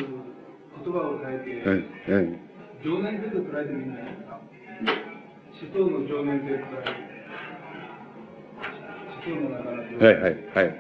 [0.83, 1.77] 言葉を変えて、はい。
[1.79, 2.39] はい。
[2.83, 4.39] 情念性と捉えてるんじゃないですか。
[5.59, 6.89] 思想の情念性と捉えて
[9.19, 10.05] 思想の中の情念性。
[10.05, 10.75] はいはいはい。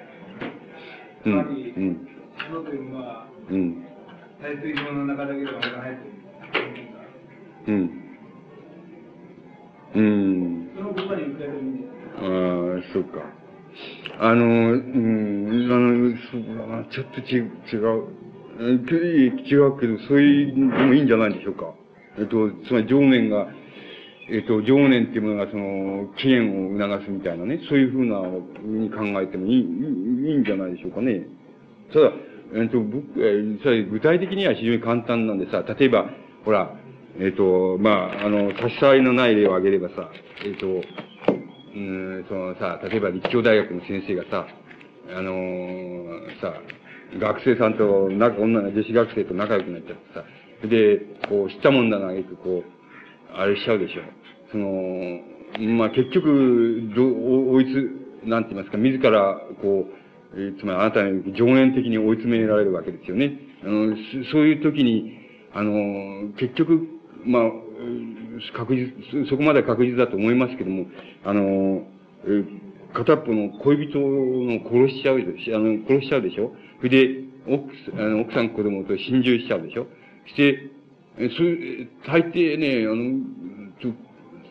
[1.21, 2.07] つまり、うん、
[2.49, 3.85] 思想というのは、うん。
[4.41, 6.28] 排水法の中だけではないと。
[7.69, 7.89] うん。
[9.95, 10.69] うん。
[10.75, 10.95] そのん。
[12.17, 13.21] ああ、そうか。
[14.19, 17.49] あの、うん、あの、ちょっとち違う。
[18.59, 21.73] 違うけど、そういうのもいいんじゃないでしょうか。
[22.17, 23.47] えっと、つまり上面が、
[24.29, 28.19] えっと、常念っていうものがその、起源を促すみたいなね、そういうふうな
[28.63, 31.25] に考えてもいい、いいんじゃないでしょうかね。
[31.93, 32.11] ただ、
[32.55, 36.09] えっと、僕、えー、具体的には非常に簡単なんでさ、例えば、
[36.43, 36.75] ほら、
[37.17, 40.09] えっ、と、まあ、あの、差し障りのない例を挙げればさ、
[40.45, 44.47] えっ、と、うん、そのさ、例えば立教大学の先生がさ、
[45.11, 46.53] あのー、さ、
[47.19, 50.23] 学生さんと、なんか女の女子学生と仲良くなっちゃってさ、
[50.67, 54.01] で、こう、知ったもんだな、くこう、あれしちゃうでしょ。
[54.51, 55.21] その、
[55.77, 57.05] まあ、結局、ど、
[57.53, 57.65] 追い
[58.23, 59.99] つ、なんて言いますか、自ら、こう、
[60.35, 63.39] えつまりあなたに情念的に追い詰められるわけですよね。
[63.63, 63.95] あの、
[64.31, 65.17] そういう時に、
[65.53, 67.43] あの、結局、まあ、
[68.55, 70.85] 確実、そこまで確実だと思いますけども、
[71.23, 71.83] あの、
[72.93, 79.87] 片っぽの恋人の殺しちゃうでしょ、あの、殺しちゃうでしょそれで、奥あの奥さん子供と心中しちゃうでしょ
[80.27, 80.69] して、
[81.17, 83.19] そ大抵ね、あの、
[83.81, 83.93] ちょ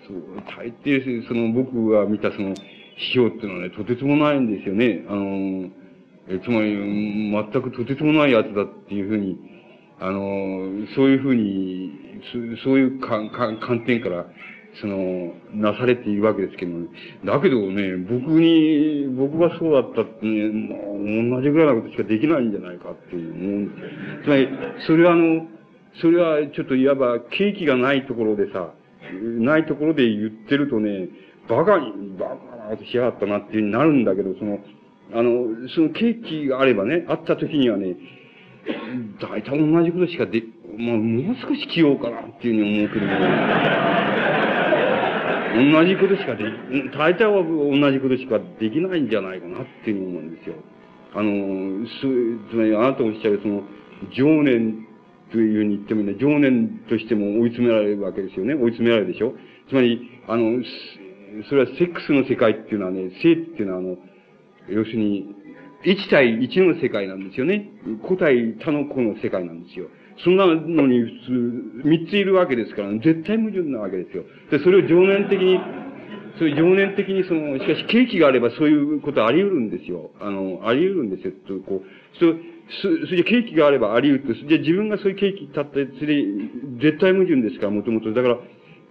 [0.07, 0.23] そう、
[0.57, 2.55] 大抵、その、僕が見たその、
[2.99, 5.05] 師匠っていうのはね、とてつもないんですよね。
[5.09, 5.71] あの、
[6.43, 6.75] つまり、
[7.53, 9.39] 全くとてつもないやつだっていうふうに、
[10.01, 11.91] あの、そういうふうに、
[12.63, 13.31] そういう観
[13.87, 14.27] 点から、
[14.81, 16.87] その、なされているわけですけど、ね、
[17.25, 23.71] だけどね、僕に、僕がそうだったって、ね、同じぐらいなことしかできないんじゃないかっていう。
[24.25, 24.49] つまり、
[24.87, 25.47] それはあの、
[26.01, 28.73] それはちょっといわば、景気がないところでさ、
[29.23, 31.09] ないところで言ってるとね、
[31.49, 34.59] バカに、バカなことしやがったなっていうになるんだけど、その、
[35.15, 37.97] あの、その景気があればね、あった時にはね、
[39.21, 40.43] 大体同じことしかで、
[40.79, 43.13] まあ、もう少し着ようかなっていうふうに思うけども、
[45.73, 46.45] 同じことしかで、
[46.97, 50.55] 大体は同じことしかできないんじゃないかなっていうふうに思うんですよ。
[51.15, 51.93] あの、す
[52.51, 53.63] つまりあなたおっしゃるその、
[54.15, 54.87] 情念
[55.33, 58.55] というふうに言ってもね、情念としても追い詰められるわけですよね。
[58.55, 59.35] 追い詰められるでしょ。
[59.69, 60.63] つまり、あの、
[61.49, 63.97] それはセックスの世界っていうのはね、性っていうのはあの、
[64.69, 65.27] 要するに、
[65.85, 67.71] 一対一の世界なんですよね。
[68.03, 69.87] 個対他の子の世界なんですよ。
[70.25, 74.25] そんなのに普通、三ついるわけですから、絶対矛盾なわけですよ。
[74.51, 75.61] で、それを情念的に、
[76.39, 80.11] そういう情念的にその、しかし景気があればそういうことあり得るんですよ。
[80.21, 81.33] あの、あり得るんですよ。
[81.47, 82.35] と、こう、そ
[82.71, 86.25] そそれで景気があればあり得ると、で、自分がそういう景気立って、それで、
[86.81, 88.13] 絶対矛盾ですから、もともと。
[88.13, 88.39] だから、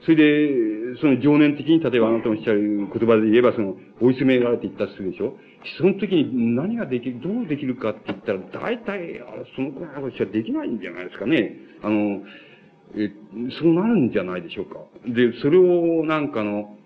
[0.04, 5.36] それで、その情念的に、例えばあなたのおっしゃる言葉で言えば、その、追い詰められていったとするでしょ
[5.78, 9.22] その時に何ができる、どうできるかって言ったら、大体、
[9.56, 11.56] そのくらいのことしかできないんじゃないですかね。
[11.84, 12.22] あの、
[12.96, 13.12] え、
[13.60, 14.80] そうなるんじゃないでしょうか。
[15.06, 16.78] で、それをなんかの、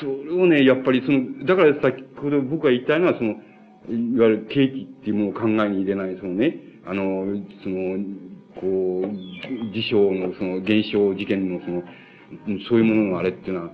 [0.00, 3.30] それをね、やっぱりその、だから先ほど僕が言いたいのは、その、
[3.88, 7.24] いわゆる景気っていうものを考えに入れない、そのね、あの、
[7.62, 8.04] その、
[8.60, 11.82] こう、事象の、その、現象事件の、その、
[12.68, 13.70] そういうもののあれっていうのは、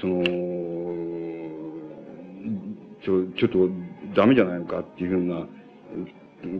[0.00, 1.17] その、
[3.08, 3.70] ちょ、ちょっと
[4.14, 5.46] ダメじゃないのかっていうふうな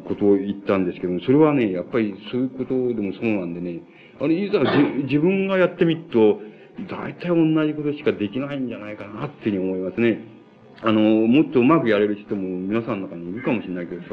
[0.08, 3.82] ことを言ったんですけども、それはね、やっぱりそういうことでもそうなんでね、
[4.18, 6.40] あの、いざじ自分がやってみると、
[6.88, 10.20] 大体同じことしかできないんじゃないかなっていうふうに思いますね。
[10.80, 14.08] あの、もっとうまくやれる人も皆さんの中にいるかもしれないけどさ、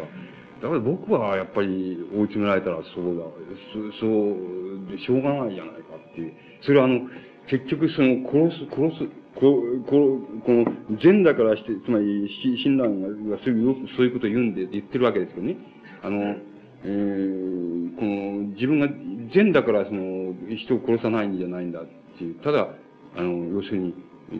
[0.61, 3.23] だから僕はやっぱり追い詰められたらそうだ、
[3.71, 6.33] そそうでしょうがないじゃないかっていう。
[6.61, 7.01] それはあの、
[7.47, 10.65] 結局その殺す、殺す、こここの
[11.03, 12.29] 善だからして、つまり
[12.63, 15.57] 親鸞がそういうそういうことを言うんで言ってるわけですけどね。
[16.03, 16.35] あの、
[16.83, 18.87] えー、この自分が
[19.33, 21.85] 善だからその人を殺さないんじゃないんだっ
[22.17, 22.35] ていう。
[22.41, 22.69] ただ、
[23.17, 23.93] あの、要するに、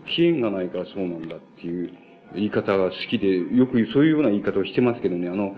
[0.07, 1.91] 危険がないからそうなんだっていう
[2.33, 5.55] 言い方が好きで、よくそういうような言い方をしてますけどね、あの、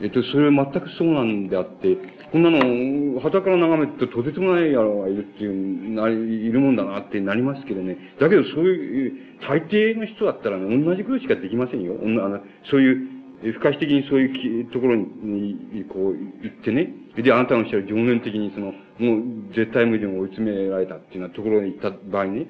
[0.00, 1.96] えっと、それは全くそうなんであって、
[2.32, 7.96] こんなの、旗から眺めるととてつもない野郎がいるっていう、な、いるもんだなってなりますけどね。
[8.20, 9.12] だけどそういう、
[9.48, 11.94] 大抵の人だったらね、同じことしかできませんよ。
[12.02, 12.40] あの
[12.70, 13.16] そういう、
[13.52, 16.92] 不可視的にそういうところに、こう、行ってね。
[17.16, 22.46] で、あなたのおっしゃる情念的にその、もう絶対矛盾を追い詰められたっていうようなところに行った場合ね、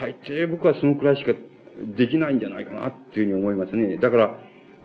[0.00, 1.32] 大抵僕はそのくらいしか
[1.96, 3.98] できないんじゃないかなっていうふうに思いますね。
[3.98, 4.38] だから、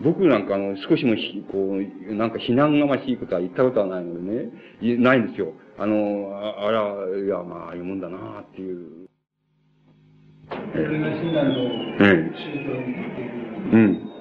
[0.03, 1.77] 僕なんかあの、少しもひ、こ
[2.09, 5.53] う、なんか非難がましいことは言ったことはないのでね、ないんですよ。
[5.77, 9.07] あの、ああら、いや、まあ、ああいうもんだなっていう。
[13.71, 14.11] うん。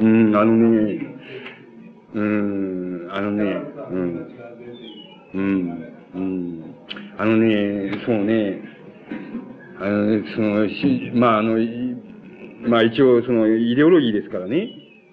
[0.00, 1.16] うん、あのね、
[2.14, 3.44] うん、あのね、
[3.90, 4.40] うん。
[5.34, 6.74] うん、うん。
[7.18, 8.62] あのね、そうね、
[9.78, 11.58] あの、その、し、まあ、あの、
[12.68, 14.68] まあ一応そのイデオロギーですからね、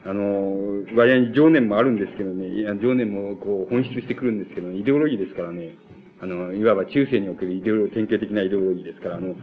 [0.05, 5.75] あの、割合に情念もあるんですけどね、いや情念もこう本質してくるんですけど、イデオロギーですからね、
[6.21, 9.35] あの、いわば中世におけるイデオロ、典型的なイデオロギーですから、あの、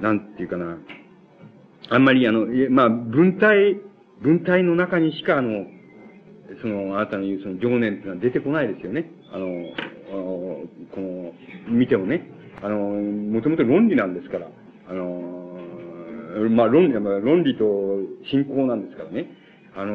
[0.00, 0.78] なんていうかな、
[1.90, 3.80] あんまりあの、まあ文体、
[4.22, 5.66] 文体の中にしかあの、
[6.60, 9.10] その、あなたの言うその情念っていうのは出てこないですよね。
[9.32, 10.62] あの、あの
[10.92, 11.32] この、
[11.68, 12.28] 見てもね。
[12.62, 14.48] あの、もともと論理なんですから。
[14.88, 15.51] あの、
[16.50, 17.64] まあ論理、論理と
[18.30, 19.26] 信仰なんですからね。
[19.74, 19.92] あの、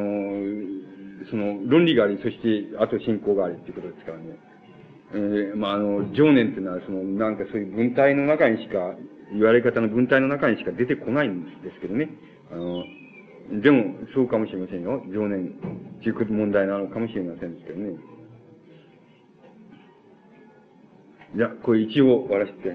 [1.30, 4.38] その論理があり、そしてあと信仰がありっていうことですからね。
[5.14, 8.94] えー、まああの、情念っていうのは、その、なんかそういう文体の中にしか、
[9.32, 12.08] 言われ方の文体の中にしか出てこないんですけどね。
[12.52, 12.84] あの、
[13.62, 15.02] でも、そうかもしれませんよ。
[15.12, 15.52] 情念、
[16.02, 17.96] という問題なのかもしれませんですけどね。
[21.36, 22.74] じゃあ、これ一応終わらせて。